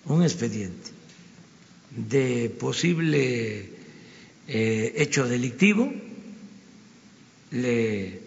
[0.06, 0.90] un expediente
[1.92, 3.70] de posible
[4.48, 5.94] eh, hecho delictivo,
[7.52, 8.22] le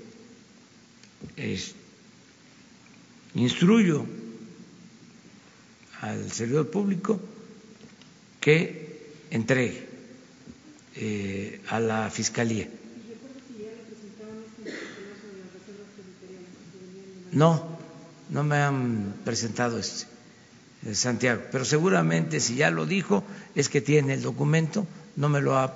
[3.35, 4.05] instruyo
[5.99, 7.19] al servidor público
[8.39, 9.88] que entregue
[11.01, 12.67] eh, a la Fiscalía.
[17.31, 17.79] No,
[18.29, 20.07] no me han presentado este,
[20.85, 23.23] eh, Santiago, pero seguramente si ya lo dijo
[23.55, 24.85] es que tiene el documento,
[25.15, 25.73] no me lo ha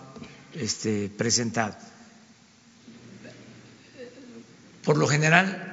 [0.56, 1.76] este, presentado.
[4.84, 5.70] Por lo general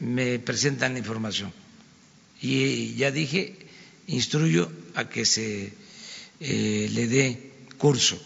[0.00, 1.50] me presentan la información
[2.42, 3.56] y ya dije,
[4.06, 5.72] instruyo a que se
[6.40, 8.20] eh, le dé curso.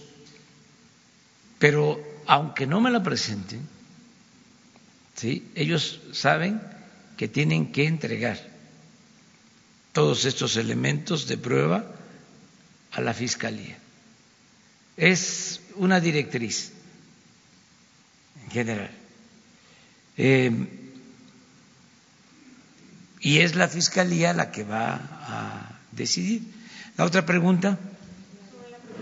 [1.58, 3.60] Pero aunque no me la presenten,
[5.16, 5.50] ¿sí?
[5.54, 6.60] ellos saben
[7.16, 8.38] que tienen que entregar
[9.92, 11.84] todos estos elementos de prueba
[12.92, 13.78] a la Fiscalía.
[14.96, 16.72] Es una directriz
[18.44, 18.90] en general.
[20.16, 20.50] Eh,
[23.20, 26.42] y es la Fiscalía la que va a decidir.
[26.96, 27.78] La otra pregunta.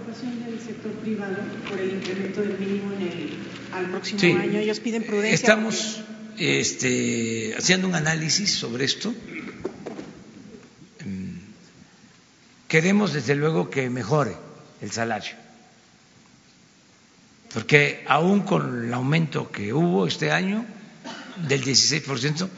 [0.06, 1.36] Preocupación del sector privado
[1.68, 3.38] por el incremento del mínimo en el,
[3.72, 4.60] al próximo año.
[4.60, 5.34] Ellos piden prudencia.
[5.34, 6.00] Estamos
[6.38, 9.12] este, haciendo un análisis sobre esto.
[11.04, 11.38] Mm,
[12.68, 14.36] queremos, desde luego, que mejore
[14.80, 15.32] el salario.
[17.52, 20.64] Porque aún con el aumento que hubo este año
[21.48, 22.48] del 16%,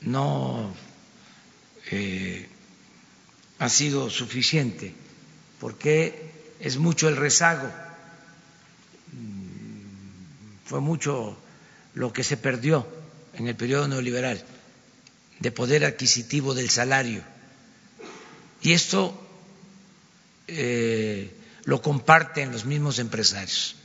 [0.00, 0.74] no
[1.92, 2.48] eh,
[3.60, 4.94] ha sido suficiente,
[5.60, 7.70] porque es mucho el rezago,
[9.12, 11.36] mm, fue mucho
[11.94, 12.86] lo que se perdió
[13.34, 14.42] en el periodo neoliberal
[15.38, 17.22] de poder adquisitivo del salario.
[18.62, 19.18] Y esto
[20.48, 21.32] eh,
[21.64, 23.76] lo comparten los mismos empresarios.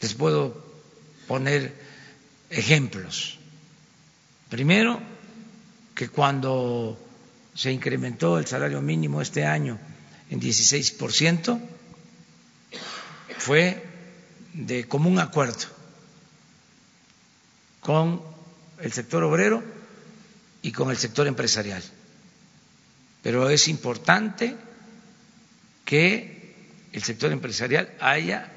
[0.00, 0.64] Les puedo
[1.26, 1.74] poner
[2.50, 3.38] ejemplos.
[4.48, 5.00] Primero,
[5.94, 6.98] que cuando
[7.54, 9.78] se incrementó el salario mínimo este año
[10.30, 11.60] en 16%,
[13.38, 13.82] fue
[14.52, 15.66] de común acuerdo
[17.80, 18.22] con
[18.80, 19.62] el sector obrero
[20.62, 21.82] y con el sector empresarial.
[23.22, 24.56] Pero es importante
[25.84, 26.54] que
[26.92, 28.50] el sector empresarial haya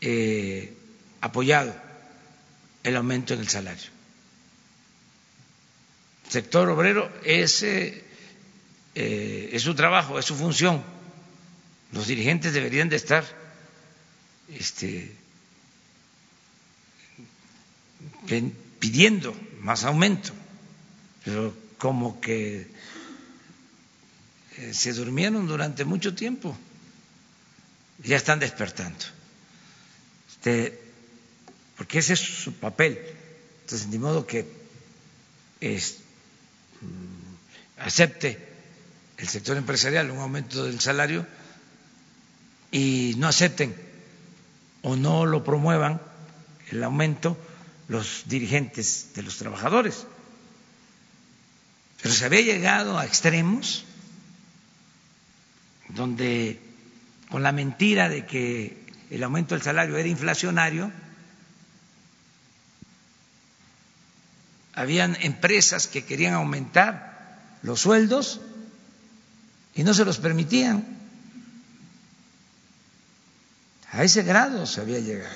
[0.00, 0.76] eh,
[1.20, 1.74] apoyado
[2.82, 3.94] el aumento en el salario
[6.34, 7.62] sector obrero es,
[8.94, 10.82] eh, es su trabajo, es su función.
[11.92, 13.24] Los dirigentes deberían de estar
[14.48, 15.14] este,
[18.78, 20.32] pidiendo más aumento,
[21.24, 22.66] pero como que
[24.56, 26.56] eh, se durmieron durante mucho tiempo,
[27.98, 29.04] ya están despertando.
[30.28, 30.80] Este,
[31.76, 32.98] porque ese es su papel.
[33.62, 34.46] Entonces, de modo que
[35.60, 36.02] este,
[37.78, 38.53] acepte
[39.18, 41.26] el sector empresarial un aumento del salario
[42.70, 43.74] y no acepten
[44.82, 46.00] o no lo promuevan
[46.70, 47.38] el aumento
[47.88, 50.06] los dirigentes de los trabajadores.
[52.02, 53.84] Pero se había llegado a extremos
[55.88, 56.60] donde
[57.30, 60.90] con la mentira de que el aumento del salario era inflacionario,
[64.74, 68.40] habían empresas que querían aumentar los sueldos
[69.74, 70.84] y no se los permitían.
[73.90, 75.34] A ese grado se había llegado.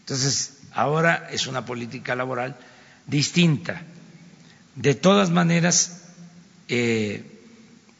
[0.00, 2.56] Entonces, ahora es una política laboral
[3.06, 3.82] distinta.
[4.74, 6.02] De todas maneras,
[6.68, 7.24] eh,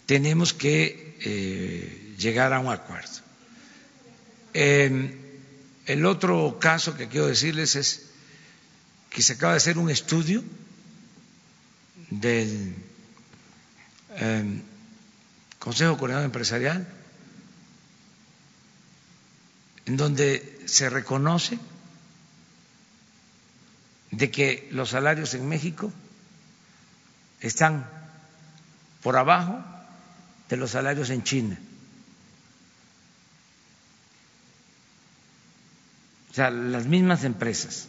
[0.06, 3.20] tenemos que eh, llegar a un acuerdo.
[4.54, 5.18] Eh,
[5.86, 8.10] el otro caso que quiero decirles es
[9.10, 10.42] que se acaba de hacer un estudio
[12.10, 12.74] del
[14.16, 14.62] em,
[15.58, 16.86] Consejo Coordinador Empresarial
[19.86, 21.58] en donde se reconoce
[24.10, 25.92] de que los salarios en México
[27.40, 27.88] están
[29.02, 29.64] por abajo
[30.48, 31.58] de los salarios en China.
[36.32, 37.88] o sea, las mismas empresas.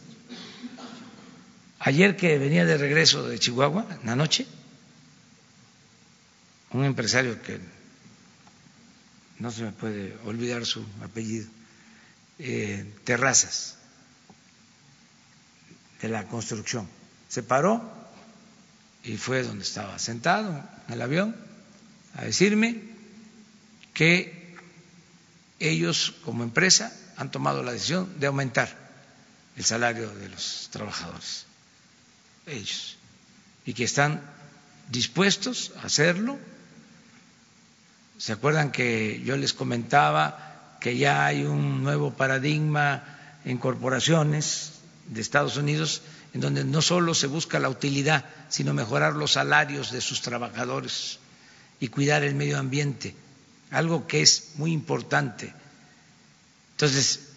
[1.79, 4.45] Ayer que venía de regreso de Chihuahua, en la noche,
[6.73, 7.59] un empresario que
[9.39, 11.47] no se me puede olvidar su apellido,
[12.39, 13.77] eh, Terrazas,
[16.01, 16.87] de la construcción,
[17.29, 17.81] se paró
[19.03, 21.35] y fue donde estaba sentado en el avión
[22.15, 22.81] a decirme
[23.93, 24.55] que
[25.59, 28.83] ellos como empresa han tomado la decisión de aumentar
[29.55, 31.45] el salario de los trabajadores,
[32.47, 32.97] ellos,
[33.65, 34.21] y que están
[34.89, 36.39] dispuestos a hacerlo.
[38.23, 43.03] ¿Se acuerdan que yo les comentaba que ya hay un nuevo paradigma
[43.43, 44.75] en corporaciones
[45.09, 49.91] de Estados Unidos en donde no solo se busca la utilidad, sino mejorar los salarios
[49.91, 51.19] de sus trabajadores
[51.81, 53.13] y cuidar el medio ambiente,
[53.71, 55.53] algo que es muy importante.
[56.75, 57.27] Entonces,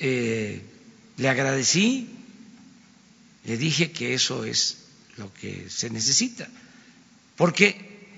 [0.00, 0.60] eh,
[1.18, 2.10] le agradecí,
[3.44, 4.78] le dije que eso es
[5.18, 6.48] lo que se necesita,
[7.36, 8.08] porque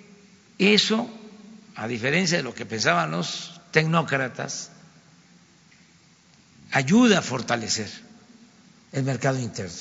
[0.59, 1.11] eso,
[1.77, 4.71] a diferencia de lo que pensaban los tecnócratas,
[6.71, 7.91] ayuda a fortalecer
[8.93, 9.75] el mercado interno.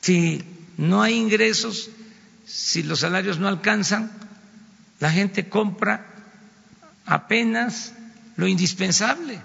[0.00, 0.42] Si
[0.76, 1.90] no hay ingresos,
[2.46, 4.10] si los salarios no alcanzan,
[4.98, 6.06] la gente compra
[7.06, 7.92] apenas
[8.36, 9.40] lo indispensable.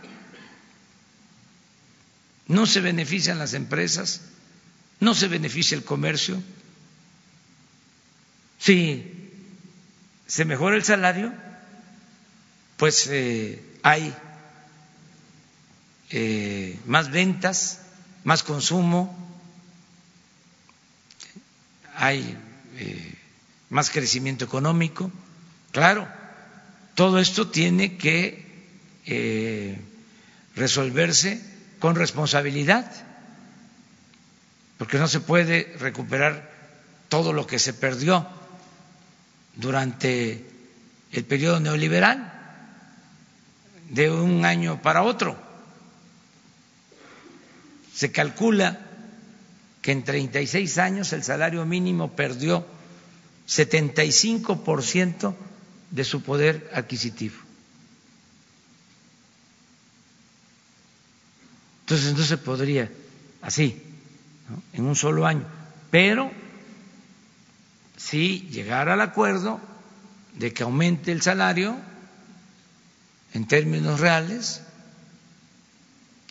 [2.47, 4.21] No se benefician las empresas,
[4.99, 6.41] no se beneficia el comercio.
[8.59, 9.14] Si
[10.27, 11.31] se mejora el salario,
[12.77, 14.14] pues eh, hay
[16.10, 17.81] eh, más ventas,
[18.23, 19.15] más consumo,
[21.95, 22.38] hay
[22.77, 23.14] eh,
[23.69, 25.11] más crecimiento económico.
[25.72, 26.07] Claro,
[26.95, 28.43] todo esto tiene que
[30.56, 31.39] resolverse
[31.80, 32.91] con responsabilidad,
[34.80, 36.52] porque no se puede recuperar
[37.10, 38.27] todo lo que se perdió
[39.56, 40.45] durante
[41.11, 42.32] el periodo neoliberal
[43.90, 45.38] de un año para otro.
[47.94, 48.80] Se calcula
[49.82, 52.65] que en 36 años el salario mínimo perdió
[53.48, 55.36] 75%
[55.91, 57.36] de su poder adquisitivo.
[61.82, 62.91] Entonces no se podría
[63.44, 63.80] así,
[64.73, 65.45] en un solo año,
[65.91, 66.32] pero
[67.97, 69.59] sí llegar al acuerdo
[70.34, 71.77] de que aumente el salario
[73.34, 74.61] en términos reales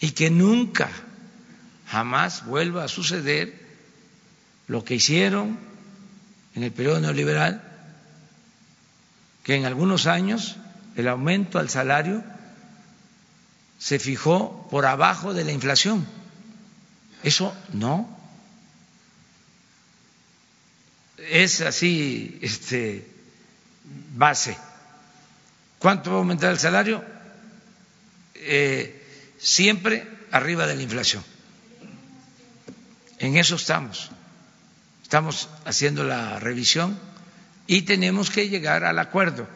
[0.00, 0.90] y que nunca
[1.88, 3.62] jamás vuelva a suceder
[4.66, 5.58] lo que hicieron
[6.54, 7.62] en el periodo neoliberal,
[9.42, 10.56] que en algunos años
[10.96, 12.24] el aumento al salario
[13.78, 16.06] se fijó por abajo de la inflación.
[17.22, 18.08] Eso no.
[21.28, 23.06] Es así, este,
[24.14, 24.56] base.
[25.78, 27.04] ¿Cuánto va a aumentar el salario?
[28.34, 31.22] Eh, siempre arriba de la inflación.
[33.18, 34.10] En eso estamos.
[35.02, 36.98] Estamos haciendo la revisión
[37.66, 39.46] y tenemos que llegar al acuerdo.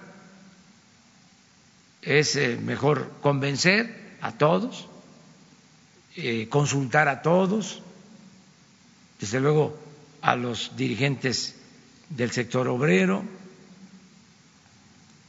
[2.02, 4.88] Es eh, mejor convencer a todos,
[6.16, 7.82] eh, consultar a todos,
[9.20, 9.78] desde luego
[10.22, 11.57] a los dirigentes
[12.10, 13.24] del sector obrero,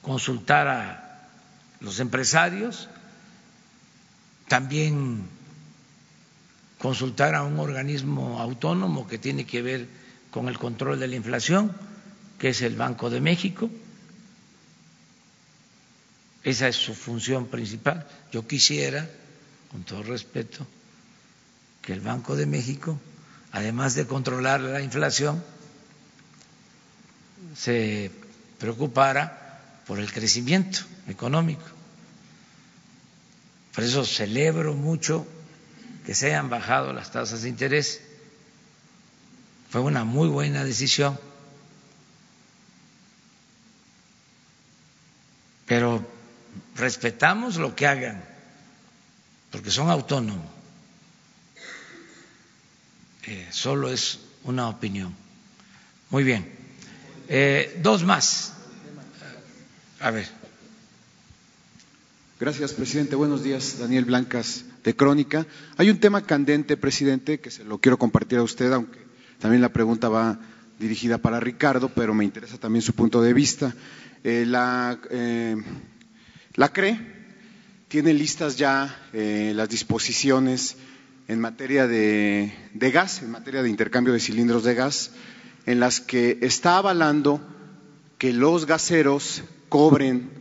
[0.02, 1.30] consultar a
[1.82, 2.90] los empresarios,
[4.48, 5.24] también
[6.78, 9.88] consultar a un organismo autónomo que tiene que ver
[10.32, 11.76] con el control de la inflación,
[12.38, 13.70] que es el Banco de México.
[16.44, 18.08] Esa es su función principal.
[18.32, 19.10] Yo quisiera,
[19.72, 20.66] con todo respeto,
[21.82, 23.00] que el Banco de México,
[23.52, 25.44] además de controlar la inflación,
[27.56, 28.12] se
[28.58, 31.66] preocupara por el crecimiento económico.
[33.74, 35.26] Por eso celebro mucho
[36.06, 38.02] que se hayan bajado las tasas de interés.
[39.70, 41.20] Fue una muy buena decisión.
[45.66, 46.06] Pero
[46.76, 48.24] respetamos lo que hagan,
[49.52, 50.50] porque son autónomos.
[53.28, 55.16] Eh, solo es una opinión.
[56.10, 56.59] Muy bien.
[57.32, 58.54] Eh, dos más.
[60.00, 60.28] A ver.
[62.40, 63.16] Gracias, presidente.
[63.16, 65.46] Buenos días, Daniel Blancas de Crónica.
[65.78, 69.00] Hay un tema candente, presidente, que se lo quiero compartir a usted, aunque
[69.38, 70.40] también la pregunta va
[70.80, 73.76] dirigida para Ricardo, pero me interesa también su punto de vista.
[74.24, 75.56] Eh, la, eh,
[76.56, 77.00] la CRE
[77.90, 80.78] tiene listas ya eh, las disposiciones
[81.28, 85.12] en materia de, de gas, en materia de intercambio de cilindros de gas,
[85.70, 87.40] en las que está avalando
[88.18, 90.32] que los gaseros cobren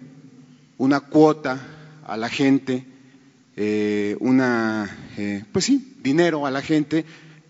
[0.78, 1.60] una cuota
[2.06, 2.86] a la gente
[3.60, 4.88] eh, una,
[5.18, 7.04] eh, pues sí, dinero a la gente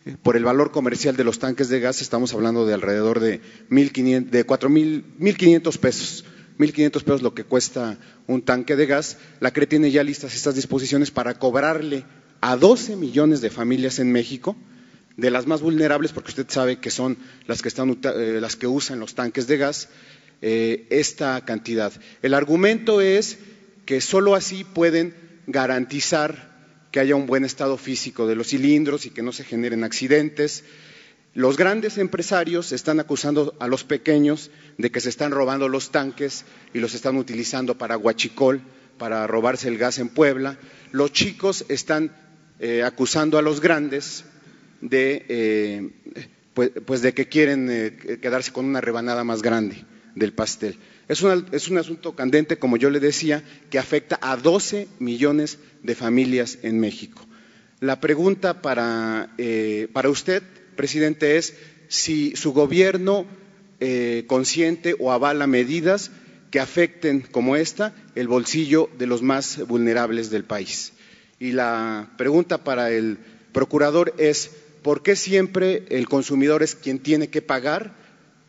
[0.07, 2.03] eh, por el valor comercial de los tanques de gas.
[2.03, 6.25] Estamos hablando de alrededor de, 1.500, de 4.500 pesos.
[6.59, 7.97] 1.500 pesos lo que cuesta
[8.27, 9.19] un tanque de gas.
[9.39, 12.05] La CRE tiene ya listas estas disposiciones para cobrarle
[12.41, 14.57] a 12 millones de familias en México,
[15.19, 19.01] de las más vulnerables, porque usted sabe que son las que, están, las que usan
[19.01, 19.89] los tanques de gas,
[20.41, 21.93] esta cantidad.
[22.23, 23.37] El argumento es
[23.85, 25.15] que solo así pueden
[25.49, 26.49] garantizar
[26.93, 30.63] que haya un buen estado físico de los cilindros y que no se generen accidentes.
[31.35, 36.45] Los grandes empresarios están acusando a los pequeños de que se están robando los tanques
[36.73, 38.63] y los están utilizando para guachicol,
[38.99, 40.59] para robarse el gas en Puebla.
[40.93, 42.13] Los chicos están
[42.61, 44.25] eh, acusando a los grandes
[44.81, 45.91] de, eh,
[46.55, 49.85] pues, pues, de que quieren eh, quedarse con una rebanada más grande
[50.15, 50.79] del pastel.
[51.09, 51.23] Es,
[51.53, 56.59] es, un asunto candente, como yo le decía, que afecta a 12 millones de familias
[56.63, 57.25] en México.
[57.81, 59.31] La pregunta para,
[59.93, 60.43] para usted,
[60.75, 61.55] presidente, es
[61.87, 63.25] si su gobierno
[64.27, 66.11] consiente o avala medidas
[66.51, 70.93] que afecten, como esta, el bolsillo de los más vulnerables del país.
[71.39, 73.19] Y la pregunta para el
[73.53, 74.51] procurador es,
[74.83, 77.95] ¿por qué siempre el consumidor es quien tiene que pagar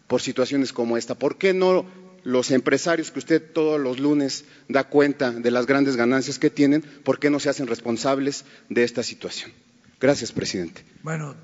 [0.07, 1.15] por situaciones como esta?
[1.15, 1.85] ¿Por qué no
[2.23, 6.81] los empresarios que usted todos los lunes da cuenta de las grandes ganancias que tienen,
[6.81, 9.51] ¿por qué no se hacen responsables de esta situación?
[9.99, 10.83] Gracias, presidente.
[11.03, 11.35] Bueno,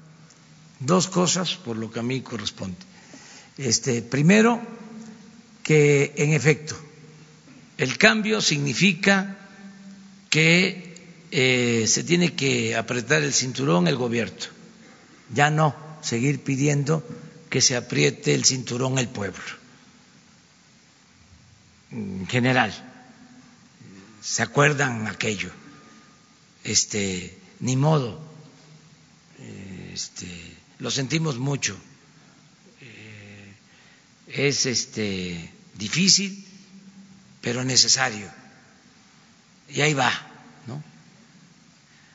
[0.80, 2.78] dos cosas por lo que a mí corresponde.
[3.58, 4.62] Este, primero,
[5.64, 6.76] que en efecto
[7.78, 9.38] el cambio significa
[10.30, 10.94] que
[11.32, 14.36] eh, se tiene que apretar el cinturón el gobierno,
[15.34, 17.04] ya no seguir pidiendo
[17.50, 19.44] que se apriete el cinturón el pueblo.
[21.92, 22.74] En general,
[24.22, 25.52] ¿se acuerdan aquello?
[26.64, 28.20] Este, ni modo,
[29.94, 30.28] este,
[30.80, 31.78] lo sentimos mucho.
[32.82, 33.54] Eh,
[34.28, 36.46] es este difícil,
[37.42, 38.30] pero necesario.
[39.70, 40.12] Y ahí va,
[40.68, 40.84] ¿no?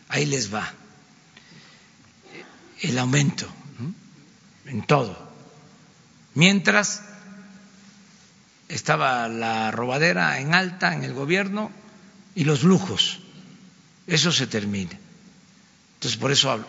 [0.09, 0.80] Ahí les va
[2.81, 3.47] el aumento
[4.66, 5.31] en todo.
[6.35, 7.02] Mientras
[8.70, 11.70] estaba la robadera en alta en el gobierno
[12.35, 13.19] y los lujos.
[14.07, 14.98] Eso se termina.
[15.94, 16.66] Entonces, por eso hablo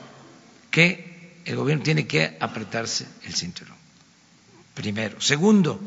[0.71, 3.77] que el gobierno tiene que apretarse el cinturón.
[4.73, 5.21] Primero.
[5.21, 5.79] Segundo,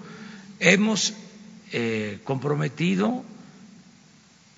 [0.60, 1.14] hemos
[1.72, 3.24] eh, comprometido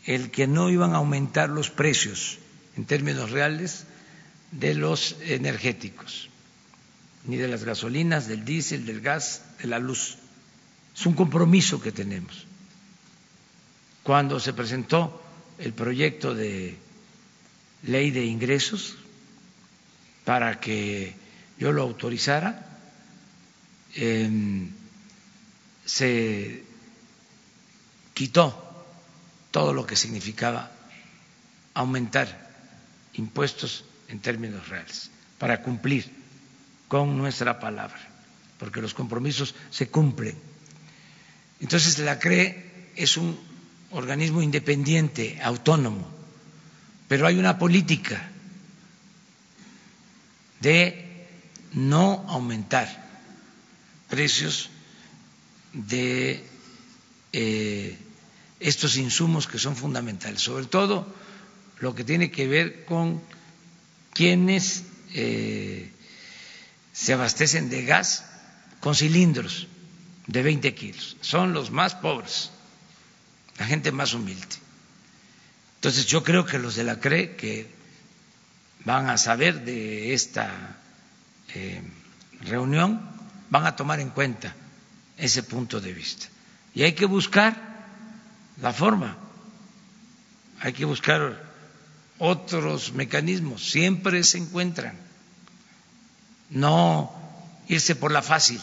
[0.05, 2.39] el que no iban a aumentar los precios
[2.77, 3.87] en términos reales
[4.59, 6.29] de los energéticos,
[7.25, 10.17] ni de las gasolinas, del diésel, del gas, de la luz.
[10.97, 12.47] Es un compromiso que tenemos.
[14.03, 15.23] Cuando se presentó
[15.59, 16.77] el proyecto de
[17.83, 18.97] ley de ingresos
[20.25, 21.15] para que
[21.59, 22.63] yo lo autorizara,
[25.85, 26.65] se
[28.15, 28.85] quitó
[29.51, 30.71] todo lo que significaba
[31.75, 32.47] aumentar
[33.15, 36.11] impuestos en términos reales para cumplir
[36.89, 38.01] con nuestra palabra,
[38.59, 40.37] porque los compromisos se cumplen.
[41.61, 43.39] Entonces la CRE es un
[43.91, 46.07] organismo independiente, autónomo,
[47.09, 48.31] pero hay una política
[50.61, 51.27] de
[51.73, 52.89] no aumentar
[54.09, 54.71] precios
[55.73, 56.45] de
[57.33, 57.99] eh,
[58.61, 61.07] estos insumos que son fundamentales, sobre todo
[61.81, 63.21] lo que tiene que ver con
[64.17, 65.93] quienes eh,
[66.93, 68.25] se abastecen de gas
[68.81, 69.69] con cilindros
[70.27, 71.19] de 20 kilos.
[71.21, 72.51] Son los más pobres,
[73.59, 74.57] la gente más humilde.
[75.77, 77.71] Entonces yo creo que los de la CRE que
[78.87, 80.79] van a saber de esta
[81.55, 81.83] eh,
[82.41, 83.01] reunión
[83.51, 84.55] van a tomar en cuenta
[85.19, 86.27] ese punto de vista.
[86.75, 87.55] Y hay que buscar
[88.63, 89.19] la forma,
[90.61, 91.46] hay que buscar
[92.19, 94.97] otros mecanismos, siempre se encuentran.
[96.51, 97.13] No
[97.69, 98.61] irse por la fácil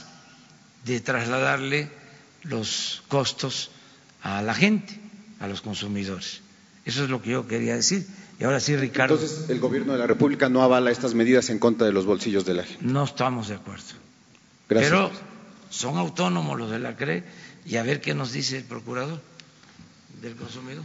[0.86, 1.90] de trasladarle
[2.44, 3.72] los costos
[4.22, 5.00] a la gente,
[5.40, 6.42] a los consumidores.
[6.86, 8.08] Eso es lo que yo quería decir.
[8.40, 9.16] Y ahora sí, Ricardo.
[9.16, 12.46] Entonces, ¿el gobierno de la República no avala estas medidas en contra de los bolsillos
[12.46, 12.84] de la gente?
[12.84, 13.84] No estamos de acuerdo.
[14.70, 14.92] Gracias.
[14.92, 15.12] Pero
[15.70, 17.24] son autónomos los de la CRE
[17.66, 19.22] y a ver qué nos dice el procurador
[20.22, 20.84] del consumidor.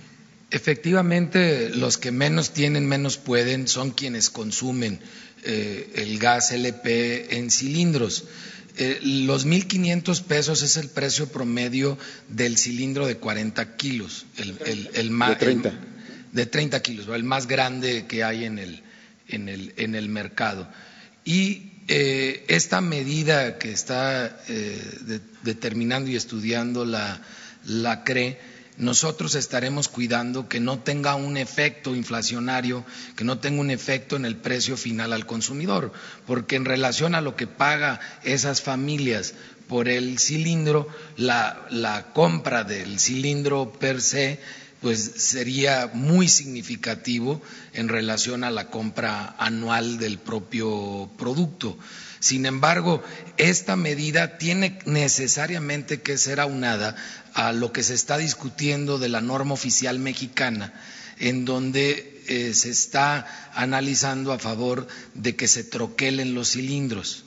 [0.50, 4.98] Efectivamente, los que menos tienen, menos pueden, son quienes consumen
[5.44, 8.24] eh, el gas LP en cilindros.
[8.78, 11.98] Eh, los 1.500 pesos es el precio promedio
[12.28, 15.72] del cilindro de 40 kilos, el, el, el más, de 30.
[16.32, 18.82] de 30 kilos, el más grande que hay en el,
[19.26, 20.68] en el, en el mercado.
[21.24, 27.20] Y eh, esta medida que está eh, de, determinando y estudiando la,
[27.64, 28.38] la CRE,
[28.78, 32.84] nosotros estaremos cuidando que no tenga un efecto inflacionario,
[33.16, 35.92] que no tenga un efecto en el precio final al consumidor,
[36.26, 39.34] porque en relación a lo que paga esas familias
[39.68, 44.40] por el cilindro, la, compra del cilindro per se
[44.80, 47.42] pues sería muy significativo
[47.72, 51.76] en relación a la compra anual del propio producto.
[52.20, 53.02] Sin embargo,
[53.38, 56.94] esta medida tiene necesariamente que ser aunada
[57.34, 60.72] a lo que se está discutiendo de la norma oficial mexicana,
[61.18, 67.24] en donde eh, se está analizando a favor de que se troquelen los cilindros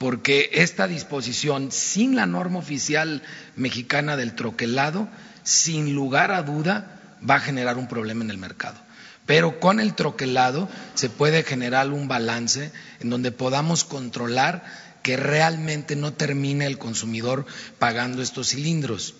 [0.00, 3.22] porque esta disposición, sin la norma oficial
[3.54, 5.08] mexicana del troquelado,
[5.42, 8.78] sin lugar a duda va a generar un problema en el mercado.
[9.26, 14.64] Pero con el troquelado se puede generar un balance en donde podamos controlar
[15.02, 17.44] que realmente no termine el consumidor
[17.78, 19.12] pagando estos cilindros,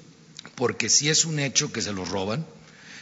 [0.54, 2.46] porque si es un hecho que se los roban,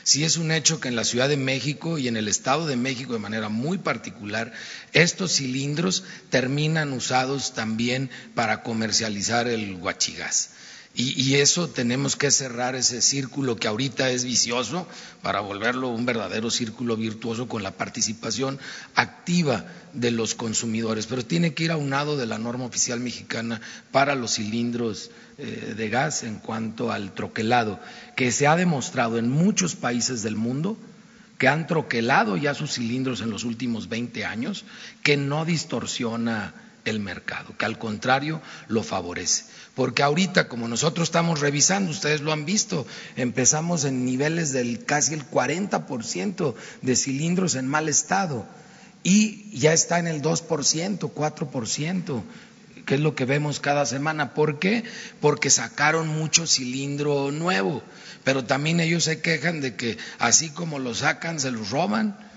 [0.04, 2.76] si es un hecho que en la Ciudad de México y en el Estado de
[2.76, 4.52] México de manera muy particular,
[4.92, 10.50] estos cilindros terminan usados también para comercializar el guachigás.
[11.00, 14.84] Y, eso tenemos que cerrar ese círculo que ahorita es vicioso
[15.22, 18.58] para volverlo un verdadero círculo virtuoso con la participación
[18.96, 21.06] activa de los consumidores.
[21.06, 23.60] Pero tiene que ir aunado de la norma oficial mexicana
[23.92, 27.78] para los cilindros eh, de gas en cuanto al troquelado,
[28.16, 30.76] que se ha demostrado en muchos países del mundo
[31.38, 34.64] que han troquelado ya sus cilindros en los últimos 20 años,
[35.04, 36.54] que no distorsiona
[36.84, 39.44] el mercado, que al contrario lo favorece.
[39.74, 42.86] Porque ahorita, como nosotros estamos revisando, ustedes lo han visto,
[43.16, 48.46] empezamos en niveles del casi el 40% de cilindros en mal estado
[49.02, 52.22] y ya está en el 2%, 4%,
[52.84, 54.34] que es lo que vemos cada semana.
[54.34, 54.82] ¿Por qué?
[55.20, 57.82] Porque sacaron mucho cilindro nuevo,
[58.24, 62.27] pero también ellos se quejan de que así como lo sacan, se los roban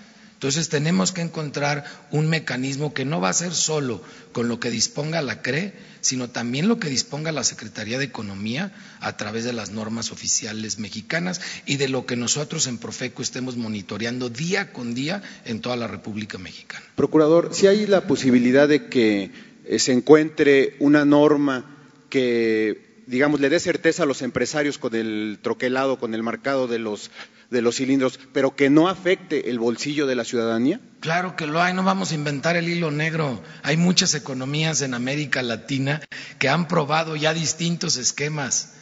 [0.42, 4.02] entonces tenemos que encontrar un mecanismo que no va a ser solo
[4.32, 8.74] con lo que disponga la CRE, sino también lo que disponga la Secretaría de Economía
[9.02, 13.56] a través de las normas oficiales mexicanas y de lo que nosotros en Profeco estemos
[13.56, 16.84] monitoreando día con día en toda la República Mexicana.
[16.96, 19.30] Procurador, si hay la posibilidad de que
[19.66, 21.78] eh, se encuentre una norma
[22.10, 26.80] que digamos, le dé certeza a los empresarios con el troquelado, con el marcado de
[26.80, 27.12] los
[27.52, 30.80] de los cilindros, pero que no afecte el bolsillo de la ciudadanía?
[31.02, 33.44] Claro que lo hay, no vamos a inventar el hilo negro.
[33.62, 36.02] Hay muchas economías en América Latina
[36.40, 38.74] que han probado ya distintos esquemas.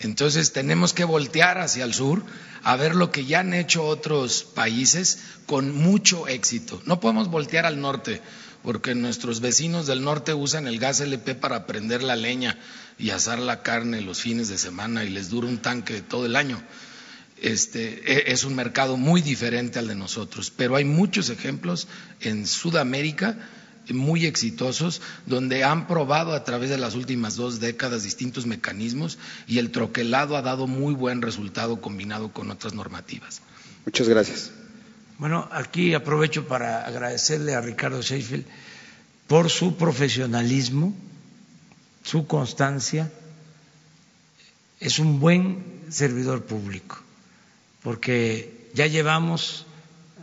[0.00, 2.22] Entonces tenemos que voltear hacia el sur
[2.62, 6.80] a ver lo que ya han hecho otros países con mucho éxito.
[6.84, 8.20] No podemos voltear al norte,
[8.62, 12.58] porque nuestros vecinos del norte usan el gas LP para prender la leña
[12.98, 16.36] y asar la carne los fines de semana y les dura un tanque todo el
[16.36, 16.62] año
[17.42, 21.88] este, e, es un mercado muy diferente al de nosotros, pero hay muchos ejemplos
[22.20, 23.36] en Sudamérica
[23.92, 29.58] muy exitosos donde han probado a través de las últimas dos décadas distintos mecanismos y
[29.58, 33.40] el troquelado ha dado muy buen resultado combinado con otras normativas.
[33.86, 34.50] Muchas gracias.
[35.18, 38.44] Bueno, aquí aprovecho para agradecerle a Ricardo Sheffield
[39.26, 40.94] por su profesionalismo,
[42.04, 43.10] su constancia.
[44.80, 47.07] Es un buen servidor público
[47.88, 49.64] porque ya llevamos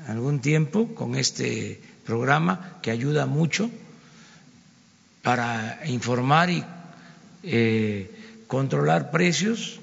[0.08, 3.72] algún tiempo con este programa que ayuda mucho
[5.24, 6.64] para informar y
[7.42, 9.80] eh, controlar precios,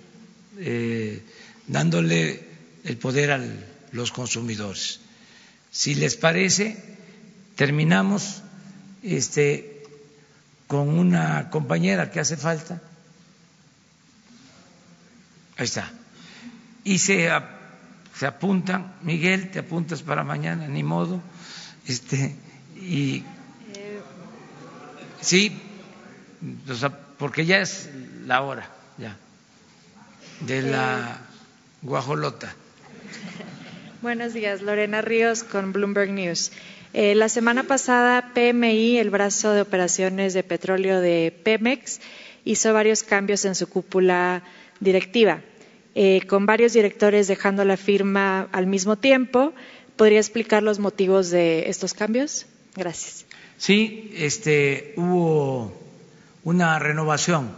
[0.58, 1.24] eh,
[1.66, 2.46] dándole
[2.84, 3.40] el poder a
[3.90, 5.00] los consumidores.
[5.72, 6.80] Si les parece,
[7.56, 8.42] terminamos
[9.02, 9.82] este,
[10.68, 12.80] con una compañera que hace falta.
[15.56, 15.90] Ahí está.
[16.84, 17.28] Y se
[18.14, 21.20] se apuntan, Miguel, te apuntas para mañana, ni modo,
[21.86, 22.36] este,
[22.76, 23.24] y
[25.20, 25.60] sí,
[27.18, 27.88] porque ya es
[28.26, 28.68] la hora,
[28.98, 29.16] ya,
[30.40, 31.20] de la
[31.82, 32.54] guajolota.
[34.02, 36.50] Buenos días, Lorena Ríos con Bloomberg News.
[36.94, 42.00] Eh, la semana pasada, PMI, el brazo de operaciones de petróleo de Pemex,
[42.44, 44.42] hizo varios cambios en su cúpula
[44.80, 45.40] directiva.
[45.94, 49.52] Eh, con varios directores dejando la firma al mismo tiempo.
[49.96, 52.46] ¿Podría explicar los motivos de estos cambios?
[52.74, 53.26] Gracias.
[53.58, 55.78] Sí, este, hubo
[56.44, 57.54] una renovación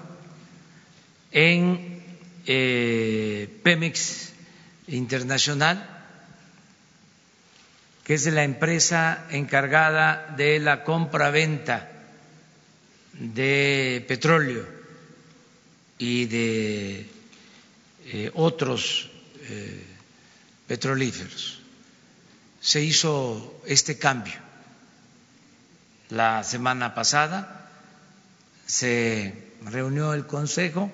[1.30, 2.02] en
[2.46, 4.32] eh, Pemex
[4.88, 5.88] Internacional,
[8.04, 11.90] que es la empresa encargada de la compra-venta
[13.14, 14.66] de petróleo
[15.98, 17.13] y de
[18.16, 19.10] eh, otros
[19.40, 19.84] eh,
[20.68, 21.58] petrolíferos.
[22.60, 24.34] Se hizo este cambio.
[26.10, 27.72] La semana pasada
[28.66, 29.34] se
[29.64, 30.92] reunió el Consejo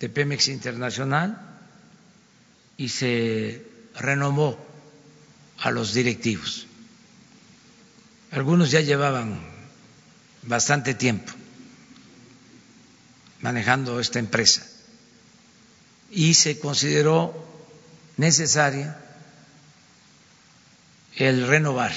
[0.00, 1.60] de Pemex Internacional
[2.76, 4.58] y se renomó
[5.58, 6.66] a los directivos.
[8.32, 9.38] Algunos ya llevaban
[10.42, 11.32] bastante tiempo
[13.42, 14.66] manejando esta empresa
[16.10, 17.34] y se consideró
[18.16, 18.98] necesaria
[21.16, 21.92] el renovar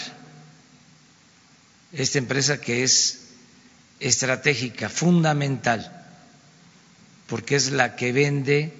[1.91, 3.19] esta empresa que es
[3.99, 5.95] estratégica, fundamental,
[7.27, 8.73] porque es la que vende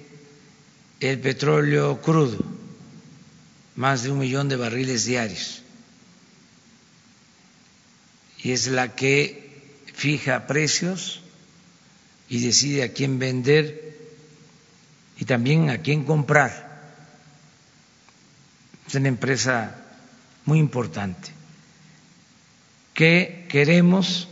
[1.00, 2.38] el petróleo crudo,
[3.76, 5.62] más de un millón de barriles diarios,
[8.42, 9.50] y es la que
[9.94, 11.20] fija precios
[12.28, 13.99] y decide a quién vender
[15.20, 16.50] y también a quién comprar.
[18.88, 19.76] Es una empresa
[20.46, 21.30] muy importante.
[22.94, 24.28] Que queremos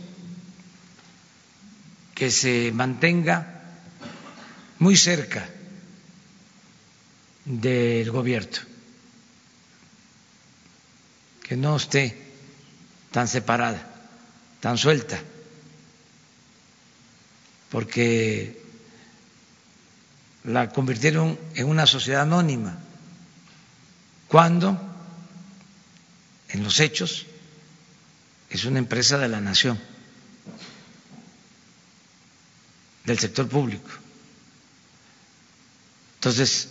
[2.15, 3.61] que se mantenga
[4.79, 5.47] muy cerca
[7.45, 8.57] del gobierno,
[11.43, 12.17] que no esté
[13.11, 13.87] tan separada,
[14.59, 15.19] tan suelta,
[17.69, 18.58] porque
[20.43, 22.77] la convirtieron en una sociedad anónima,
[24.27, 24.79] cuando
[26.49, 27.25] en los hechos
[28.49, 29.79] es una empresa de la nación,
[33.05, 33.89] del sector público.
[36.15, 36.69] Entonces,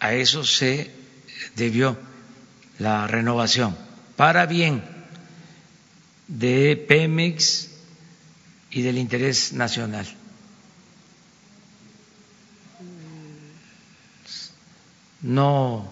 [0.00, 0.90] a eso se
[1.54, 1.98] debió
[2.78, 3.76] la renovación,
[4.16, 4.82] para bien
[6.28, 7.68] de Pemex
[8.70, 10.06] y del interés nacional.
[15.22, 15.88] No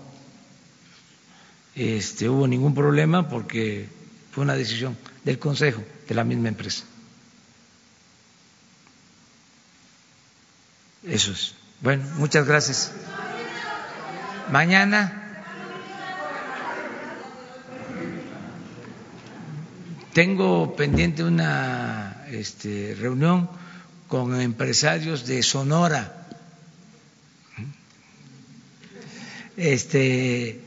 [1.75, 3.89] este, hubo ningún problema porque
[4.33, 6.85] fue una decisión del Consejo de la misma empresa.
[11.07, 11.55] Eso es.
[11.81, 12.93] Bueno, muchas gracias.
[14.51, 15.21] Mañana
[20.13, 23.49] tengo pendiente una este, reunión
[24.09, 26.20] con empresarios de Sonora.
[29.61, 30.59] Este,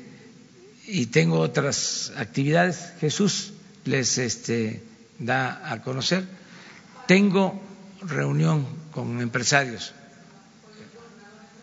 [0.86, 2.94] y tengo otras actividades.
[2.99, 3.53] Jesús
[3.86, 4.84] les este,
[5.18, 6.24] da a conocer.
[7.07, 7.60] Tengo
[8.03, 9.94] reunión con empresarios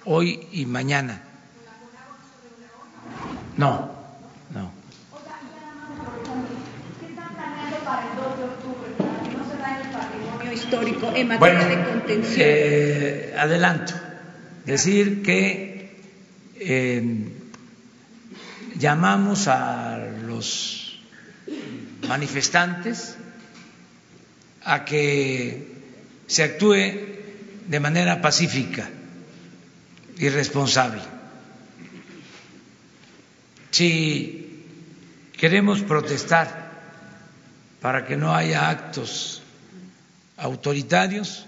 [0.05, 1.23] hoy y mañana.
[3.57, 3.93] No,
[4.52, 4.81] no.
[10.52, 12.40] histórico en materia de contención.
[12.40, 13.93] Eh, adelanto,
[14.66, 15.69] decir que
[18.78, 20.99] llamamos a los
[22.07, 23.16] manifestantes
[24.65, 25.66] a que
[26.27, 26.77] se actúe
[27.66, 28.89] de manera pacífica
[30.19, 31.03] y responsable.
[33.70, 34.66] Si
[35.32, 36.70] queremos protestar
[37.81, 39.43] para que no haya actos
[40.37, 41.47] autoritarios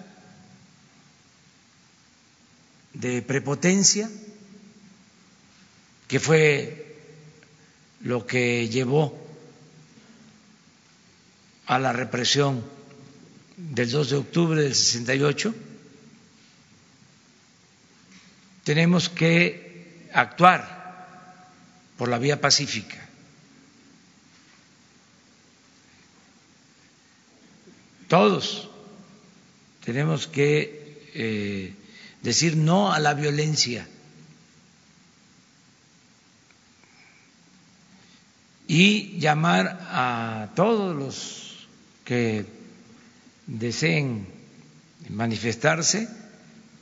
[2.95, 4.09] de prepotencia,
[6.13, 6.95] que fue
[8.03, 9.19] lo que llevó
[11.65, 12.63] a la represión
[13.57, 15.55] del 2 de octubre del 68,
[18.63, 21.49] tenemos que actuar
[21.97, 23.09] por la vía pacífica.
[28.09, 28.69] Todos
[29.83, 31.75] tenemos que eh,
[32.21, 33.89] decir no a la violencia
[38.73, 41.69] y llamar a todos los
[42.07, 42.47] que
[43.47, 44.27] deseen
[45.11, 46.09] manifestarse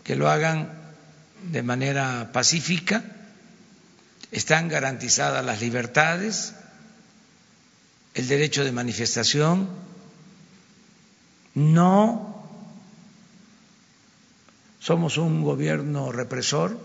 [0.05, 0.71] que lo hagan
[1.51, 3.03] de manera pacífica,
[4.31, 6.55] están garantizadas las libertades,
[8.15, 9.69] el derecho de manifestación,
[11.57, 12.47] no
[14.79, 16.79] somos un gobierno represor,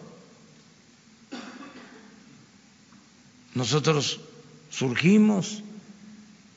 [3.54, 4.25] nosotros
[4.76, 5.64] surgimos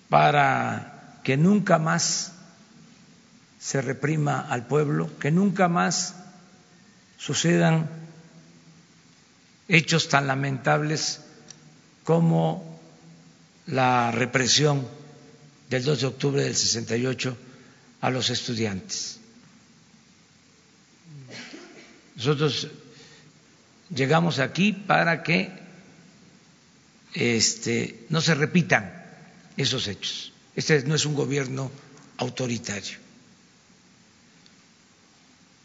[0.09, 2.33] para que nunca más
[3.61, 6.17] se reprima al pueblo, que nunca más
[7.17, 7.89] sucedan
[9.69, 11.21] hechos tan lamentables
[12.05, 12.81] como
[13.67, 14.87] la represión
[15.69, 17.37] del 2 de octubre del 68
[18.01, 19.21] a los estudiantes.
[22.17, 22.69] Nosotros
[23.91, 25.68] llegamos aquí para que
[27.15, 28.93] este, no se repitan
[29.57, 30.33] esos hechos.
[30.55, 31.71] Este no es un gobierno
[32.19, 32.99] autoritario.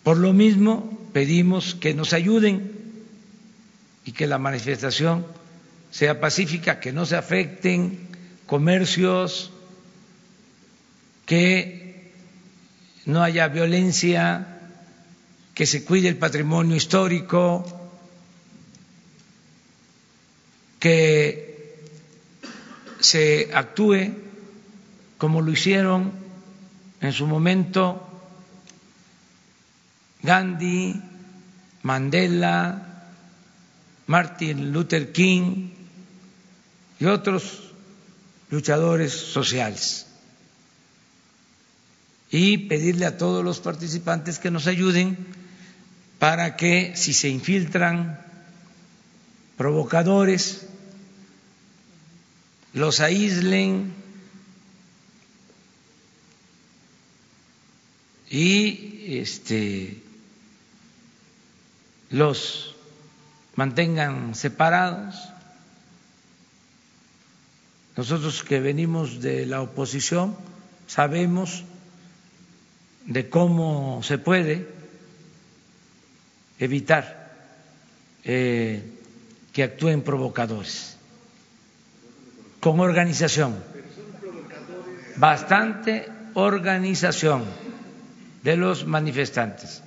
[0.04, 2.72] Por lo mismo, pedimos que nos ayuden
[4.06, 5.26] y que la manifestación
[5.92, 8.08] sea pacífica, que no se afecten
[8.46, 9.52] comercios,
[11.26, 12.12] que
[13.06, 14.60] no haya violencia,
[15.54, 17.83] que se cuide el patrimonio histórico,
[20.84, 21.80] que
[23.00, 24.12] se actúe
[25.18, 26.12] como lo hicieron
[27.00, 28.06] en su momento
[30.24, 31.02] Gandhi,
[31.84, 33.08] Mandela,
[34.08, 35.70] Martin Luther King
[37.00, 37.72] y otros
[38.50, 40.08] luchadores sociales.
[42.30, 45.18] Y pedirle a todos los participantes que nos ayuden
[46.20, 48.20] para que si se infiltran
[49.56, 50.68] provocadores,
[52.74, 53.94] los aíslen
[58.30, 60.02] y este
[62.10, 62.76] los
[63.56, 65.16] mantengan separados.
[67.96, 70.36] Nosotros que venimos de la oposición
[70.88, 71.64] sabemos
[73.06, 74.68] de cómo se puede
[76.60, 77.34] evitar
[78.24, 78.82] eh,
[79.52, 80.93] que actúen provocadores,
[82.64, 83.56] con organización,
[85.18, 87.44] bastante organización
[88.42, 89.84] de los manifestantes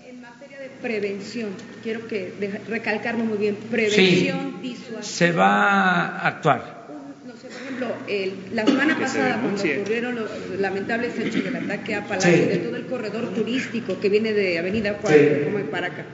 [0.86, 1.51] prevención.
[1.82, 2.32] Quiero que
[2.69, 3.57] recalcarlo muy bien.
[3.57, 6.86] Prevención, sí, Se va a actuar.
[7.27, 11.94] No sé, por ejemplo, el, la semana pasada, cuando ocurrieron los lamentables hechos del ataque
[11.94, 12.44] a Palacio, sí.
[12.44, 15.44] de todo el corredor turístico que viene de Avenida Juárez, sí.
[15.44, 16.05] como en Paraca,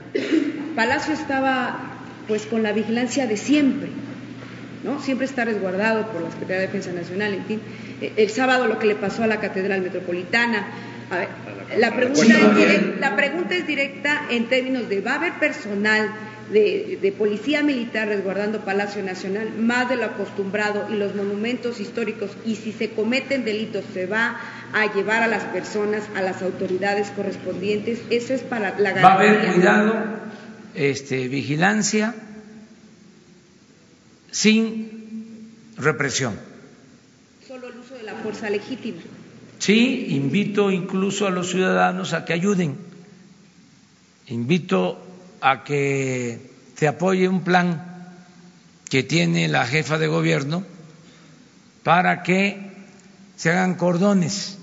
[0.75, 1.91] Palacio estaba
[2.27, 3.89] pues con la vigilancia de siempre.
[4.83, 5.01] ¿No?
[5.01, 7.61] Siempre está resguardado por la Secretaría de Defensa Nacional, en fin.
[8.15, 10.67] El sábado lo que le pasó a la Catedral Metropolitana,
[11.09, 11.29] a ver,
[11.77, 16.11] la pregunta, es directa, la pregunta es directa en términos de, ¿va a haber personal
[16.51, 22.31] de, de, policía militar resguardando Palacio Nacional más de lo acostumbrado y los monumentos históricos?
[22.45, 24.37] Y si se cometen delitos, ¿se va
[24.73, 28.01] a llevar a las personas, a las autoridades correspondientes?
[28.09, 29.03] Eso es para la garantía.
[29.03, 30.05] Va a haber cuidado,
[30.75, 32.15] este, vigilancia,
[34.33, 36.37] sin represión.
[37.47, 39.01] Solo el uso de la fuerza legítima.
[39.59, 42.75] Sí, invito incluso a los ciudadanos a que ayuden.
[44.27, 44.99] Invito
[45.39, 48.15] a que se apoye un plan
[48.89, 50.63] que tiene la jefa de gobierno
[51.83, 52.71] para que
[53.35, 54.57] se hagan cordones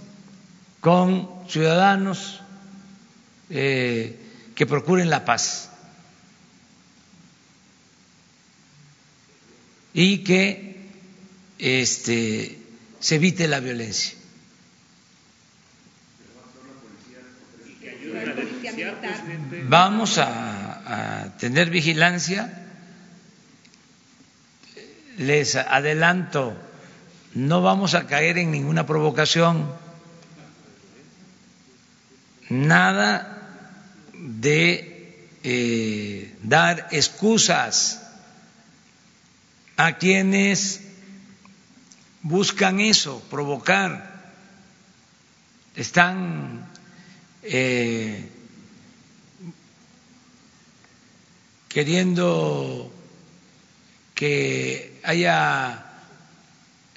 [0.80, 2.40] con ciudadanos
[3.50, 4.18] eh,
[4.54, 5.69] que procuren la paz
[9.92, 10.88] y que
[11.58, 12.58] este,
[12.98, 14.18] se evite la violencia.
[19.68, 22.56] Vamos a, a tener vigilancia.
[25.18, 26.56] Les adelanto,
[27.34, 29.70] no vamos a caer en ninguna provocación,
[32.48, 33.40] nada
[34.14, 38.09] de eh, dar excusas
[39.80, 40.82] a quienes
[42.20, 44.34] buscan eso, provocar,
[45.74, 46.68] están
[47.42, 48.28] eh,
[51.70, 52.92] queriendo
[54.14, 55.86] que haya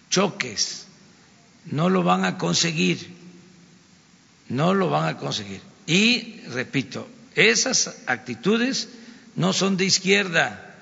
[0.09, 0.87] choques,
[1.67, 3.15] no lo van a conseguir,
[4.49, 5.61] no lo van a conseguir.
[5.87, 8.89] Y, repito, esas actitudes
[9.37, 10.72] no son de izquierda,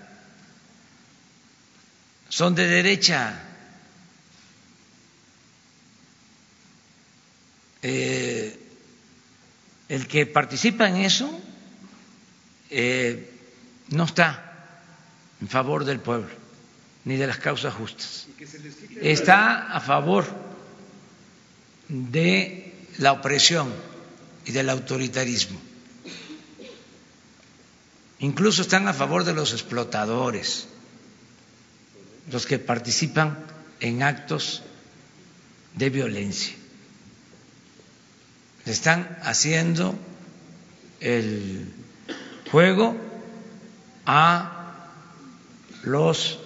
[2.31, 3.37] son de derecha.
[7.83, 8.57] Eh,
[9.89, 11.27] el que participa en eso
[12.69, 13.29] eh,
[13.89, 14.77] no está
[15.41, 16.29] en favor del pueblo
[17.03, 18.27] ni de las causas justas.
[19.01, 20.25] Está a favor
[21.89, 23.73] de la opresión
[24.45, 25.59] y del autoritarismo.
[28.19, 30.67] Incluso están a favor de los explotadores,
[32.29, 33.37] los que participan
[33.79, 34.63] en actos
[35.75, 36.55] de violencia.
[38.65, 39.95] Están haciendo
[40.99, 41.67] el
[42.51, 42.95] juego
[44.05, 44.87] a
[45.83, 46.39] los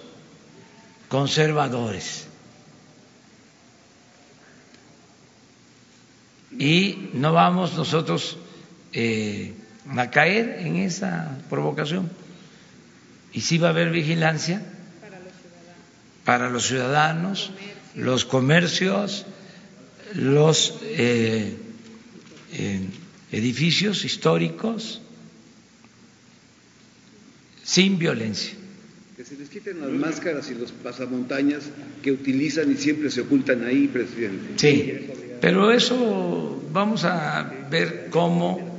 [1.08, 2.26] conservadores.
[6.58, 8.38] Y no vamos nosotros
[8.94, 9.52] eh,
[9.94, 12.10] a caer en esa provocación.
[13.34, 14.62] Y sí va a haber vigilancia
[16.26, 17.52] para los ciudadanos,
[17.94, 19.24] los comercios,
[20.12, 21.56] los eh,
[22.52, 22.80] eh,
[23.30, 25.00] edificios históricos
[27.62, 28.54] sin violencia.
[29.24, 31.64] se les quiten las máscaras y los pasamontañas
[32.02, 34.54] que utilizan y siempre se ocultan ahí, presidente.
[34.56, 35.08] Sí,
[35.40, 38.78] pero eso vamos a ver cómo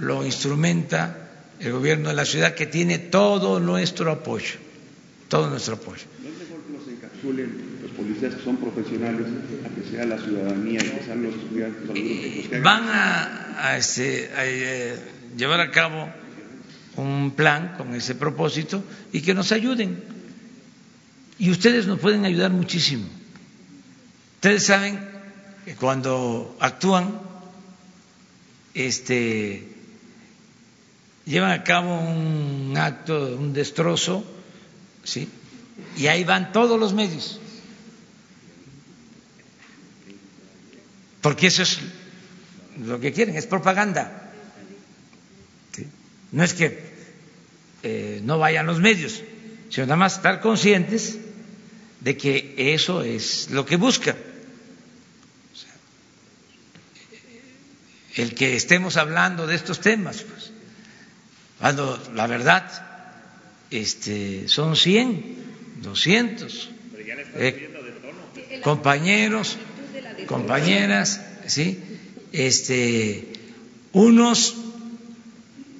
[0.00, 1.28] lo instrumenta
[1.60, 4.56] el gobierno de la ciudad, que tiene todo nuestro apoyo,
[5.28, 6.04] todo nuestro apoyo.
[7.22, 9.26] ¿No es mejor que los policías que son profesionales
[9.64, 10.80] a que sea la ciudadanía?
[12.62, 14.96] Van a, este,
[15.36, 16.08] llevar a cabo
[16.96, 20.02] un plan con ese propósito y que nos ayuden.
[21.38, 23.06] Y ustedes nos pueden ayudar muchísimo.
[24.36, 24.98] Ustedes saben
[25.64, 27.20] que cuando actúan,
[28.74, 29.68] este,
[31.24, 34.24] llevan a cabo un acto, un destrozo,
[35.04, 35.28] ¿sí?
[35.96, 37.40] Y ahí van todos los medios.
[41.20, 41.80] Porque eso es
[42.84, 44.32] lo que quieren, es propaganda.
[46.30, 46.88] No es que
[47.82, 49.22] eh, no vayan los medios,
[49.70, 51.18] sino nada más estar conscientes
[52.00, 54.16] de que eso es lo que buscan.
[55.52, 55.74] O sea,
[58.16, 60.52] el que estemos hablando de estos temas, pues,
[61.58, 62.70] cuando la verdad
[63.70, 65.47] este, son 100,
[65.82, 66.70] 200
[67.34, 69.56] eh, compañeros,
[70.26, 71.78] compañeras, ¿sí?
[72.32, 73.32] este,
[73.92, 74.56] unos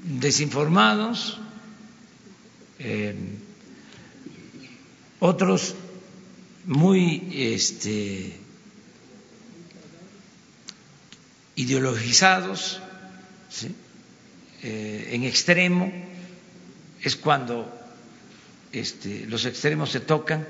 [0.05, 1.39] desinformados,
[2.79, 3.15] eh,
[5.21, 5.75] otros
[6.65, 8.33] muy este,
[11.57, 12.81] ideologizados,
[13.51, 13.75] ¿sí?
[14.63, 15.93] eh, en extremo,
[17.03, 17.78] es cuando
[18.73, 20.47] este, los extremos se tocan.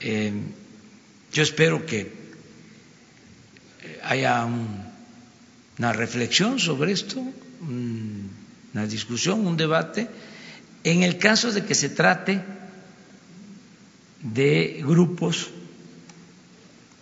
[0.00, 0.32] Eh,
[1.32, 2.12] yo espero que
[4.02, 4.90] haya un
[5.80, 7.24] una reflexión sobre esto,
[7.62, 10.08] una discusión, un debate,
[10.84, 12.44] en el caso de que se trate
[14.20, 15.48] de grupos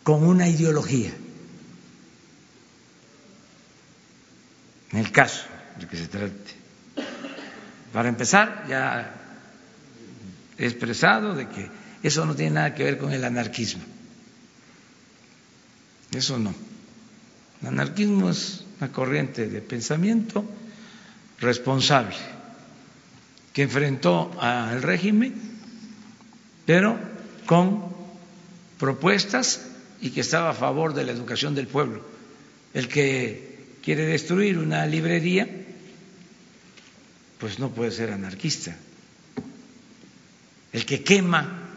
[0.05, 1.11] con una ideología.
[4.93, 5.43] En el caso
[5.81, 6.58] de que se trate.
[7.93, 9.15] Para empezar, ya
[10.59, 11.71] he expresado de que
[12.03, 13.83] eso no tiene nada que ver con el anarquismo.
[16.13, 16.55] Eso no.
[17.63, 20.45] El anarquismo es una corriente de pensamiento
[21.41, 22.15] responsable
[23.53, 25.35] que enfrentó al régimen,
[26.67, 26.99] pero
[27.47, 27.85] con
[28.79, 29.67] propuestas
[30.01, 32.05] y que estaba a favor de la educación del pueblo.
[32.75, 35.49] El que quiere destruir una librería,
[37.39, 38.77] pues no puede ser anarquista.
[40.73, 41.69] El que quema,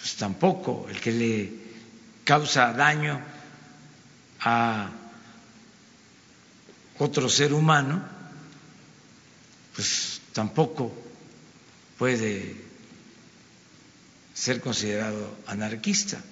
[0.00, 0.86] pues tampoco.
[0.88, 1.52] El que le
[2.24, 3.20] causa daño
[4.40, 4.90] a
[6.98, 8.02] otro ser humano,
[9.74, 10.92] pues tampoco
[11.98, 12.56] puede
[14.34, 16.22] ser considerado anarquista.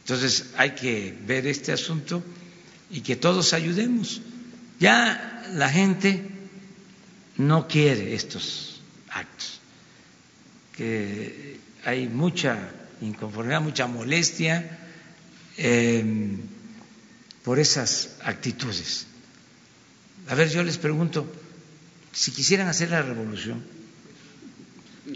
[0.00, 2.22] Entonces hay que ver este asunto
[2.90, 4.20] y que todos ayudemos.
[4.80, 6.22] Ya la gente
[7.36, 8.80] no quiere estos
[9.10, 9.60] actos,
[10.76, 12.70] que hay mucha
[13.00, 14.78] inconformidad, mucha molestia
[15.56, 16.36] eh,
[17.44, 19.06] por esas actitudes.
[20.28, 21.30] A ver, yo les pregunto,
[22.12, 23.62] si quisieran hacer la revolución,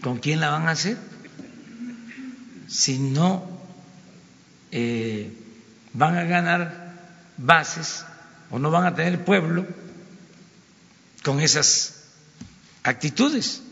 [0.02, 0.98] ¿con quién la van a hacer?
[2.68, 3.48] Si no
[4.70, 5.32] eh,
[5.94, 6.87] van a ganar
[7.38, 8.04] bases
[8.50, 9.66] o no van a tener pueblo
[11.22, 12.04] con esas
[12.82, 13.62] actitudes.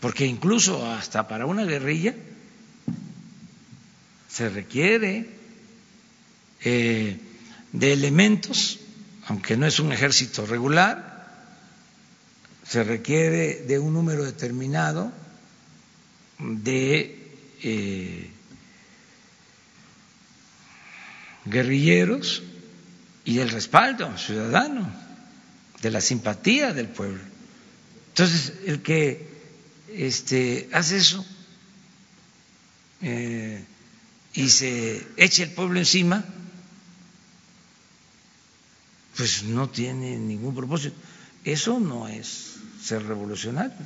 [0.00, 2.14] Porque incluso hasta para una guerrilla
[4.28, 5.30] se requiere
[6.60, 7.18] eh,
[7.72, 8.78] de elementos,
[9.26, 11.16] aunque no es un ejército regular,
[12.66, 15.12] se requiere de un número determinado
[16.38, 17.32] de
[17.62, 18.30] eh,
[21.46, 22.42] guerrilleros
[23.24, 24.92] y del respaldo ciudadano,
[25.82, 27.22] de la simpatía del pueblo.
[28.08, 29.28] Entonces, el que
[29.88, 31.24] este, hace eso,
[33.02, 33.64] eh,
[34.34, 36.24] y se eche el pueblo encima,
[39.16, 40.96] pues no tiene ningún propósito.
[41.44, 43.76] Eso no es ser revolucionario,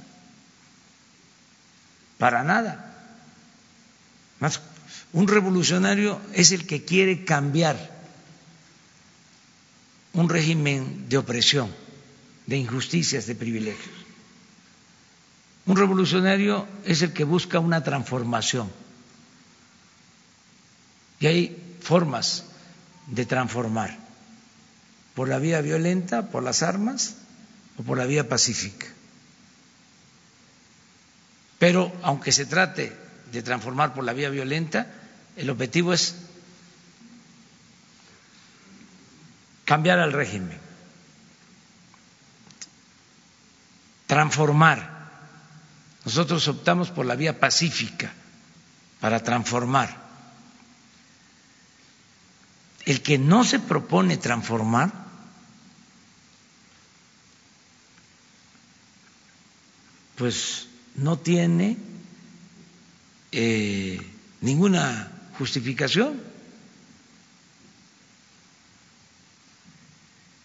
[2.18, 2.86] para nada.
[4.40, 4.60] Más,
[5.12, 7.98] un revolucionario es el que quiere cambiar
[10.12, 11.74] un régimen de opresión,
[12.46, 13.94] de injusticias, de privilegios.
[15.66, 18.70] Un revolucionario es el que busca una transformación
[21.20, 22.44] y hay formas
[23.06, 23.96] de transformar,
[25.14, 27.16] por la vía violenta, por las armas
[27.76, 28.86] o por la vía pacífica.
[31.58, 32.96] Pero aunque se trate
[33.30, 34.99] de transformar por la vía violenta,
[35.40, 36.16] el objetivo es
[39.64, 40.58] cambiar al régimen,
[44.06, 45.00] transformar.
[46.04, 48.12] Nosotros optamos por la vía pacífica
[49.00, 49.96] para transformar.
[52.84, 54.92] El que no se propone transformar
[60.16, 61.78] pues no tiene
[63.32, 64.06] eh,
[64.42, 66.20] ninguna justificación.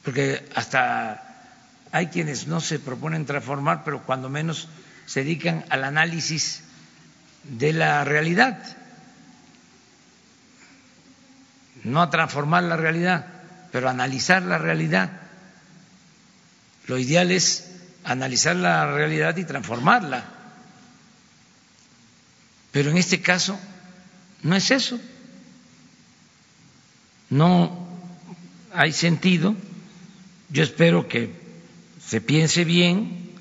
[0.05, 1.21] Porque hasta
[1.91, 4.69] hay quienes no se proponen transformar, pero cuando menos
[5.05, 6.61] se dedican al análisis
[7.43, 8.57] de la realidad,
[11.83, 13.27] no a transformar la realidad,
[13.73, 15.11] pero a analizar la realidad.
[16.87, 17.69] Lo ideal es
[18.05, 20.23] analizar la realidad y transformarla.
[22.71, 23.59] Pero en este caso
[24.43, 24.99] no es eso.
[27.29, 27.87] No
[28.73, 29.55] hay sentido.
[30.49, 31.31] Yo espero que
[32.05, 33.31] se piense bien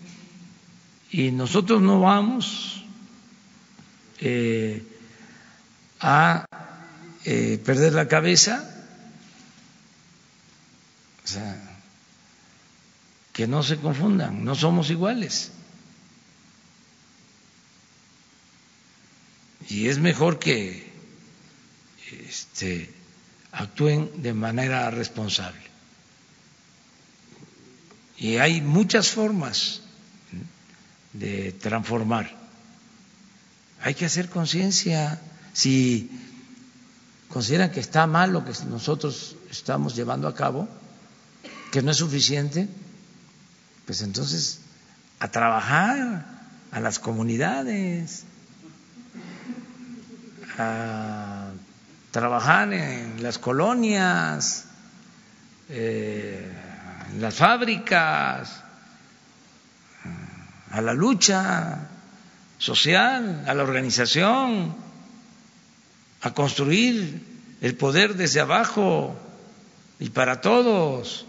[1.11, 2.85] y nosotros no vamos
[4.21, 4.83] eh,
[6.01, 6.47] a
[7.25, 8.71] eh, perder la cabeza.
[11.25, 11.79] O sea,
[13.33, 15.51] que no se confundan, no somos iguales.
[19.69, 20.84] Y es mejor que
[22.11, 22.93] este,
[23.53, 25.61] actúen de manera responsable.
[28.17, 29.81] Y hay muchas formas
[31.13, 32.31] de transformar.
[33.81, 35.21] Hay que hacer conciencia.
[35.53, 36.11] Si
[37.29, 40.69] consideran que está mal lo que nosotros estamos llevando a cabo,
[41.71, 42.69] que no es suficiente,
[43.87, 44.61] pues entonces
[45.19, 46.27] a trabajar
[46.71, 48.25] a las comunidades,
[50.59, 51.24] a
[52.15, 54.67] trabajar en las colonias,
[55.69, 56.49] eh,
[57.11, 58.63] en las fábricas,
[60.71, 61.89] a la lucha
[62.57, 64.77] social, a la organización,
[66.23, 67.21] a construir
[67.61, 69.17] el poder desde abajo
[69.99, 71.27] y para todos.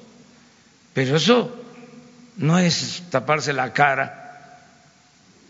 [0.94, 1.66] Pero eso
[2.38, 4.62] no es taparse la cara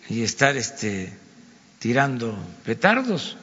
[0.07, 1.13] y estar este,
[1.79, 3.35] tirando petardos.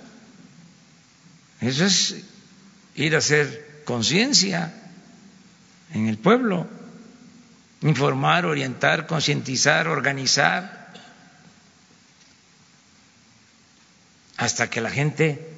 [1.62, 2.16] Eso es
[2.96, 4.74] ir a hacer conciencia
[5.94, 6.66] en el pueblo,
[7.82, 10.92] informar, orientar, concientizar, organizar,
[14.36, 15.48] hasta que la gente,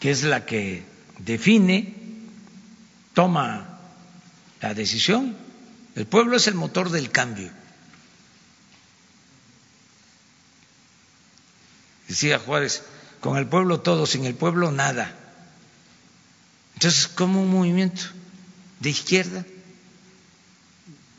[0.00, 0.84] que es la que
[1.18, 1.94] define,
[3.12, 3.78] toma
[4.62, 5.36] la decisión.
[5.94, 7.50] El pueblo es el motor del cambio.
[12.08, 12.82] Decía Juárez,
[13.20, 15.14] con el pueblo todo, sin el pueblo nada.
[16.74, 18.02] Entonces, ¿cómo un movimiento
[18.80, 19.44] de izquierda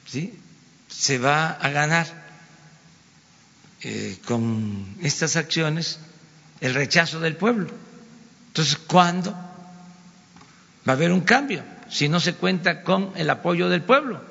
[0.05, 0.37] ¿sí?
[0.87, 2.25] se va a ganar
[3.81, 5.99] eh, con estas acciones
[6.61, 7.69] el rechazo del pueblo?
[8.47, 11.63] Entonces, ¿cuándo va a haber un cambio?
[11.89, 14.21] si no se cuenta con el apoyo del pueblo.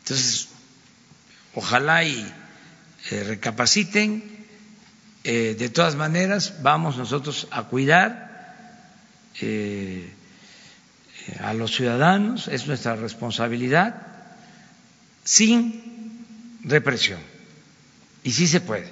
[0.00, 0.39] Entonces,
[1.54, 2.32] ojalá y
[3.10, 4.38] eh, recapaciten.
[5.22, 8.30] Eh, de todas maneras, vamos nosotros a cuidar
[9.40, 10.10] eh,
[11.40, 14.06] a los ciudadanos, es nuestra responsabilidad,
[15.24, 16.24] sin
[16.64, 17.20] represión.
[18.22, 18.88] Y sí se puede,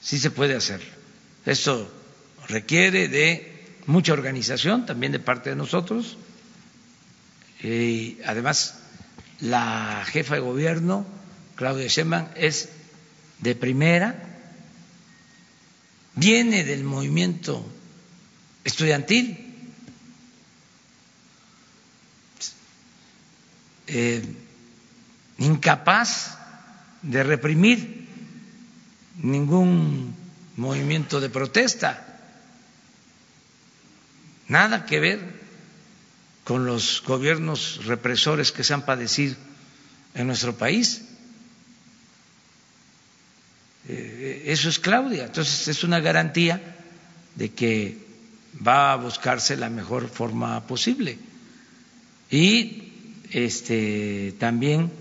[0.00, 0.90] sí se puede hacerlo.
[1.44, 1.92] Esto
[2.48, 3.56] requiere de
[3.86, 6.18] mucha organización también de parte de nosotros.
[7.62, 8.78] Y además,
[9.40, 11.06] la jefa de gobierno,
[11.56, 12.68] Claudia Sheinbaum, es
[13.40, 14.14] de primera,
[16.14, 17.64] viene del movimiento
[18.64, 19.42] estudiantil.
[23.88, 24.22] Eh,
[25.38, 26.36] incapaz
[27.02, 28.08] de reprimir
[29.22, 30.14] ningún
[30.56, 32.06] movimiento de protesta
[34.48, 35.45] nada que ver
[36.46, 39.34] con los gobiernos represores que se han padecido
[40.14, 41.02] en nuestro país.
[43.88, 45.24] Eh, eso es Claudia.
[45.24, 46.76] Entonces es una garantía
[47.34, 47.98] de que
[48.64, 51.18] va a buscarse la mejor forma posible.
[52.30, 52.92] Y
[53.32, 54.92] este, también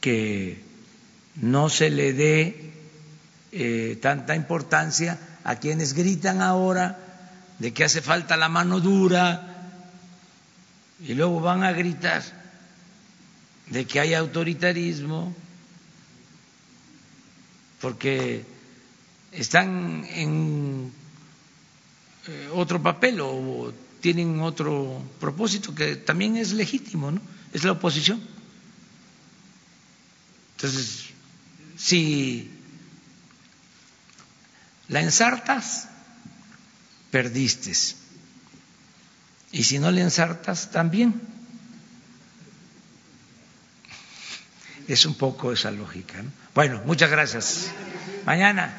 [0.00, 0.60] que
[1.36, 2.72] no se le dé
[3.52, 6.98] eh, tanta importancia a quienes gritan ahora
[7.60, 9.51] de que hace falta la mano dura
[11.06, 12.22] y luego van a gritar
[13.66, 15.34] de que hay autoritarismo
[17.80, 18.44] porque
[19.32, 20.92] están en
[22.28, 27.20] eh, otro papel o tienen otro propósito que también es legítimo, ¿no?
[27.52, 28.20] Es la oposición.
[30.56, 31.06] Entonces,
[31.76, 32.50] si
[34.88, 35.88] la ensartas,
[37.10, 37.72] perdiste.
[39.52, 41.20] Y si no le ensartas, también.
[44.88, 46.22] Es un poco esa lógica.
[46.22, 46.30] ¿no?
[46.54, 47.70] Bueno, muchas gracias.
[48.24, 48.74] Mañana.